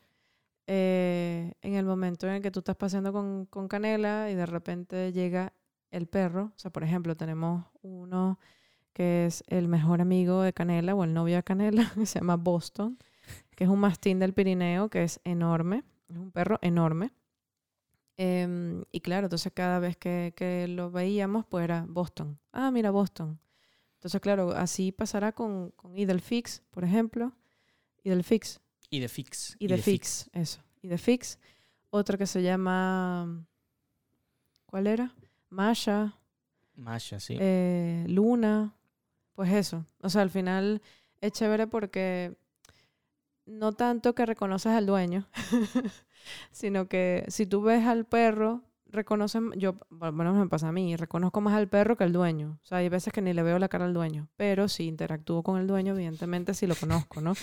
eh, 0.66 1.52
en 1.62 1.74
el 1.74 1.84
momento 1.84 2.26
en 2.26 2.34
el 2.34 2.42
que 2.42 2.50
tú 2.50 2.60
estás 2.60 2.76
paseando 2.76 3.12
con, 3.12 3.46
con 3.46 3.68
Canela 3.68 4.30
y 4.30 4.34
de 4.34 4.46
repente 4.46 5.12
llega 5.12 5.52
el 5.90 6.06
perro. 6.06 6.52
O 6.56 6.58
sea, 6.58 6.70
por 6.70 6.84
ejemplo, 6.84 7.16
tenemos 7.16 7.64
uno 7.82 8.38
que 8.92 9.26
es 9.26 9.44
el 9.48 9.68
mejor 9.68 10.00
amigo 10.00 10.42
de 10.42 10.52
Canela 10.52 10.94
o 10.94 11.04
el 11.04 11.12
novio 11.14 11.36
de 11.36 11.42
Canela, 11.42 11.90
que 11.94 12.06
se 12.06 12.20
llama 12.20 12.36
Boston, 12.36 12.98
que 13.56 13.64
es 13.64 13.70
un 13.70 13.80
mastín 13.80 14.18
del 14.18 14.32
Pirineo 14.34 14.88
que 14.88 15.04
es 15.04 15.20
enorme, 15.24 15.84
es 16.08 16.16
un 16.16 16.30
perro 16.30 16.58
enorme. 16.62 17.12
Em, 18.16 18.84
y 18.92 19.00
claro, 19.00 19.26
entonces 19.26 19.52
cada 19.52 19.80
vez 19.80 19.96
que, 19.96 20.32
que 20.36 20.68
lo 20.68 20.90
veíamos, 20.90 21.44
pues 21.46 21.64
era 21.64 21.84
Boston. 21.88 22.38
Ah, 22.52 22.70
mira, 22.70 22.90
Boston. 22.90 23.40
Entonces, 24.04 24.20
claro, 24.20 24.50
así 24.50 24.92
pasará 24.92 25.32
con, 25.32 25.70
con 25.70 25.96
Idelfix, 25.96 26.60
por 26.70 26.84
ejemplo. 26.84 27.32
Idelfix. 28.02 28.60
Y 28.90 29.00
de 29.00 29.08
fix. 29.08 29.56
Idefix, 29.58 30.28
eso. 30.34 30.60
Idefix. 30.82 31.38
Otra 31.88 32.18
que 32.18 32.26
se 32.26 32.42
llama... 32.42 33.46
¿Cuál 34.66 34.88
era? 34.88 35.14
Masha, 35.48 36.18
Masha, 36.76 37.18
sí. 37.18 37.38
eh, 37.40 38.04
Luna. 38.06 38.76
Pues 39.32 39.50
eso. 39.50 39.86
O 40.02 40.10
sea, 40.10 40.20
al 40.20 40.28
final 40.28 40.82
es 41.22 41.32
chévere 41.32 41.66
porque 41.66 42.36
no 43.46 43.72
tanto 43.72 44.14
que 44.14 44.26
reconoces 44.26 44.72
al 44.72 44.84
dueño, 44.84 45.26
sino 46.52 46.88
que 46.88 47.24
si 47.28 47.46
tú 47.46 47.62
ves 47.62 47.86
al 47.86 48.04
perro, 48.04 48.64
reconoces, 48.86 49.42
yo, 49.56 49.74
bueno, 49.90 50.34
me 50.34 50.48
pasa 50.48 50.68
a 50.68 50.72
mí, 50.72 50.96
reconozco 50.96 51.40
más 51.40 51.54
al 51.54 51.68
perro 51.68 51.96
que 51.96 52.04
al 52.04 52.12
dueño. 52.12 52.58
O 52.62 52.66
sea, 52.66 52.78
hay 52.78 52.88
veces 52.88 53.12
que 53.12 53.22
ni 53.22 53.32
le 53.32 53.42
veo 53.42 53.58
la 53.58 53.68
cara 53.68 53.84
al 53.84 53.94
dueño, 53.94 54.28
pero 54.36 54.68
si 54.68 54.86
interactúo 54.86 55.42
con 55.42 55.60
el 55.60 55.66
dueño, 55.66 55.94
evidentemente 55.94 56.54
sí 56.54 56.66
lo 56.66 56.74
conozco, 56.74 57.20
¿no? 57.20 57.34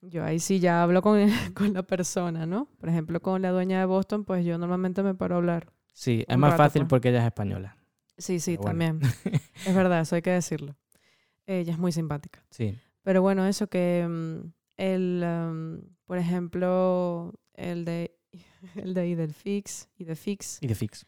Yo 0.00 0.24
ahí 0.24 0.38
sí 0.38 0.60
ya 0.60 0.82
hablo 0.82 1.02
con, 1.02 1.18
con 1.54 1.72
la 1.72 1.82
persona, 1.82 2.46
¿no? 2.46 2.68
Por 2.78 2.88
ejemplo, 2.88 3.20
con 3.20 3.42
la 3.42 3.50
dueña 3.50 3.80
de 3.80 3.84
Boston, 3.86 4.24
pues 4.24 4.44
yo 4.44 4.56
normalmente 4.58 5.02
me 5.02 5.14
paro 5.14 5.34
a 5.34 5.38
hablar. 5.38 5.72
sí, 5.92 6.24
es 6.28 6.38
más 6.38 6.52
rato, 6.52 6.62
fácil 6.62 6.82
pues. 6.82 6.90
porque 6.90 7.08
ella 7.10 7.20
es 7.20 7.26
española. 7.26 7.76
Sí, 8.16 8.40
sí, 8.40 8.56
bueno. 8.56 8.70
también. 8.70 9.00
es 9.66 9.74
verdad, 9.74 10.00
eso 10.00 10.16
hay 10.16 10.22
que 10.22 10.30
decirlo. 10.30 10.76
Ella 11.46 11.72
es 11.72 11.78
muy 11.78 11.92
simpática. 11.92 12.44
Sí. 12.50 12.78
Pero 13.02 13.22
bueno, 13.22 13.46
eso 13.46 13.68
que 13.68 14.06
mm, 14.06 14.52
el, 14.76 15.24
um, 15.24 15.80
por 16.04 16.18
ejemplo, 16.18 17.32
el 17.54 17.84
de 17.84 18.17
el 18.76 18.94
de 18.94 19.08
Idelfix, 19.08 19.88
Idefix, 19.98 20.58
Y 20.62 20.66
de 20.66 20.74
fix. 20.74 21.06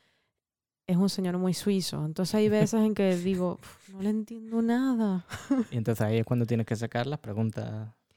es 0.86 0.96
un 0.96 1.08
señor 1.08 1.38
muy 1.38 1.54
suizo. 1.54 2.04
Entonces 2.04 2.34
hay 2.34 2.48
veces 2.48 2.80
en 2.80 2.94
que 2.94 3.16
digo, 3.16 3.58
"Uf, 3.60 3.94
no 3.94 4.02
le 4.02 4.10
entiendo 4.10 4.62
nada. 4.62 5.24
Y 5.70 5.76
entonces 5.76 6.04
ahí 6.04 6.18
es 6.18 6.24
cuando 6.24 6.46
tienes 6.46 6.66
que 6.66 6.76
sacar 6.76 7.06
las 7.06 7.18
preguntas 7.20 7.64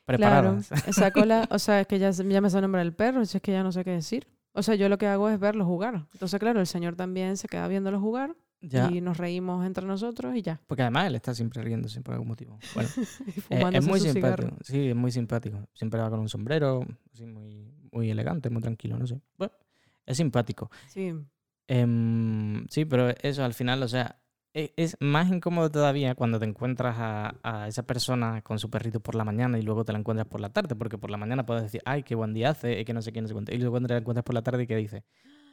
Claro, 0.05 0.59
preparadas. 0.59 0.69
saco 0.95 1.23
la, 1.25 1.47
o 1.49 1.59
sea, 1.59 1.79
es 1.81 1.87
que 1.87 1.97
ya, 1.97 2.11
ya 2.11 2.41
me 2.41 2.49
sé 2.49 2.57
el 2.57 2.61
nombre 2.63 2.79
del 2.81 2.93
perro, 2.93 3.25
si 3.25 3.37
es 3.37 3.43
que 3.43 3.51
ya 3.53 3.63
no 3.63 3.71
sé 3.71 3.83
qué 3.85 3.91
decir. 3.91 4.27
O 4.51 4.61
sea, 4.61 4.75
yo 4.75 4.87
lo 4.89 4.97
que 4.97 5.07
hago 5.07 5.29
es 5.29 5.39
verlo 5.39 5.65
jugar. 5.65 6.05
Entonces, 6.13 6.39
claro, 6.39 6.59
el 6.59 6.67
señor 6.67 6.95
también 6.95 7.37
se 7.37 7.47
queda 7.47 7.67
viéndolo 7.67 7.99
jugar 8.01 8.35
Ya. 8.61 8.91
y 8.91 8.99
nos 9.01 9.17
reímos 9.17 9.65
entre 9.65 9.85
nosotros 9.85 10.35
y 10.35 10.41
ya. 10.41 10.59
Porque 10.67 10.81
además 10.83 11.07
él 11.07 11.15
está 11.15 11.33
siempre 11.33 11.61
riéndose 11.63 12.01
por 12.01 12.13
algún 12.15 12.27
motivo. 12.27 12.59
Bueno, 12.75 12.89
Y 13.49 13.55
eh, 13.55 13.69
es 13.73 13.87
muy 13.87 13.99
simpático. 13.99 14.13
cigarro. 14.43 14.57
Sí, 14.61 14.89
es 14.89 14.95
muy 14.95 15.11
simpático. 15.11 15.65
Siempre 15.73 15.99
va 16.01 16.09
con 16.09 16.19
un 16.19 16.29
sombrero, 16.29 16.85
así 17.13 17.25
muy, 17.25 17.72
muy 17.93 18.09
elegante, 18.09 18.49
muy 18.49 18.61
tranquilo, 18.61 18.97
no 18.97 19.07
sé. 19.07 19.19
Bueno, 19.37 19.53
es 20.05 20.17
simpático. 20.17 20.69
Sí, 20.87 21.13
Em, 21.67 22.67
sí, 22.69 22.85
pero 22.85 23.09
eso 23.21 23.43
al 23.43 23.53
final, 23.53 23.81
o 23.83 23.87
sea, 23.87 24.19
e- 24.53 24.73
es 24.75 24.97
más 24.99 25.29
incómodo 25.31 25.71
todavía 25.71 26.13
cuando 26.13 26.37
te 26.39 26.45
encuentras 26.45 26.95
a, 26.99 27.35
a 27.41 27.67
esa 27.69 27.83
persona 27.83 28.41
con 28.41 28.59
su 28.59 28.69
perrito 28.69 28.99
por 28.99 29.15
la 29.15 29.23
mañana 29.23 29.57
y 29.57 29.61
luego 29.61 29.85
te 29.85 29.93
la 29.93 29.99
encuentras 29.99 30.27
por 30.27 30.41
la 30.41 30.49
tarde, 30.49 30.75
porque 30.75 30.97
por 30.97 31.09
la 31.09 31.17
mañana 31.17 31.45
puedes 31.45 31.63
decir, 31.63 31.81
ay, 31.85 32.03
qué 32.03 32.15
buen 32.15 32.33
día 32.33 32.49
hace, 32.49 32.79
y 32.79 32.85
que 32.85 32.93
no 32.93 33.01
sé 33.01 33.11
quién, 33.13 33.23
no 33.23 33.27
sé 33.29 33.33
cuánto. 33.33 33.53
Y 33.53 33.59
luego 33.59 33.79
te 33.81 33.87
la 33.93 33.97
encuentras 33.99 34.23
por 34.25 34.35
la 34.35 34.41
tarde 34.43 34.63
y 34.63 34.67
que 34.67 34.75
dice, 34.75 35.03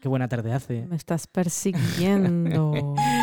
qué 0.01 0.09
buena 0.09 0.27
tarde 0.29 0.53
hace. 0.53 0.85
me 0.87 0.97
estás 0.97 1.27
persiguiendo. 1.29 2.95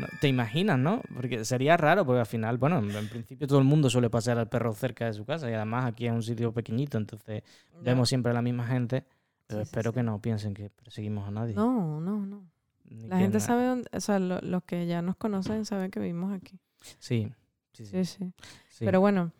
Bueno, 0.00 0.18
te 0.20 0.28
imaginas, 0.28 0.78
¿no? 0.78 1.02
Porque 1.14 1.44
sería 1.44 1.76
raro, 1.76 2.04
porque 2.06 2.20
al 2.20 2.26
final, 2.26 2.56
bueno, 2.58 2.78
en, 2.78 3.08
principio 3.08 3.46
todo 3.46 3.58
el 3.58 3.64
mundo 3.64 3.90
suele 3.90 4.08
pasear 4.10 4.38
al 4.38 4.48
perro 4.48 4.72
cerca 4.72 5.06
de 5.06 5.12
su 5.12 5.24
casa 5.24 5.50
y 5.50 5.54
además 5.54 5.84
aquí 5.86 6.06
es 6.06 6.12
un 6.12 6.22
sitio 6.22 6.52
pequeñito, 6.52 6.96
entonces 6.98 7.42
vemos 7.82 8.08
siempre 8.08 8.30
a 8.30 8.34
la 8.34 8.42
misma 8.42 8.66
gente. 8.66 9.04
Pero 9.46 9.60
Sí, 9.60 9.68
espero 9.68 9.90
sí. 9.90 9.94
que 9.96 10.02
no 10.04 10.20
piensen 10.20 10.54
que 10.54 10.70
perseguimos 10.70 11.26
a 11.26 11.32
nadie. 11.32 11.54
No, 11.54 12.00
no, 12.00 12.24
no. 12.24 12.44
ni 12.88 13.08
La 13.08 13.18
gente 13.18 13.40
sabe, 13.40 13.66
dónde- 13.66 13.88
o 13.92 14.00
sea, 14.00 14.18
lo- 14.20 14.40
los 14.40 14.62
que 14.64 14.86
ya 14.86 15.02
nos 15.02 15.16
conocen 15.16 15.64
saben 15.64 15.90
que 15.90 15.98
vivimos 16.00 16.32
aquí. 16.32 16.58
Sí, 17.00 17.32
sí, 17.72 17.84
sí. 17.84 17.90
Sí, 17.92 18.04
sí. 18.04 18.32
sí. 18.68 18.84
Pero 18.84 19.00
bueno, 19.00 19.32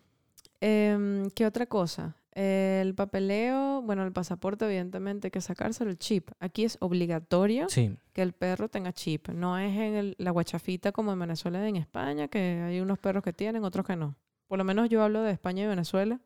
em, 0.59 1.29
¿qué 1.31 1.45
otra 1.45 1.65
cosa? 1.65 2.15
El 2.33 2.95
papeleo, 2.95 3.81
bueno, 3.81 4.03
el 4.05 4.13
pasaporte 4.13 4.63
evidentemente 4.65 5.27
hay 5.27 5.31
que 5.31 5.41
sacárselo, 5.41 5.89
el 5.91 5.97
chip. 5.97 6.29
Aquí 6.39 6.63
es 6.63 6.77
obligatorio 6.79 7.67
Sí, 7.69 7.97
que 8.13 8.21
el 8.21 8.31
perro 8.33 8.69
tenga 8.69 8.93
chip. 8.93 9.27
No 9.29 9.57
es 9.57 9.75
en 9.77 9.95
el- 9.95 10.15
la 10.17 10.31
guachafita 10.31 10.91
como 10.93 11.11
en 11.11 11.19
Venezuela 11.19 11.65
y 11.65 11.69
en 11.69 11.75
España, 11.75 12.29
que 12.29 12.61
hay 12.65 12.79
unos 12.79 12.99
perros 12.99 13.21
que 13.23 13.33
tienen, 13.33 13.63
otros 13.65 13.85
que 13.85 13.95
no. 13.97 14.15
Por 14.47 14.57
lo 14.57 14.63
menos 14.63 14.87
yo 14.89 15.03
hablo 15.03 15.21
de 15.23 15.31
España 15.31 15.63
y 15.63 15.67
Venezuela, 15.67 16.21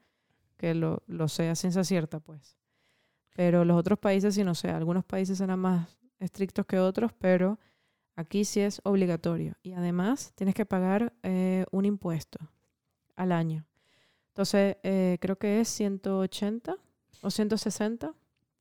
que 0.58 0.76
lo, 0.76 1.02
lo 1.08 1.28
sé 1.28 1.50
a 1.50 1.56
ciencia 1.56 1.84
cierta, 1.84 2.20
pues. 2.20 2.56
Pero 3.36 3.66
los 3.66 3.76
otros 3.78 3.98
países 4.00 4.36
sí 4.36 4.44
no 4.44 4.54
sé. 4.56 4.70
Algunos 4.70 5.04
países 5.06 5.40
serán 5.40 5.60
más 5.60 5.98
estrictos 6.20 6.66
que 6.68 6.80
otros, 6.80 7.12
pero 7.20 7.60
aquí 8.16 8.46
sí 8.46 8.62
es 8.62 8.80
obligatorio. 8.84 9.56
Y 9.64 9.74
además 9.74 10.34
tienes 10.36 10.54
que 10.56 10.66
pagar 10.66 11.14
eh, 11.24 11.66
un 11.72 11.86
impuesto 11.86 12.38
al 13.16 13.32
año. 13.32 13.66
Entonces, 14.36 14.76
eh, 14.84 15.18
creo 15.22 15.38
que 15.38 15.62
es 15.62 15.70
180 15.70 16.76
o 17.22 17.32
160. 17.32 18.14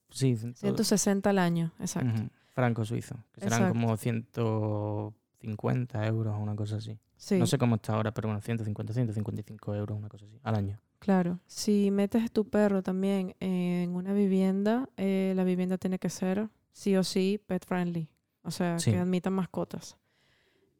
sí. 0.08 0.36
ciento- 0.36 0.60
160 0.60 1.30
al 1.30 1.38
año, 1.40 1.72
exacto. 1.80 2.28
Franco 2.52 2.84
suizo. 2.84 3.16
Que 3.32 3.40
serán 3.40 3.62
Exacto. 3.62 3.80
como 3.80 3.96
150 3.96 6.06
euros 6.06 6.34
o 6.34 6.38
una 6.38 6.54
cosa 6.54 6.76
así. 6.76 6.96
Sí. 7.16 7.38
No 7.40 7.46
sé 7.46 7.58
cómo 7.58 7.74
está 7.74 7.94
ahora, 7.94 8.14
pero 8.14 8.28
bueno, 8.28 8.40
150, 8.40 8.92
155 8.92 9.74
euros, 9.74 9.98
una 9.98 10.08
cosa 10.08 10.26
así, 10.26 10.38
al 10.44 10.54
año. 10.54 10.78
Claro, 11.00 11.40
si 11.46 11.90
metes 11.90 12.30
tu 12.30 12.48
perro 12.48 12.80
también 12.82 13.34
en 13.40 13.96
una 13.96 14.12
vivienda, 14.12 14.88
eh, 14.96 15.32
la 15.34 15.42
vivienda 15.42 15.76
tiene 15.76 15.98
que 15.98 16.08
ser 16.08 16.48
sí 16.72 16.94
o 16.96 17.02
sí 17.02 17.40
pet 17.46 17.66
friendly, 17.66 18.08
o 18.42 18.52
sea, 18.52 18.78
Sí. 18.78 18.92
que 18.92 18.98
admitan 18.98 19.32
mascotas. 19.32 19.96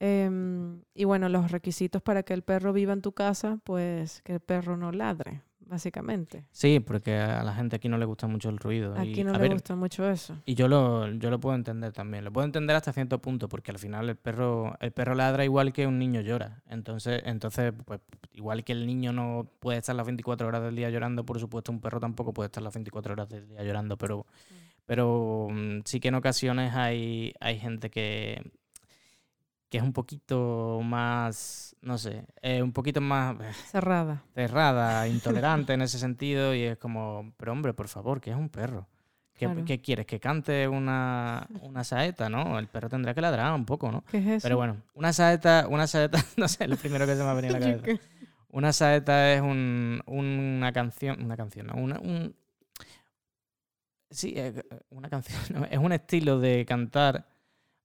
Em, 0.06 0.82
y 0.94 1.04
bueno, 1.04 1.30
los 1.30 1.50
requisitos 1.50 2.02
para 2.02 2.24
que 2.24 2.34
el 2.34 2.42
perro 2.42 2.74
viva 2.74 2.92
en 2.92 3.00
tu 3.00 3.12
casa, 3.12 3.58
pues 3.64 4.20
que 4.20 4.34
el 4.34 4.40
perro 4.40 4.76
no 4.76 4.92
ladre, 4.92 5.40
básicamente. 5.60 6.44
Sí, 6.52 6.78
porque 6.78 7.16
a 7.16 7.42
la 7.42 7.54
gente 7.54 7.76
aquí 7.76 7.88
no 7.88 7.96
le 7.96 8.04
gusta 8.04 8.26
mucho 8.26 8.50
el 8.50 8.58
ruido. 8.58 8.94
Aquí 8.98 9.22
y, 9.22 9.24
no 9.24 9.32
le 9.32 9.38
ver, 9.38 9.52
gusta 9.54 9.74
mucho 9.76 10.06
eso. 10.10 10.36
Y 10.44 10.56
yo 10.56 10.68
lo, 10.68 11.10
yo 11.12 11.30
lo 11.30 11.40
puedo 11.40 11.56
entender 11.56 11.94
también. 11.94 12.22
Lo 12.22 12.30
puedo 12.30 12.44
entender 12.44 12.76
hasta 12.76 12.92
cierto 12.92 13.18
punto, 13.22 13.48
porque 13.48 13.70
al 13.70 13.78
final 13.78 14.10
el 14.10 14.16
perro, 14.16 14.76
el 14.80 14.92
perro 14.92 15.14
ladra 15.14 15.42
igual 15.42 15.72
que 15.72 15.86
un 15.86 15.98
niño 15.98 16.20
llora. 16.20 16.62
Entonces, 16.68 17.22
entonces, 17.24 17.72
pues, 17.86 18.02
igual 18.34 18.62
que 18.62 18.72
el 18.72 18.86
niño 18.86 19.10
no 19.14 19.48
puede 19.58 19.78
estar 19.78 19.96
las 19.96 20.04
24 20.04 20.46
horas 20.46 20.64
del 20.64 20.76
día 20.76 20.90
llorando, 20.90 21.24
por 21.24 21.40
supuesto, 21.40 21.72
un 21.72 21.80
perro 21.80 21.98
tampoco 21.98 22.34
puede 22.34 22.48
estar 22.48 22.62
las 22.62 22.74
24 22.74 23.14
horas 23.14 23.30
del 23.30 23.48
día 23.48 23.64
llorando. 23.64 23.96
Pero, 23.96 24.26
pero 24.84 25.48
mm, 25.50 25.78
sí 25.86 25.98
que 25.98 26.08
en 26.08 26.16
ocasiones 26.16 26.74
hay, 26.74 27.32
hay 27.40 27.58
gente 27.58 27.88
que, 27.88 28.42
que 29.74 29.78
es 29.78 29.82
un 29.82 29.92
poquito 29.92 30.80
más, 30.84 31.74
no 31.82 31.98
sé, 31.98 32.24
eh, 32.42 32.62
un 32.62 32.70
poquito 32.72 33.00
más 33.00 33.34
Cerrada. 33.72 34.22
cerrada, 34.32 35.08
intolerante 35.08 35.72
en 35.72 35.82
ese 35.82 35.98
sentido, 35.98 36.54
y 36.54 36.62
es 36.62 36.78
como, 36.78 37.32
pero 37.36 37.50
hombre, 37.50 37.74
por 37.74 37.88
favor, 37.88 38.20
que 38.20 38.30
es 38.30 38.36
un 38.36 38.50
perro. 38.50 38.86
¿Qué, 39.32 39.46
Claro. 39.46 39.64
qué 39.64 39.80
quieres? 39.80 40.06
¿Que 40.06 40.20
cante 40.20 40.68
una, 40.68 41.48
una 41.62 41.82
saeta, 41.82 42.28
no? 42.28 42.56
El 42.60 42.68
perro 42.68 42.88
tendrá 42.88 43.14
que 43.14 43.20
ladrar 43.20 43.52
un 43.52 43.64
poco, 43.64 43.90
¿no? 43.90 44.04
¿Qué 44.04 44.18
es 44.18 44.26
eso? 44.28 44.42
Pero 44.44 44.58
bueno, 44.58 44.76
una 44.94 45.12
saeta, 45.12 45.66
una 45.68 45.88
saeta, 45.88 46.18
no 46.36 46.46
sé, 46.46 46.68
lo 46.68 46.76
primero 46.76 47.04
que 47.04 47.16
se 47.16 47.24
me 47.24 47.30
ha 47.30 47.34
venido 47.34 47.56
a 47.56 47.58
la 47.58 47.66
cabeza. 47.82 48.00
Una 48.50 48.72
saeta 48.72 49.32
es 49.34 49.40
un, 49.40 50.00
una 50.06 50.70
canción, 50.72 51.20
una 51.20 51.36
canción, 51.36 51.66
no, 51.66 51.74
una, 51.74 51.98
un... 51.98 52.32
Sí, 54.08 54.34
eh, 54.36 54.62
una 54.90 55.08
canción, 55.10 55.40
no, 55.52 55.64
es 55.64 55.78
un 55.78 55.90
estilo 55.90 56.38
de 56.38 56.64
cantar 56.64 57.26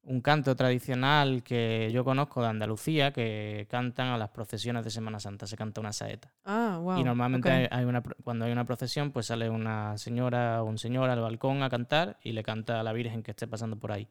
un 0.04 0.22
canto 0.22 0.56
tradicional 0.56 1.44
que 1.44 1.90
yo 1.92 2.04
conozco 2.04 2.42
de 2.42 2.48
Andalucía, 2.48 3.12
que 3.12 3.68
cantan 3.70 4.08
a 4.08 4.18
las 4.18 4.30
procesiones 4.30 4.84
de 4.84 4.90
Semana 4.92 5.20
Santa, 5.20 5.46
se 5.46 5.56
canta 5.58 5.82
una 5.82 5.94
saeta. 5.94 6.32
Ah, 6.46 6.80
wow. 6.82 6.98
Y 7.00 7.04
normalmente 7.04 7.68
hay, 7.70 7.86
una, 7.86 8.02
cuando 8.24 8.46
hay 8.46 8.52
una 8.52 8.66
procesión, 8.66 9.12
pues 9.12 9.28
sale 9.28 9.50
una 9.50 9.98
señora 9.98 10.64
o 10.64 10.66
un 10.66 10.78
señor 10.78 11.10
al 11.10 11.20
balcón 11.20 11.62
a 11.64 11.70
cantar 11.70 12.18
y 12.24 12.32
le 12.32 12.42
canta 12.44 12.80
a 12.80 12.84
la 12.84 12.94
Virgen 12.94 13.22
que 13.24 13.32
esté 13.32 13.46
pasando 13.48 13.78
por 13.78 13.92
ahí. 13.92 14.08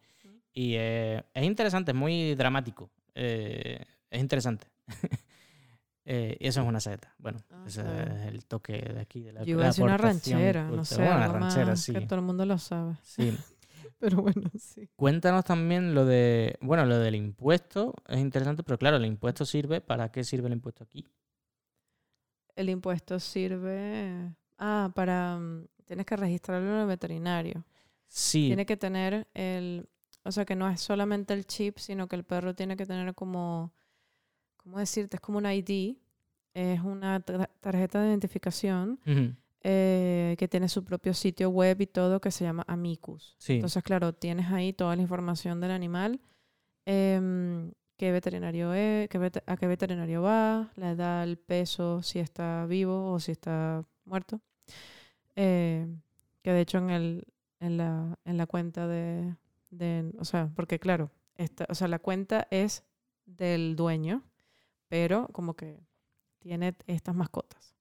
Y 0.53 0.75
eh, 0.77 1.25
es 1.35 1.45
interesante, 1.45 1.91
es 1.93 1.97
muy 1.97 2.35
dramático. 2.35 2.91
eh, 3.15 3.85
es 4.11 4.21
interesante. 4.21 4.67
Eh, 6.11 6.39
y 6.41 6.47
eso 6.47 6.63
es 6.63 6.67
una 6.67 6.81
saeta. 6.81 7.15
Bueno, 7.19 7.39
Ah, 7.53 7.65
ese 7.67 7.83
claro. 7.83 8.15
es 8.17 8.27
el 8.29 8.47
toque 8.47 8.73
de 8.81 8.99
aquí. 8.99 9.21
De 9.21 9.33
la, 9.35 9.43
Yo 9.45 9.51
iba 9.51 9.65
a 9.65 9.67
decir 9.67 9.85
una 9.85 9.99
ranchera, 9.99 10.65
no 10.67 10.83
sé, 10.83 10.97
Bueno, 10.97 11.17
una 11.17 11.29
ranchera, 11.29 11.67
más 11.67 11.81
sí. 11.83 11.93
que 11.93 12.01
todo 12.01 12.19
el 12.21 12.25
mundo 12.25 12.47
lo 12.47 12.57
sabe. 12.57 12.95
sí. 13.03 13.37
Pero 13.99 14.23
bueno, 14.23 14.51
sí. 14.59 14.89
Cuéntanos 14.97 15.45
también 15.45 15.95
lo 15.95 16.05
de, 16.05 16.57
bueno, 16.61 16.85
lo 16.87 16.99
del 16.99 17.15
impuesto. 17.17 17.95
Es 18.07 18.19
interesante, 18.19 18.63
pero 18.63 18.79
claro, 18.79 18.97
el 18.97 19.07
impuesto 19.07 19.45
sirve. 19.45 19.81
¿Para 19.81 20.11
qué 20.11 20.25
sirve 20.25 20.47
el 20.49 20.55
impuesto 20.55 20.85
aquí? 20.85 21.07
El 22.57 22.71
impuesto 22.71 23.19
sirve... 23.21 24.35
Ah, 24.59 24.91
para... 24.95 25.39
mm, 25.39 25.67
Tienes 25.85 26.05
que 26.05 26.17
registrarlo 26.17 26.75
en 26.75 26.81
el 26.83 26.87
veterinario. 26.87 27.65
Sí, 28.09 28.47
Tiene 28.49 28.67
que 28.67 28.77
tener 28.77 29.27
el... 29.35 29.89
O 30.25 30.33
sea, 30.33 30.45
que 30.45 30.55
no 30.57 30.69
es 30.69 30.81
solamente 30.81 31.33
el 31.33 31.47
chip, 31.47 31.79
sino 31.79 32.09
que 32.09 32.17
el 32.17 32.25
perro 32.25 32.55
tiene 32.55 32.77
que 32.77 32.85
tener 32.87 33.15
como... 33.15 33.73
¿Cómo 34.59 34.79
decirte? 34.79 35.17
Es 35.17 35.21
como 35.21 35.39
un 35.39 35.47
ID. 35.47 35.97
Es 36.55 36.81
una 36.81 37.21
tarjeta 37.21 38.03
de 38.03 38.09
identificación 38.09 39.01
ujú, 39.07 39.35
eh, 39.63 40.37
que 40.39 40.49
tiene 40.49 40.69
su 40.69 40.85
propio 40.85 41.15
sitio 41.15 41.51
web 41.51 41.81
y 41.81 41.87
todo 41.87 42.21
que 42.21 42.31
se 42.31 42.45
llama 42.45 42.65
Amicus. 42.67 43.35
sí. 43.39 43.55
Entonces, 43.55 43.83
claro, 43.83 44.13
tienes 44.15 44.47
ahí 44.53 44.73
toda 44.73 44.95
la 44.97 45.03
información 45.03 45.61
del 45.61 45.71
animal, 45.73 46.21
em, 46.87 47.73
qué 47.97 48.13
veterinario 48.13 48.73
es, 48.75 49.09
qué 49.09 49.31
a 49.47 49.57
qué 49.57 49.67
veterinario 49.67 50.23
va, 50.23 50.71
la 50.77 50.93
edad, 50.93 51.25
el 51.25 51.37
peso, 51.39 52.03
si 52.03 52.19
está 52.21 52.67
vivo 52.67 53.13
o 53.13 53.21
si 53.21 53.33
está 53.33 53.85
muerto. 54.05 54.41
Eh, 55.37 55.87
que 56.43 56.53
de 56.53 56.61
hecho 56.61 56.79
en 56.79 56.91
el 56.91 57.25
en 57.61 57.77
la, 57.77 58.17
en 58.25 58.37
la 58.37 58.47
cuenta 58.47 58.87
de, 58.87 59.35
de- 59.71 60.13
o 60.21 60.25
sea, 60.25 60.49
porque 60.55 60.79
claro, 60.79 61.11
esta, 61.35 61.67
o 61.69 61.75
sea, 61.75 61.89
la 61.89 61.99
cuenta 61.99 62.47
es 62.53 62.85
del 63.27 63.75
dueño, 63.75 64.23
pero 64.89 65.27
como 65.33 65.55
que 65.55 65.81
tiene 66.39 66.77
estas 66.87 67.17
mascotas. 67.17 67.75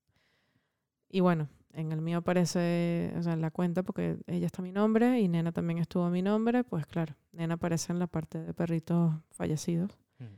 Y 1.09 1.19
bueno, 1.19 1.47
en 1.77 1.91
el 1.91 2.01
mío 2.01 2.17
aparece, 2.19 3.13
o 3.17 3.21
sea, 3.23 3.33
en 3.33 3.41
la 3.41 3.51
cuenta, 3.51 3.83
porque 3.83 4.17
ella 4.27 4.45
está 4.47 4.61
a 4.61 4.65
mi 4.65 4.71
nombre 4.71 5.19
y 5.21 5.27
Nena 5.27 5.51
también 5.51 5.79
estuvo 5.79 6.03
a 6.03 6.09
mi 6.09 6.21
nombre, 6.21 6.63
pues 6.63 6.85
claro, 6.87 7.15
Nena 7.31 7.53
aparece 7.55 7.93
en 7.93 7.99
la 7.99 8.07
parte 8.07 8.41
de 8.41 8.53
perritos 8.53 9.13
fallecidos. 9.31 9.97
ujú, 10.19 10.29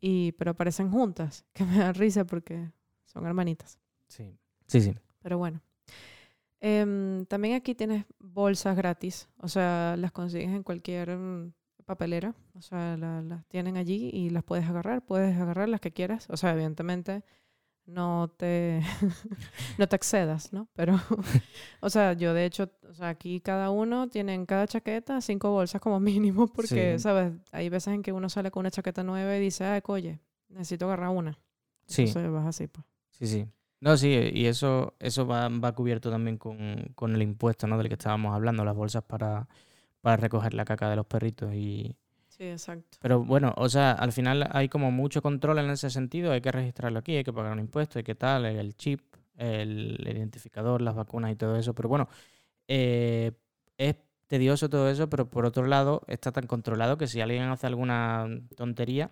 Y, 0.00 0.32
pero 0.32 0.52
aparecen 0.52 0.90
juntas, 0.90 1.44
que 1.54 1.64
me 1.64 1.78
da 1.78 1.92
risa 1.92 2.24
porque 2.24 2.70
son 3.04 3.26
hermanitas. 3.26 3.78
Sí, 4.08 4.36
sí, 4.66 4.80
sí. 4.80 4.94
Pero 5.22 5.38
bueno. 5.38 5.60
Em, 6.60 7.26
también 7.26 7.54
aquí 7.56 7.74
tienes 7.74 8.04
bolsas 8.20 8.76
gratis, 8.76 9.28
o 9.38 9.48
sea, 9.48 9.96
las 9.98 10.12
consigues 10.12 10.50
en 10.50 10.62
cualquier 10.62 11.16
mm, 11.16 11.52
papelera, 11.84 12.34
o 12.54 12.62
sea, 12.62 12.96
la- 12.96 13.20
las 13.20 13.44
tienen 13.46 13.76
allí 13.76 14.10
y 14.12 14.30
las 14.30 14.44
puedes 14.44 14.64
agarrar, 14.66 15.04
puedes 15.04 15.36
agarrar 15.38 15.68
las 15.68 15.80
que 15.80 15.90
quieras, 15.90 16.28
o 16.30 16.36
sea, 16.36 16.52
evidentemente 16.52 17.24
no 17.86 18.32
te, 18.36 18.80
no 19.78 19.86
te 19.88 19.96
excedas, 19.96 20.52
¿no? 20.52 20.68
Pero, 20.74 20.94
o 21.80 21.90
sea, 21.90 22.12
yo 22.14 22.34
de 22.34 22.44
hecho, 22.44 22.70
o 22.88 22.94
sea, 22.94 23.08
aquí 23.10 23.40
cada 23.40 23.70
uno 23.70 24.08
tiene 24.08 24.34
en 24.34 24.46
cada 24.46 24.66
chaqueta 24.66 25.20
cinco 25.20 25.50
bolsas 25.50 25.80
como 25.80 26.00
mínimo, 26.00 26.46
porque, 26.48 26.94
Sí. 26.98 27.02
¿sabes? 27.02 27.32
Hay 27.52 27.68
veces 27.68 27.94
en 27.94 28.02
que 28.02 28.12
uno 28.12 28.28
sale 28.28 28.50
con 28.50 28.60
una 28.60 28.70
chaqueta 28.70 29.02
nueva 29.02 29.36
y 29.36 29.40
dice, 29.40 29.64
ay, 29.64 29.80
oye, 29.86 30.20
necesito 30.48 30.86
agarrar 30.86 31.10
una. 31.10 31.38
Sí. 31.86 32.02
Entonces 32.02 32.30
vas 32.30 32.46
así, 32.46 32.68
pues. 32.68 32.86
Sí, 33.10 33.26
sí. 33.26 33.46
No, 33.80 33.96
sí, 33.96 34.08
y 34.32 34.46
eso, 34.46 34.94
eso 35.00 35.26
va, 35.26 35.48
va 35.48 35.72
cubierto 35.74 36.08
también 36.08 36.38
con, 36.38 36.92
con 36.94 37.14
el 37.16 37.22
impuesto, 37.22 37.66
¿no? 37.66 37.76
Del 37.78 37.88
que 37.88 37.94
estábamos 37.94 38.32
hablando, 38.32 38.64
las 38.64 38.76
bolsas 38.76 39.02
para, 39.02 39.48
para 40.00 40.16
recoger 40.16 40.54
la 40.54 40.64
caca 40.64 40.88
de 40.88 40.94
los 40.96 41.06
perritos. 41.06 41.52
Y... 41.52 41.96
Sí, 42.36 42.44
exacto. 42.44 42.96
Pero 43.00 43.22
bueno, 43.22 43.52
o 43.56 43.68
sea, 43.68 43.92
al 43.92 44.10
final 44.12 44.48
hay 44.52 44.68
como 44.68 44.90
mucho 44.90 45.20
control 45.20 45.58
en 45.58 45.68
ese 45.70 45.90
sentido, 45.90 46.32
hay 46.32 46.40
que 46.40 46.50
registrarlo 46.50 46.98
aquí, 46.98 47.14
hay 47.16 47.24
que 47.24 47.32
pagar 47.32 47.52
un 47.52 47.58
impuesto, 47.60 47.98
y 47.98 48.02
qué 48.04 48.14
tal, 48.14 48.46
el 48.46 48.74
chip, 48.74 49.00
el, 49.36 49.98
identificador, 50.06 50.80
las 50.80 50.94
vacunas 50.94 51.30
y 51.30 51.36
todo 51.36 51.56
eso. 51.56 51.74
Pero 51.74 51.90
bueno, 51.90 52.08
eh, 52.68 53.32
es 53.76 53.96
tedioso 54.28 54.70
todo 54.70 54.88
eso, 54.88 55.10
pero 55.10 55.28
por 55.28 55.44
otro 55.44 55.66
lado 55.66 56.02
está 56.08 56.32
tan 56.32 56.46
controlado 56.46 56.96
que 56.96 57.06
si 57.06 57.20
alguien 57.20 57.42
hace 57.44 57.66
alguna 57.66 58.26
tontería, 58.56 59.10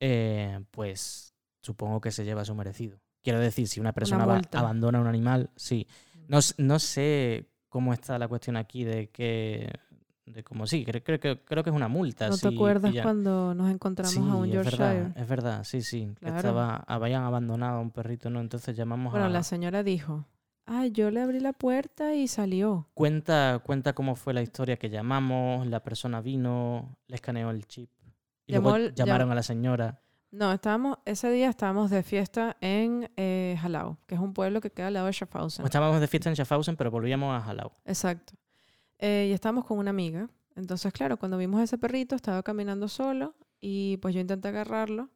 eh, 0.00 0.60
pues 0.70 1.34
supongo 1.62 2.00
que 2.02 2.10
se 2.10 2.24
lleva 2.26 2.44
su 2.44 2.54
merecido. 2.54 2.98
Quiero 3.22 3.40
decir, 3.40 3.68
si 3.68 3.80
una 3.80 3.92
persona 3.94 4.26
va- 4.26 4.34
multa. 4.34 4.58
abandona 4.58 5.00
un 5.00 5.06
animal, 5.06 5.48
sí. 5.56 5.86
No, 6.28 6.38
s- 6.38 6.54
no 6.58 6.78
sé 6.78 7.46
cómo 7.70 7.94
está 7.94 8.18
la 8.18 8.28
cuestión 8.28 8.56
aquí 8.56 8.84
de 8.84 9.08
que, 9.08 9.70
de 10.26 10.42
cómo 10.42 10.66
sí, 10.66 10.84
creo, 10.84 11.02
creo, 11.02 11.20
que- 11.20 11.40
creo 11.44 11.62
que 11.62 11.70
es 11.70 11.76
una 11.76 11.88
multa. 11.88 12.28
¿No 12.28 12.38
te 12.38 12.48
acuerdas 12.48 12.94
cuando 13.02 13.54
nos 13.54 13.70
encontramos 13.70 14.16
a 14.16 14.20
un 14.36 14.44
Sí, 14.44 14.48
es 14.50 14.54
Yorkshire? 14.54 14.76
verdad, 14.84 15.12
es 15.18 15.28
verdad, 15.28 15.64
sí, 15.64 15.82
sí. 15.82 16.06
que 16.14 16.26
Claro. 16.26 16.36
Estaba, 16.36 16.76
habían 16.86 17.24
abandonado 17.24 17.78
a 17.78 17.80
un 17.80 17.90
perrito, 17.90 18.30
¿no? 18.30 18.40
Entonces 18.40 18.76
llamamos 18.76 19.12
Bueno, 19.12 19.26
a... 19.26 19.30
la 19.30 19.42
señora 19.42 19.82
dijo, 19.82 20.24
ah, 20.66 20.86
yo 20.86 21.10
le 21.10 21.20
abrí 21.20 21.40
la 21.40 21.52
puerta 21.52 22.14
y 22.14 22.26
salió. 22.28 22.88
Cuenta, 22.94 23.60
cuenta 23.64 23.92
cómo 23.92 24.16
fue 24.16 24.32
la 24.32 24.40
historia 24.42 24.76
que 24.78 24.88
llamamos, 24.88 25.66
la 25.66 25.80
persona 25.82 26.20
vino, 26.20 26.96
le 27.06 27.16
escaneó 27.16 27.50
el 27.50 27.66
chip. 27.66 27.90
Y 28.46 28.52
Llamó 28.54 28.76
luego 28.78 28.94
llamaron 28.94 29.30
a 29.30 29.34
la 29.34 29.42
señora. 29.42 30.00
No, 30.30 30.52
estábamos, 30.52 30.98
ese 31.04 31.30
día 31.30 31.48
estábamos 31.48 31.90
de 31.90 32.02
fiesta 32.02 32.56
en 32.60 33.08
eh, 33.16 33.56
Halau, 33.62 33.98
que 34.06 34.16
es 34.16 34.20
un 34.20 34.32
pueblo 34.34 34.60
que 34.60 34.70
queda 34.70 34.88
al 34.88 34.94
lado 34.94 35.06
de 35.06 35.12
Schaffhausen. 35.12 35.64
Estábamos 35.64 36.00
de 36.00 36.08
fiesta 36.08 36.28
en 36.28 36.34
Schaffhausen, 36.34 36.76
pero 36.76 36.90
volvíamos 36.90 37.32
a 37.40 37.48
Halau. 37.48 37.70
Exacto. 37.84 38.32
Eh, 39.06 39.26
y 39.28 39.32
estábamos 39.32 39.66
con 39.66 39.78
una 39.78 39.90
amiga. 39.90 40.30
Entonces, 40.56 40.92
claro, 40.94 41.18
cuando 41.18 41.36
vimos 41.36 41.60
ese 41.60 41.76
perrito, 41.76 42.14
estaba 42.14 42.42
caminando 42.42 42.88
solo 42.88 43.34
y 43.60 43.98
pues 43.98 44.14
yo 44.14 44.20
intenté 44.22 44.48
agarrarlo 44.48 45.10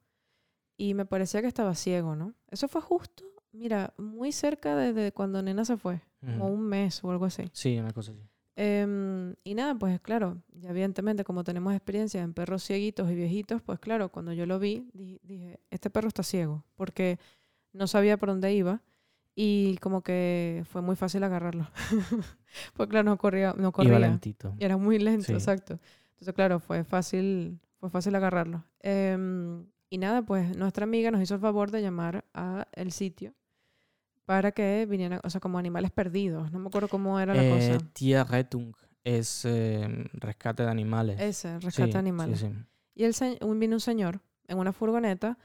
y 0.76 0.92
me 0.92 1.06
parecía 1.06 1.40
que 1.40 1.46
estaba 1.48 1.74
ciego, 1.74 2.14
¿no? 2.14 2.34
Eso 2.50 2.68
fue 2.68 2.82
justo, 2.82 3.24
mira, 3.52 3.94
muy 3.96 4.32
cerca 4.32 4.76
de, 4.76 4.92
de 4.92 5.12
cuando 5.12 5.40
Nena 5.42 5.64
se 5.64 5.76
fue, 5.78 6.02
como 6.20 6.44
Ujú. 6.48 6.54
un 6.54 6.62
mes 6.68 7.02
o 7.02 7.10
algo 7.10 7.24
así. 7.24 7.44
Sí, 7.52 7.78
una 7.78 7.92
cosa 7.92 8.12
así. 8.12 8.20
Em, 8.56 9.34
y 9.44 9.54
nada, 9.54 9.74
pues 9.76 10.00
claro, 10.00 10.42
ya 10.52 10.70
evidentemente 10.70 11.24
como 11.24 11.42
tenemos 11.44 11.72
experiencia 11.72 12.20
en 12.22 12.34
perros 12.34 12.64
cieguitos 12.64 13.10
y 13.10 13.14
viejitos, 13.14 13.62
pues 13.62 13.78
claro, 13.78 14.10
cuando 14.10 14.32
yo 14.34 14.44
lo 14.46 14.58
vi, 14.58 14.90
di- 14.92 15.20
dije, 15.22 15.60
este 15.70 15.88
perro 15.90 16.08
está 16.08 16.22
ciego, 16.24 16.64
porque 16.74 17.18
no 17.72 17.86
sabía 17.86 18.16
por 18.18 18.28
dónde 18.30 18.52
iba 18.52 18.82
y 19.40 19.76
como 19.78 20.02
que 20.02 20.64
fue 20.68 20.82
muy 20.82 20.96
fácil 20.96 21.22
agarrarlo. 21.22 21.68
pues 22.74 22.88
claro, 22.88 23.04
no 23.08 23.16
corría, 23.18 23.54
no 23.56 23.70
corría. 23.70 23.90
Iba 23.92 24.00
lentito. 24.00 24.52
Y 24.58 24.64
era 24.64 24.76
muy 24.76 24.98
lento, 24.98 25.26
Sí. 25.26 25.32
exacto. 25.32 25.78
Entonces, 26.14 26.34
claro, 26.34 26.58
fue 26.58 26.82
fácil, 26.82 27.60
fue 27.78 27.88
fácil 27.88 28.16
agarrarlo. 28.16 28.64
Em, 28.80 29.64
y 29.90 29.98
nada, 29.98 30.22
pues 30.22 30.56
nuestra 30.56 30.82
amiga 30.82 31.12
nos 31.12 31.22
hizo 31.22 31.34
el 31.34 31.40
favor 31.40 31.70
de 31.70 31.82
llamar 31.82 32.24
a 32.34 32.66
el 32.72 32.90
sitio 32.90 33.32
para 34.24 34.50
que 34.50 34.86
vinieran, 34.90 35.20
o 35.22 35.30
sea, 35.30 35.40
como 35.40 35.56
animales 35.56 35.92
perdidos. 35.92 36.50
No 36.50 36.58
me 36.58 36.66
acuerdo 36.66 36.88
cómo 36.88 37.20
era 37.20 37.32
la 37.32 37.44
Eh, 37.44 37.50
cosa. 37.78 37.86
Tierrettung 37.92 38.72
es 39.04 39.44
eh, 39.44 39.86
rescate 40.14 40.64
de 40.64 40.68
animales. 40.70 41.20
Ese, 41.20 41.60
rescate 41.60 41.86
Sí, 41.86 41.92
de 41.92 41.98
animales. 41.98 42.40
Sí. 42.40 42.48
Y 42.96 43.04
el 43.04 43.14
vino 43.56 43.76
un 43.76 43.80
señor 43.80 44.20
en 44.48 44.58
una 44.58 44.72
furgoneta 44.72 45.38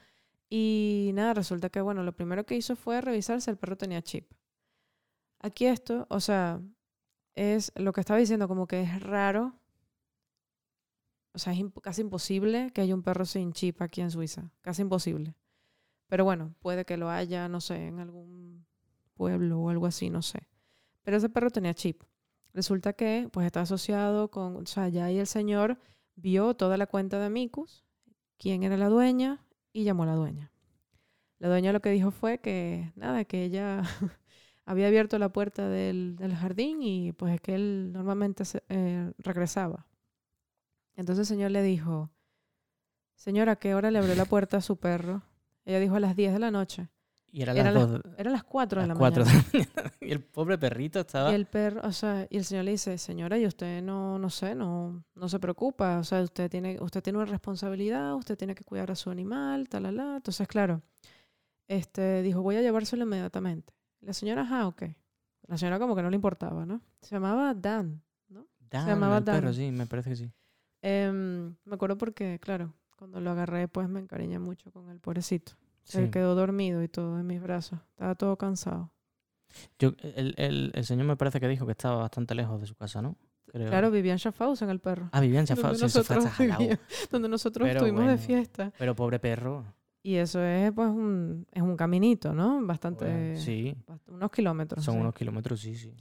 y 0.48 1.10
nada, 1.14 1.34
resulta 1.34 1.68
que, 1.70 1.80
bueno, 1.80 2.02
lo 2.02 2.14
primero 2.14 2.44
que 2.44 2.56
hizo 2.56 2.76
fue 2.76 3.00
revisar 3.00 3.40
si 3.40 3.50
el 3.50 3.56
perro 3.56 3.76
tenía 3.76 4.02
chip. 4.02 4.32
Aquí 5.40 5.66
esto, 5.66 6.06
o 6.10 6.20
sea, 6.20 6.60
es 7.34 7.72
lo 7.76 7.92
que 7.92 8.00
estaba 8.00 8.18
diciendo, 8.18 8.48
como 8.48 8.66
que 8.66 8.82
es 8.82 9.02
raro, 9.02 9.58
o 11.32 11.38
sea, 11.38 11.52
es 11.52 11.60
casi 11.82 12.02
imposible 12.02 12.70
que 12.72 12.80
haya 12.80 12.94
un 12.94 13.02
perro 13.02 13.24
sin 13.24 13.52
chip 13.52 13.82
aquí 13.82 14.00
en 14.00 14.10
Suiza, 14.10 14.52
casi 14.60 14.82
imposible. 14.82 15.34
Pero 16.06 16.24
bueno, 16.24 16.54
puede 16.60 16.84
que 16.84 16.96
lo 16.96 17.10
haya, 17.10 17.48
no 17.48 17.60
sé, 17.60 17.88
en 17.88 17.98
algún 17.98 18.64
pueblo 19.14 19.60
o 19.60 19.70
algo 19.70 19.86
así, 19.86 20.10
no 20.10 20.22
sé. 20.22 20.48
Pero 21.02 21.16
ese 21.16 21.28
perro 21.28 21.50
tenía 21.50 21.74
chip. 21.74 22.02
Resulta 22.52 22.92
que, 22.92 23.28
pues, 23.32 23.46
está 23.46 23.62
asociado 23.62 24.30
con, 24.30 24.56
o 24.56 24.66
sea, 24.66 24.88
ya 24.88 25.06
ahí 25.06 25.18
el 25.18 25.26
señor 25.26 25.78
vio 26.14 26.54
toda 26.54 26.76
la 26.76 26.86
cuenta 26.86 27.18
de 27.18 27.30
Micus, 27.30 27.84
quién 28.38 28.62
era 28.62 28.76
la 28.76 28.88
dueña, 28.88 29.43
y 29.74 29.84
llamó 29.84 30.04
a 30.04 30.06
la 30.06 30.14
dueña. 30.14 30.50
La 31.38 31.48
dueña 31.48 31.72
lo 31.74 31.80
que 31.80 31.90
dijo 31.90 32.10
fue 32.10 32.38
que, 32.38 32.92
nada, 32.96 33.26
que 33.26 33.44
ella 33.44 33.82
había 34.64 34.86
abierto 34.86 35.18
la 35.18 35.28
puerta 35.28 35.68
del, 35.68 36.16
del 36.16 36.34
jardín 36.34 36.80
y 36.80 37.12
pues 37.12 37.34
es 37.34 37.40
que 37.42 37.54
él 37.54 37.92
normalmente 37.92 38.44
eh, 38.70 39.12
regresaba. 39.18 39.86
Entonces 40.96 41.28
el 41.28 41.36
señor 41.36 41.50
le 41.50 41.62
dijo, 41.62 42.08
señora, 43.16 43.52
¿a 43.52 43.56
qué 43.56 43.74
hora 43.74 43.90
le 43.90 43.98
abrió 43.98 44.14
la 44.14 44.24
puerta 44.24 44.58
a 44.58 44.62
su 44.62 44.78
perro? 44.78 45.22
Ella 45.64 45.80
dijo 45.80 45.96
a 45.96 46.00
las 46.00 46.16
10 46.16 46.32
de 46.32 46.38
la 46.38 46.50
noche. 46.50 46.88
Y 47.34 47.42
eran 47.42 47.56
Eran 47.56 47.74
las 47.74 48.00
eran 48.16 48.32
las 48.32 48.44
4 48.44 48.80
de 48.80 48.86
las 48.86 48.94
la 48.96 48.98
cuatro 49.00 49.24
mañana. 49.24 49.44
de 49.52 49.58
la 49.58 49.64
mañana. 49.66 49.92
Y 50.00 50.12
el 50.12 50.20
pobre 50.22 50.56
perrito 50.56 51.00
estaba... 51.00 51.32
Y 51.32 51.34
el 51.34 51.46
perro, 51.46 51.80
o 51.82 51.90
sea, 51.90 52.28
y 52.30 52.36
el 52.36 52.44
señor 52.44 52.64
le 52.64 52.70
dice, 52.70 52.96
señora, 52.96 53.36
y 53.38 53.44
usted 53.46 53.82
no, 53.82 54.20
no 54.20 54.30
sé, 54.30 54.54
no, 54.54 55.02
no 55.16 55.28
se 55.28 55.40
preocupa, 55.40 55.98
o 55.98 56.04
sea, 56.04 56.22
usted 56.22 56.48
tiene, 56.48 56.78
usted 56.80 57.02
tiene 57.02 57.18
una 57.18 57.26
responsabilidad, 57.26 58.14
usted 58.14 58.38
tiene 58.38 58.54
que 58.54 58.62
cuidar 58.62 58.92
a 58.92 58.94
su 58.94 59.10
animal, 59.10 59.68
talala. 59.68 60.14
Entonces, 60.16 60.46
claro, 60.46 60.80
este, 61.66 62.22
dijo, 62.22 62.40
voy 62.40 62.54
a 62.54 62.62
llevárselo 62.62 63.02
inmediatamente. 63.02 63.74
La 64.00 64.12
señora, 64.12 64.42
ajá, 64.42 64.68
ok. 64.68 64.82
La 65.48 65.58
señora 65.58 65.80
como 65.80 65.96
que 65.96 66.02
no 66.02 66.10
le 66.10 66.16
importaba, 66.16 66.64
¿no? 66.64 66.82
Se 67.00 67.16
llamaba 67.16 67.52
Dan, 67.52 68.00
¿no? 68.28 68.46
Dan, 68.70 68.86
llamaba 68.86 69.18
el 69.18 69.24
perro, 69.24 69.46
Dan. 69.46 69.54
sí, 69.54 69.72
me 69.72 69.86
parece 69.86 70.10
que 70.10 70.16
sí. 70.16 70.30
Em, 70.82 71.56
me 71.64 71.74
acuerdo 71.74 71.98
porque, 71.98 72.38
claro, 72.40 72.74
cuando 72.96 73.20
lo 73.20 73.30
agarré, 73.30 73.66
pues 73.66 73.88
me 73.88 73.98
encariñé 73.98 74.38
mucho 74.38 74.70
con 74.70 74.88
el 74.90 75.00
pobrecito. 75.00 75.54
Sí. 75.84 75.98
Se 75.98 76.10
quedó 76.10 76.34
dormido 76.34 76.82
y 76.82 76.88
todo 76.88 77.18
en 77.20 77.26
mis 77.26 77.40
brazos. 77.40 77.78
Estaba 77.90 78.14
todo 78.14 78.36
cansado. 78.36 78.90
Yo, 79.78 79.92
el, 80.02 80.34
el- 80.36 80.72
el 80.74 80.84
señor 80.84 81.06
me 81.06 81.16
parece 81.16 81.38
que 81.40 81.46
dijo 81.48 81.64
que 81.66 81.72
estaba 81.72 81.96
bastante 81.96 82.34
lejos 82.34 82.60
de 82.60 82.66
su 82.66 82.74
casa, 82.74 83.00
¿no? 83.02 83.16
Creo. 83.46 83.68
Claro, 83.68 83.90
vivía 83.92 84.12
en 84.12 84.18
Schaffhausen 84.18 84.68
el 84.70 84.80
perro. 84.80 85.08
Ah, 85.12 85.20
vivía 85.20 85.38
en 85.40 85.46
donde 85.46 85.62
Schaffhausen, 85.62 85.88
se 85.90 86.02
fue 86.02 86.16
hasta 86.16 86.42
vivíamos, 86.42 86.78
donde 87.10 87.28
nosotros 87.28 87.66
Pero 87.68 87.78
estuvimos 87.80 88.00
de 88.00 88.06
bueno. 88.14 88.22
fiesta. 88.22 88.72
Pero 88.78 88.96
pobre 88.96 89.20
perro. 89.20 89.64
Y 90.02 90.16
eso 90.16 90.42
es 90.42 90.72
pues 90.72 90.88
un, 90.88 91.46
es 91.52 91.62
un 91.62 91.76
caminito, 91.76 92.34
¿no? 92.34 92.60
Bastante, 92.66 93.04
Bueno, 93.06 93.38
sí, 93.38 93.74
unos 94.08 94.30
kilómetros. 94.32 94.84
son 94.84 94.94
sí. 94.94 95.00
unos 95.00 95.14
kilómetros, 95.14 95.60
sí, 95.60 95.76
sí. 95.76 95.94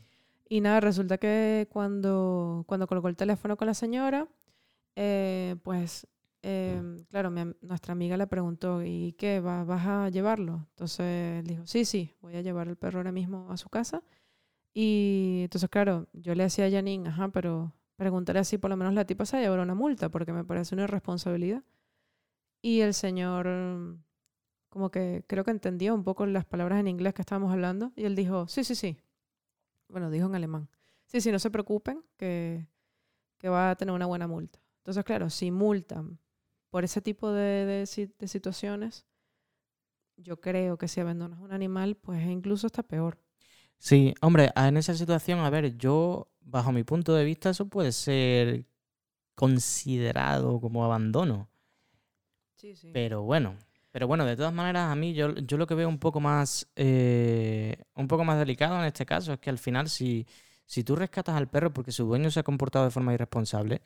Y 0.50 0.60
nada, 0.62 0.80
resulta 0.82 1.18
que 1.18 1.68
cuando, 1.72 2.64
cuando 2.68 2.86
colocó 2.88 3.08
el 3.08 3.16
teléfono 3.16 3.56
con 3.56 3.68
la 3.68 3.74
señora, 3.74 4.28
eh, 4.96 5.56
pues, 5.64 6.08
eh, 6.44 6.82
claro, 7.10 7.32
mi 7.32 7.42
nuestra 7.62 7.94
amiga 7.94 8.18
le 8.18 8.28
preguntó, 8.28 8.84
¿y 8.84 9.14
qué? 9.18 9.40
¿Va- 9.40 9.64
¿Vas 9.64 9.88
a 9.88 10.10
llevarlo? 10.10 10.68
Entonces 10.72 11.40
él 11.42 11.48
dijo, 11.48 11.66
sí, 11.68 11.86
sí, 11.86 12.14
voy 12.22 12.36
a 12.36 12.42
llevar 12.42 12.68
el 12.68 12.76
perro 12.78 13.00
ahora 13.00 13.12
mismo 13.14 13.52
a 13.52 13.58
su 13.58 13.70
casa. 13.70 14.04
Y 14.74 15.42
entonces, 15.44 15.70
claro, 15.70 16.08
yo 16.14 16.36
le 16.36 16.44
decía 16.46 16.66
a 16.68 16.72
Janine, 16.72 17.10
ajá, 17.10 17.30
pero 17.30 17.74
preguntaré 17.98 18.40
así, 18.40 18.58
por 18.60 18.70
lo 18.72 18.78
menos 18.78 18.94
la 18.96 19.06
tipa 19.06 19.26
se 19.26 19.38
va 19.38 19.42
a 19.42 19.44
llevar 19.44 19.60
una 19.62 19.76
multa, 19.76 20.10
porque 20.10 20.34
me 20.34 20.46
parece 20.46 20.76
una 20.76 20.86
irresponsabilidad. 20.86 21.64
Y 22.62 22.82
el 22.82 22.94
señor, 22.94 23.48
como 24.70 24.92
que 24.92 25.24
creo 25.28 25.44
que 25.44 25.52
entendió 25.52 25.94
un 25.96 26.04
poco 26.04 26.26
las 26.26 26.46
palabras 26.46 26.80
en 26.80 26.88
inglés 26.88 27.14
que 27.14 27.22
estábamos 27.22 27.52
hablando, 27.54 27.92
y 27.96 28.06
él 28.06 28.16
dijo, 28.16 28.48
sí, 28.48 28.64
sí, 28.64 28.76
sí. 28.76 28.98
Bueno, 29.90 30.10
dijo 30.12 30.28
en 30.28 30.36
alemán. 30.36 30.70
Sí, 31.08 31.22
sí, 31.22 31.32
no 31.32 31.40
se 31.40 31.52
preocupen, 31.52 32.04
que, 32.18 32.68
que 33.40 33.50
va 33.50 33.72
a 33.72 33.76
tener 33.76 33.96
una 33.96 34.08
buena 34.08 34.28
multa. 34.28 34.60
Entonces, 34.80 35.04
claro, 35.06 35.30
si 35.30 35.52
multan 35.52 36.20
por 36.74 36.84
ese 36.84 37.02
tipo 37.02 37.32
de, 37.32 37.66
de 37.72 37.86
si- 37.86 38.12
de 38.20 38.28
situaciones, 38.36 39.06
yo 40.18 40.40
creo 40.42 40.78
que 40.78 40.88
si 40.88 41.00
abandonas 41.02 41.40
un 41.40 41.52
animal, 41.54 41.96
pues 41.96 42.26
incluso 42.26 42.66
está 42.68 42.82
peor. 42.84 43.20
Sí, 43.78 44.14
hombre, 44.22 44.52
a- 44.56 44.68
en 44.68 44.78
esa 44.78 44.94
situación, 44.96 45.40
a 45.40 45.50
ver, 45.50 45.78
yo, 45.78 46.30
bajo 46.42 46.72
mi 46.72 46.84
punto 46.84 47.14
de 47.14 47.26
vista, 47.26 47.50
eso 47.50 47.68
puede 47.68 47.92
ser 47.92 48.66
considerado 49.36 50.62
como 50.62 50.86
abandono. 50.86 51.50
Sí, 52.56 52.76
sí. 52.76 52.92
Pero 52.92 53.24
bueno, 53.24 53.58
pero 53.92 54.08
bueno, 54.08 54.26
de 54.26 54.36
todas 54.36 54.54
maneras, 54.54 54.92
a 54.92 54.96
mí 54.96 55.14
yo, 55.14 55.34
yo 55.36 55.58
lo 55.58 55.68
que 55.68 55.76
veo 55.76 55.90
un 55.90 56.00
poco 56.00 56.20
más 56.20 56.68
eh, 56.76 57.78
un 57.96 58.08
poco 58.08 58.24
más 58.24 58.38
delicado 58.40 58.80
en 58.80 58.86
este 58.86 59.06
caso 59.06 59.34
es 59.34 59.40
que 59.40 59.50
al 59.50 59.58
final 59.58 59.90
si, 59.90 60.26
si 60.66 60.84
tú 60.84 60.96
rescatas 60.96 61.36
al 61.36 61.50
perro 61.50 61.74
porque 61.74 61.92
su 61.92 62.06
dueño 62.06 62.30
se 62.32 62.40
ha 62.40 62.44
comportado 62.44 62.86
de 62.86 62.92
forma 62.92 63.14
irresponsable, 63.14 63.82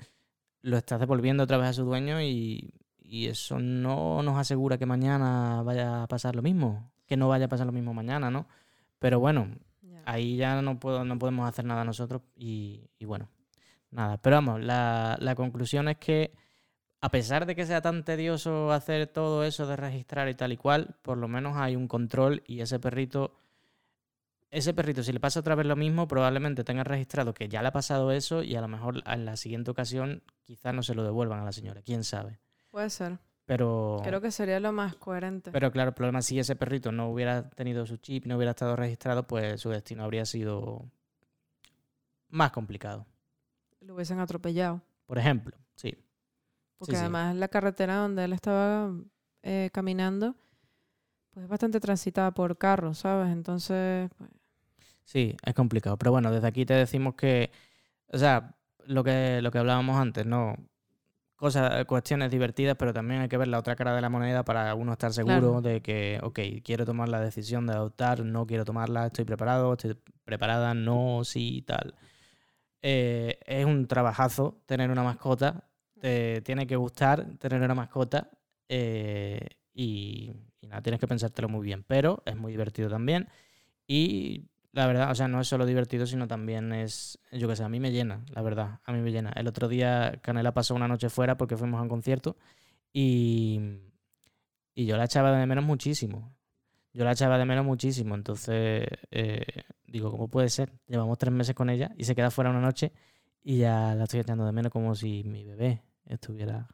lo 0.62 0.78
estás 0.78 1.00
devolviendo 1.00 1.44
otra 1.44 1.58
vez 1.58 1.70
a 1.70 1.74
su 1.74 1.84
dueño 1.84 2.22
y, 2.22 2.74
y 3.02 3.28
eso 3.28 3.60
no 3.60 4.22
nos 4.22 4.38
asegura 4.38 4.78
que 4.78 4.86
mañana 4.86 5.62
vaya 5.64 6.04
a 6.04 6.08
pasar 6.08 6.36
lo 6.36 6.42
mismo, 6.42 6.92
que 7.06 7.18
no 7.18 7.28
vaya 7.30 7.46
a 7.46 7.50
pasar 7.50 7.66
lo 7.66 7.72
mismo 7.72 7.94
mañana, 7.94 8.30
¿no? 8.30 8.48
Pero 9.00 9.20
bueno, 9.20 9.50
ahí 10.06 10.38
ya 10.38 10.62
no, 10.62 10.80
puedo, 10.80 11.06
no 11.06 11.18
podemos 11.18 11.48
hacer 11.48 11.66
nada 11.66 11.84
nosotros 11.84 12.22
y, 12.36 12.90
y 13.00 13.06
bueno, 13.06 13.30
nada. 13.92 14.18
Pero 14.18 14.38
vamos, 14.38 14.62
la, 14.62 15.18
la 15.20 15.36
conclusión 15.36 15.88
es 15.88 15.98
que 15.98 16.34
a 17.00 17.10
pesar 17.10 17.46
de 17.46 17.56
que 17.56 17.66
sea 17.66 17.82
tan 17.82 18.04
tedioso 18.04 18.72
hacer 18.72 19.08
todo 19.08 19.44
eso 19.44 19.68
de 19.68 19.76
registrar 19.76 20.30
y 20.30 20.36
tal 20.36 20.52
y 20.52 20.58
cual, 20.58 20.96
por 21.02 21.18
lo 21.18 21.28
menos 21.28 21.56
hay 21.58 21.76
un 21.76 21.88
control 21.88 22.44
y 22.48 22.62
ese 22.62 22.80
perrito, 22.80 23.40
ese 24.58 24.74
perrito 24.74 25.04
si 25.04 25.12
le 25.12 25.20
pasa 25.20 25.40
otra 25.40 25.56
vez 25.56 25.66
lo 25.66 25.76
mismo, 25.76 26.08
probablemente 26.08 26.64
tenga 26.64 26.84
registrado 26.84 27.34
que 27.34 27.48
ya 27.48 27.62
le 27.62 27.70
ha 27.70 27.72
pasado 27.72 28.12
eso 28.12 28.44
y 28.44 28.56
a 28.56 28.62
lo 28.62 28.68
mejor 28.68 29.04
en 29.06 29.26
la 29.26 29.38
siguiente 29.38 29.72
ocasión 29.72 30.24
quizás 30.44 30.74
no 30.74 30.84
se 30.84 30.96
lo 30.96 31.04
devuelvan 31.04 31.40
a 31.40 31.46
la 31.46 31.52
señora, 31.52 31.82
quién 31.82 32.04
sabe. 32.04 32.40
Puede 32.70 32.90
ser. 32.90 33.20
Pero, 33.46 34.02
Creo 34.04 34.20
que 34.20 34.30
sería 34.32 34.60
lo 34.60 34.74
más 34.74 34.96
coherente. 34.96 35.52
pero 35.52 35.72
claro, 35.72 35.90
el 35.90 35.96
problema 35.96 36.20
es 36.20 36.26
si 36.26 36.38
ese 36.38 36.56
perrito 36.58 36.92
no 36.92 37.10
hubiera 37.10 37.50
tenido 37.50 37.86
su 37.86 37.98
chip, 37.98 38.26
no 38.26 38.36
hubiera 38.36 38.52
estado 38.52 38.76
registrado, 38.76 39.26
pues 39.26 39.62
su 39.62 39.70
destino 39.70 40.04
habría 40.04 40.26
sido 40.26 40.90
más 42.28 42.52
complicado. 42.52 43.06
Lo 43.80 43.96
hubiesen 43.96 44.20
atropellado. 44.20 44.82
Por 45.06 45.18
ejemplo, 45.18 45.56
sí. 45.76 45.96
Porque 46.78 46.96
sí. 46.96 47.00
además 47.00 47.36
la 47.36 47.48
carretera 47.48 47.96
donde 47.96 48.26
él 48.26 48.34
estaba 48.34 48.92
eh, 49.44 49.70
caminando, 49.72 50.36
pues 51.32 51.44
es 51.44 51.50
bastante 51.50 51.80
transitada 51.80 52.32
por 52.32 52.58
carros, 52.58 53.00
¿sabes? 53.00 53.32
Entonces, 53.32 54.10
pues, 54.18 54.30
Sí, 55.08 55.38
es 55.42 55.54
complicado. 55.54 55.96
Pero 55.98 56.12
bueno, 56.12 56.32
desde 56.32 56.48
aquí 56.48 56.66
te 56.66 56.74
decimos 56.74 57.16
que, 57.16 57.50
o 58.12 58.18
sea, 58.18 58.58
lo 58.86 59.06
que, 59.06 59.42
lo 59.42 59.52
que 59.52 59.58
hablábamos 59.58 59.96
antes, 59.98 60.26
¿no? 60.26 60.56
cosas, 61.38 61.86
cuestiones 61.86 62.32
divertidas, 62.32 62.76
pero 62.78 62.94
también 62.94 63.22
hay 63.22 63.30
que 63.30 63.38
ver 63.38 63.48
la 63.48 63.60
otra 63.60 63.76
cara 63.76 63.96
de 63.96 64.02
la 64.02 64.10
moneda 64.10 64.44
para 64.44 64.74
uno 64.76 64.94
estar 64.94 65.14
seguro 65.14 65.36
Claro. 65.38 65.62
de 65.62 65.82
que, 65.82 66.20
ok, 66.24 66.40
quiero 66.64 66.84
tomar 66.84 67.10
la 67.10 67.22
decisión 67.22 67.68
de 67.68 67.74
adoptar, 67.74 68.26
no 68.26 68.46
quiero 68.48 68.66
tomarla, 68.66 69.06
estoy 69.06 69.24
preparado, 69.24 69.74
estoy 69.74 69.96
preparada, 70.26 70.74
no, 70.74 71.22
sí, 71.24 71.64
tal. 71.66 71.94
Eh, 72.82 73.40
es 73.46 73.66
un 73.66 73.88
trabajazo 73.88 74.62
tener 74.66 74.90
una 74.90 75.04
mascota, 75.04 75.64
te 76.02 76.42
tiene 76.42 76.68
que 76.68 76.76
gustar 76.76 77.38
tener 77.38 77.62
una 77.62 77.76
mascota 77.76 78.30
eh, 78.68 79.40
y, 79.74 80.34
y 80.60 80.68
nada, 80.68 80.82
tienes 80.82 81.00
que 81.00 81.08
pensártelo 81.08 81.50
muy 81.50 81.64
bien, 81.64 81.84
pero 81.88 82.24
es 82.26 82.36
muy 82.36 82.52
divertido 82.52 82.90
también 82.90 83.28
y 83.88 84.44
la 84.72 84.86
verdad, 84.86 85.12
o 85.12 85.16
sea, 85.16 85.28
no 85.28 85.42
es 85.42 85.48
solo 85.48 85.66
divertido, 85.66 86.06
sino 86.06 86.28
también 86.28 86.72
es, 86.74 87.20
yo 87.32 87.48
qué 87.48 87.56
sé, 87.56 87.64
a 87.64 87.70
mí 87.70 87.80
me 87.80 87.92
llena, 87.92 88.24
la 88.30 88.42
verdad, 88.42 88.80
a 88.84 88.92
mí 88.92 89.02
me 89.02 89.12
llena. 89.12 89.32
El 89.36 89.48
otro 89.48 89.68
día 89.68 90.20
Canela 90.22 90.54
pasó 90.54 90.76
una 90.76 90.88
noche 90.88 91.10
fuera 91.10 91.38
porque 91.38 91.58
fuimos 91.58 91.80
a 91.80 91.84
un 91.84 91.90
concierto 91.90 92.38
y, 92.94 93.60
y 94.76 94.86
yo 94.86 94.98
la 94.98 95.06
echaba 95.06 95.32
de 95.32 95.46
menos 95.46 95.64
muchísimo. 95.64 96.36
Yo 96.94 97.04
la 97.06 97.12
echaba 97.12 97.38
de 97.38 97.46
menos 97.46 97.66
muchísimo, 97.66 98.16
entonces 98.16 98.88
eh, 99.12 99.46
digo, 99.86 100.12
¿cómo 100.12 100.30
puede 100.30 100.50
ser? 100.50 100.74
Llevamos 100.88 101.18
tres 101.18 101.34
meses 101.34 101.54
con 101.54 101.70
ella 101.70 101.92
y 101.98 102.06
se 102.06 102.16
queda 102.16 102.32
fuera 102.32 102.50
una 102.50 102.62
noche 102.62 102.92
y 103.44 103.60
ya 103.60 103.96
la 103.96 104.04
estoy 104.04 104.20
echando 104.22 104.46
de 104.46 104.52
menos 104.52 104.72
como 104.72 104.96
si 104.96 105.24
mi 105.24 105.44
bebé 105.44 105.84
estuviera... 106.06 106.68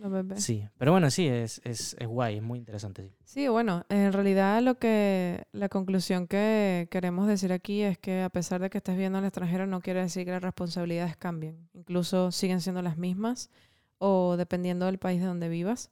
Los 0.00 0.10
bebés. 0.10 0.42
sí, 0.42 0.66
pero 0.78 0.92
bueno, 0.92 1.10
sí, 1.10 1.26
es, 1.28 1.60
es, 1.64 1.94
es 1.98 2.08
guay, 2.08 2.36
es 2.36 2.42
muy 2.42 2.58
interesante. 2.58 3.02
Sí. 3.02 3.14
Sí, 3.24 3.48
bueno, 3.48 3.84
en 3.90 4.12
realidad 4.14 4.62
lo 4.62 4.78
que 4.78 5.44
la 5.52 5.68
conclusión 5.68 6.26
que 6.26 6.88
queremos 6.90 7.28
decir 7.28 7.52
aquí 7.52 7.82
es 7.82 7.98
que 7.98 8.22
a 8.22 8.30
pesar 8.30 8.62
de 8.62 8.70
que 8.70 8.78
estés 8.78 8.96
viendo 8.96 9.18
al 9.18 9.24
extranjero 9.24 9.66
no 9.66 9.80
quiere 9.82 10.00
decir 10.00 10.24
que 10.24 10.30
las 10.30 10.42
responsabilidades 10.42 11.16
cambien. 11.18 11.68
Incluso 11.74 12.32
siguen 12.32 12.60
siendo 12.62 12.80
las 12.80 12.96
mismas 12.96 13.50
o 13.98 14.36
dependiendo 14.38 14.86
del 14.86 14.96
país 14.98 15.20
de 15.20 15.26
donde 15.26 15.50
vivas, 15.50 15.90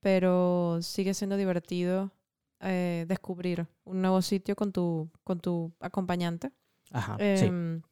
pero 0.00 0.78
sigue 0.82 1.12
siendo 1.14 1.36
divertido 1.36 2.12
eh, 2.60 3.04
descubrir 3.08 3.66
un 3.84 4.00
nuevo 4.00 4.22
sitio 4.22 4.54
con 4.54 4.70
tu 4.70 5.10
con 5.24 5.40
tu 5.40 5.72
acompañante. 5.80 6.52
Ajá, 6.92 7.16
sí. 7.18 7.46
Em, 7.46 7.82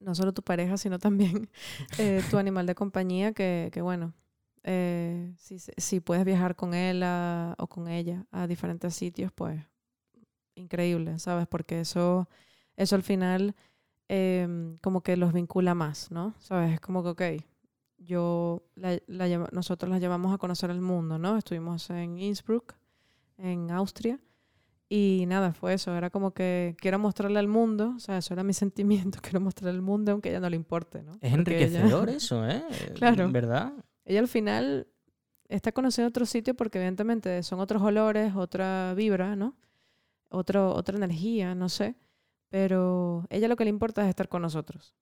No 0.00 0.14
solo 0.14 0.32
tu 0.32 0.42
pareja, 0.42 0.76
sino 0.76 1.00
también 1.00 1.48
eh, 1.98 2.22
tu 2.30 2.38
animal 2.38 2.66
de 2.66 2.76
compañía, 2.76 3.32
que, 3.32 3.70
que 3.72 3.82
bueno, 3.82 4.12
eh, 4.70 5.32
si, 5.38 5.58
si 5.58 6.00
puedes 6.00 6.26
viajar 6.26 6.54
con 6.54 6.74
él 6.74 7.02
a- 7.02 7.54
o 7.58 7.66
con 7.68 7.88
ella 7.88 8.26
a 8.30 8.46
diferentes 8.46 8.94
sitios, 8.94 9.32
pues 9.32 9.58
increíble, 10.54 11.18
¿sabes? 11.18 11.46
Porque 11.46 11.80
eso, 11.80 12.28
eso 12.76 12.96
al 12.96 13.02
final 13.02 13.54
em, 14.08 14.76
como 14.78 15.02
que 15.02 15.16
los 15.16 15.32
vincula 15.32 15.74
más, 15.74 16.10
¿no? 16.10 16.34
¿Sabes? 16.38 16.72
Es 16.74 16.80
como 16.80 17.02
que, 17.02 17.08
ok, 17.10 17.42
yo, 17.98 18.62
la- 18.74 18.98
la 19.06 19.48
nosotros 19.52 19.90
la 19.90 19.98
llevamos 19.98 20.34
a 20.34 20.38
conocer 20.38 20.70
el 20.70 20.80
mundo, 20.80 21.18
¿no? 21.18 21.36
Estuvimos 21.36 21.88
en 21.90 22.18
Innsbruck, 22.18 22.74
en 23.38 23.70
Austria. 23.70 24.18
Y 24.90 25.24
nada, 25.28 25.52
fue 25.52 25.74
eso. 25.74 25.94
Era 25.94 26.08
como 26.08 26.30
que 26.32 26.74
quiero 26.80 26.98
mostrarle 26.98 27.38
al 27.38 27.48
mundo. 27.48 27.92
O 27.96 28.00
sea, 28.00 28.16
eso 28.18 28.32
era 28.32 28.42
mi 28.42 28.52
sentimiento. 28.54 29.18
Quiero 29.22 29.40
mostrarle 29.40 29.76
al 29.76 29.82
mundo 29.82 30.12
aunque 30.12 30.30
a 30.30 30.32
ella 30.32 30.40
no 30.40 30.48
le 30.48 30.56
importe, 30.56 31.02
¿no? 31.02 31.12
Es 31.20 31.30
Porque 31.36 31.64
ella- 31.64 31.80
enriquecedor 31.80 32.08
eso, 32.08 32.48
¿eh? 32.48 32.62
Claro. 32.94 33.30
¿Verdad? 33.30 33.72
Ella 34.08 34.20
al 34.20 34.28
final 34.28 34.86
está 35.48 35.72
conociendo 35.72 36.08
otro 36.08 36.24
sitio 36.26 36.54
porque 36.54 36.78
evidentemente 36.78 37.42
son 37.42 37.60
otros 37.60 37.82
olores, 37.82 38.34
otra 38.34 38.94
vibra, 38.94 39.36
¿no? 39.36 39.54
Otro, 40.30 40.74
otra 40.74 40.96
energía, 40.96 41.54
no 41.54 41.68
sé. 41.68 41.94
Pero 42.48 43.26
ella 43.28 43.48
lo 43.48 43.56
que 43.56 43.64
le 43.64 43.70
importa 43.70 44.02
es 44.02 44.08
estar 44.08 44.28
con 44.28 44.40
nosotros. 44.42 44.94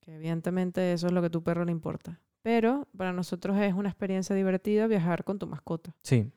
Que 0.00 0.14
evidentemente 0.16 0.94
eso 0.94 1.06
es 1.08 1.12
lo 1.12 1.20
que 1.20 1.26
a 1.26 1.30
tu 1.30 1.42
perro 1.42 1.64
le 1.66 1.72
importa. 1.72 2.20
Pero 2.40 2.88
para 2.96 3.12
nosotros 3.12 3.58
es 3.58 3.74
una 3.74 3.90
experiencia 3.90 4.34
divertida 4.34 4.86
viajar 4.86 5.24
con 5.24 5.38
tu 5.38 5.46
mascota. 5.46 5.94
Sí. 6.02 6.30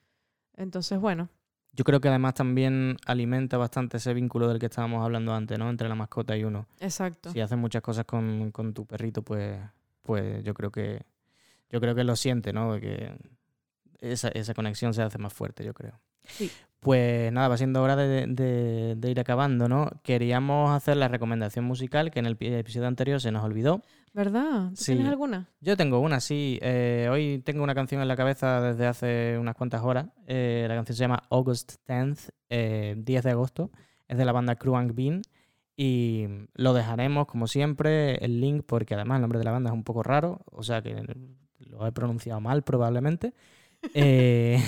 Entonces, 0.57 0.99
bueno, 0.99 1.29
Yo 1.73 1.85
creo 1.85 2.01
que 2.01 2.09
además 2.09 2.33
también 2.33 2.97
alimenta 3.05 3.55
bastante 3.57 3.95
ese 3.95 4.13
vínculo 4.13 4.49
del 4.49 4.59
que 4.59 4.65
estábamos 4.65 5.01
hablando 5.05 5.33
antes, 5.33 5.57
¿no? 5.57 5.69
Entre 5.69 5.87
la 5.87 5.95
mascota 5.95 6.35
y 6.35 6.43
uno. 6.43 6.67
exacto. 6.81 7.31
Si 7.31 7.39
haces 7.39 7.57
muchas 7.57 7.81
cosas 7.81 8.03
con, 8.03 8.51
con 8.51 8.73
tu 8.73 8.85
perrito, 8.85 9.21
pues, 9.21 9.57
pues 10.01 10.43
yo 10.43 10.53
creo 10.53 10.69
que 10.71 11.05
yo 11.71 11.79
creo 11.81 11.95
que 11.95 12.03
lo 12.03 12.15
siente, 12.15 12.53
¿no? 12.53 12.79
Que 12.79 13.13
esa, 13.99 14.29
esa 14.29 14.53
conexión 14.53 14.93
se 14.93 15.01
hace 15.01 15.17
más 15.17 15.33
fuerte, 15.33 15.63
yo 15.63 15.73
creo. 15.73 15.99
Sí. 16.25 16.51
Pues 16.79 17.31
nada, 17.31 17.47
va 17.47 17.57
siendo 17.57 17.81
hora 17.83 17.95
de, 17.95 18.25
de- 18.27 18.95
de 18.95 19.11
ir 19.11 19.19
acabando, 19.19 19.67
¿no? 19.69 19.89
Queríamos 20.03 20.71
hacer 20.71 20.97
la 20.97 21.07
recomendación 21.07 21.63
musical 21.65 22.09
que 22.09 22.17
en 22.19 22.25
el 22.25 22.37
pi- 22.37 22.47
episodio 22.53 22.87
anterior 22.87 23.21
se 23.21 23.31
nos 23.31 23.43
olvidó. 23.43 23.81
¿Verdad? 24.13 24.69
¿Tú 24.71 24.75
Sí. 24.77 24.93
tienes 24.93 25.07
alguna? 25.07 25.47
Yo 25.61 25.77
tengo 25.77 25.99
una, 25.99 26.19
sí. 26.19 26.57
Eh, 26.61 27.07
hoy 27.11 27.39
tengo 27.45 27.63
una 27.63 27.75
canción 27.75 28.01
en 28.01 28.07
la 28.07 28.15
cabeza 28.17 28.59
desde 28.61 28.87
hace 28.87 29.37
unas 29.39 29.55
cuantas 29.55 29.83
horas. 29.83 30.07
Eh, 30.27 30.65
la 30.67 30.73
canción 30.75 30.95
se 30.95 31.01
llama 31.01 31.21
August 31.29 31.75
10th, 31.87 32.29
eh, 32.49 32.95
10 32.97 33.23
de 33.23 33.29
agosto. 33.31 33.69
Es 34.07 34.17
de 34.17 34.25
la 34.25 34.31
banda 34.31 34.55
Kruang 34.55 34.93
Bean. 34.95 35.21
Y 35.77 36.27
lo 36.55 36.73
dejaremos, 36.73 37.25
como 37.27 37.47
siempre, 37.47 38.15
el 38.25 38.41
link, 38.41 38.65
porque 38.67 38.95
además 38.95 39.17
el 39.17 39.21
nombre 39.21 39.39
de 39.39 39.45
la 39.45 39.51
banda 39.51 39.69
es 39.69 39.73
un 39.73 39.83
poco 39.83 40.03
raro. 40.03 40.41
O 40.51 40.63
sea 40.63 40.81
que 40.81 40.95
lo 41.69 41.85
he 41.87 41.91
pronunciado 41.91 42.39
mal, 42.41 42.63
probablemente. 42.63 43.33
Eh, 43.95 44.59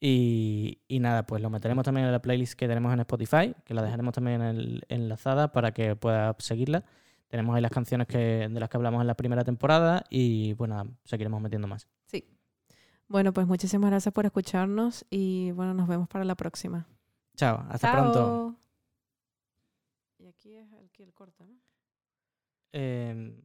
y, 0.00 0.80
y 0.88 0.98
nada, 0.98 1.24
pues 1.24 1.40
lo 1.40 1.50
meteremos 1.50 1.84
también 1.84 2.06
en 2.06 2.12
la 2.12 2.20
playlist 2.20 2.54
que 2.54 2.66
tenemos 2.66 2.92
en 2.92 3.00
Spotify, 3.00 3.54
que 3.64 3.74
la 3.74 3.82
dejaremos 3.82 4.12
también 4.12 4.42
en- 4.42 4.80
enlazada 4.88 5.52
para 5.52 5.72
que 5.72 5.94
puedas 5.96 6.34
seguirla. 6.40 6.84
Tenemos 7.28 7.54
ahí 7.54 7.62
las 7.62 7.70
canciones 7.70 8.06
que, 8.08 8.48
de 8.48 8.60
las 8.60 8.68
que 8.68 8.76
hablamos 8.76 9.00
en 9.00 9.06
la 9.06 9.14
primera 9.14 9.44
temporada 9.44 10.04
y 10.10 10.52
bueno, 10.54 10.96
seguiremos 11.04 11.40
metiendo 11.40 11.68
más. 11.68 11.86
Sí. 12.06 12.24
Bueno, 13.08 13.32
pues 13.32 13.46
muchísimas 13.46 13.90
gracias 13.90 14.12
por 14.12 14.26
escucharnos 14.26 15.06
y 15.10 15.52
bueno, 15.52 15.72
nos 15.74 15.86
vemos 15.88 16.08
para 16.08 16.24
la 16.24 16.34
próxima. 16.34 16.86
Chao, 17.36 17.64
hasta 17.70 17.92
pronto. 17.92 18.14
Chao. 18.14 18.56
Y 20.18 20.26
aquí 20.26 20.54
es 20.56 20.66
aquí 20.84 21.02
el 21.02 21.12
corte, 21.14 21.44
¿no? 21.44 21.54
Eh, 22.72 23.40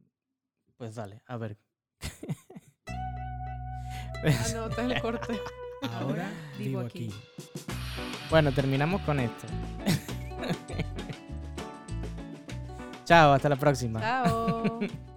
pues 0.76 0.94
dale, 0.96 1.22
a 1.26 1.36
ver. 1.36 1.56
Ah, 4.22 4.46
no, 4.54 4.66
este 4.68 4.82
es 4.82 4.90
el 4.90 5.00
corte. 5.00 5.40
Ahora 6.00 6.28
vivo 6.58 6.80
aquí. 6.80 7.12
Bueno, 8.28 8.52
terminamos 8.52 9.00
con 9.02 9.18
esto. 9.18 9.46
Chao, 13.04 13.32
hasta 13.32 13.48
la 13.48 13.56
próxima. 13.56 14.00
Chao. 14.00 14.78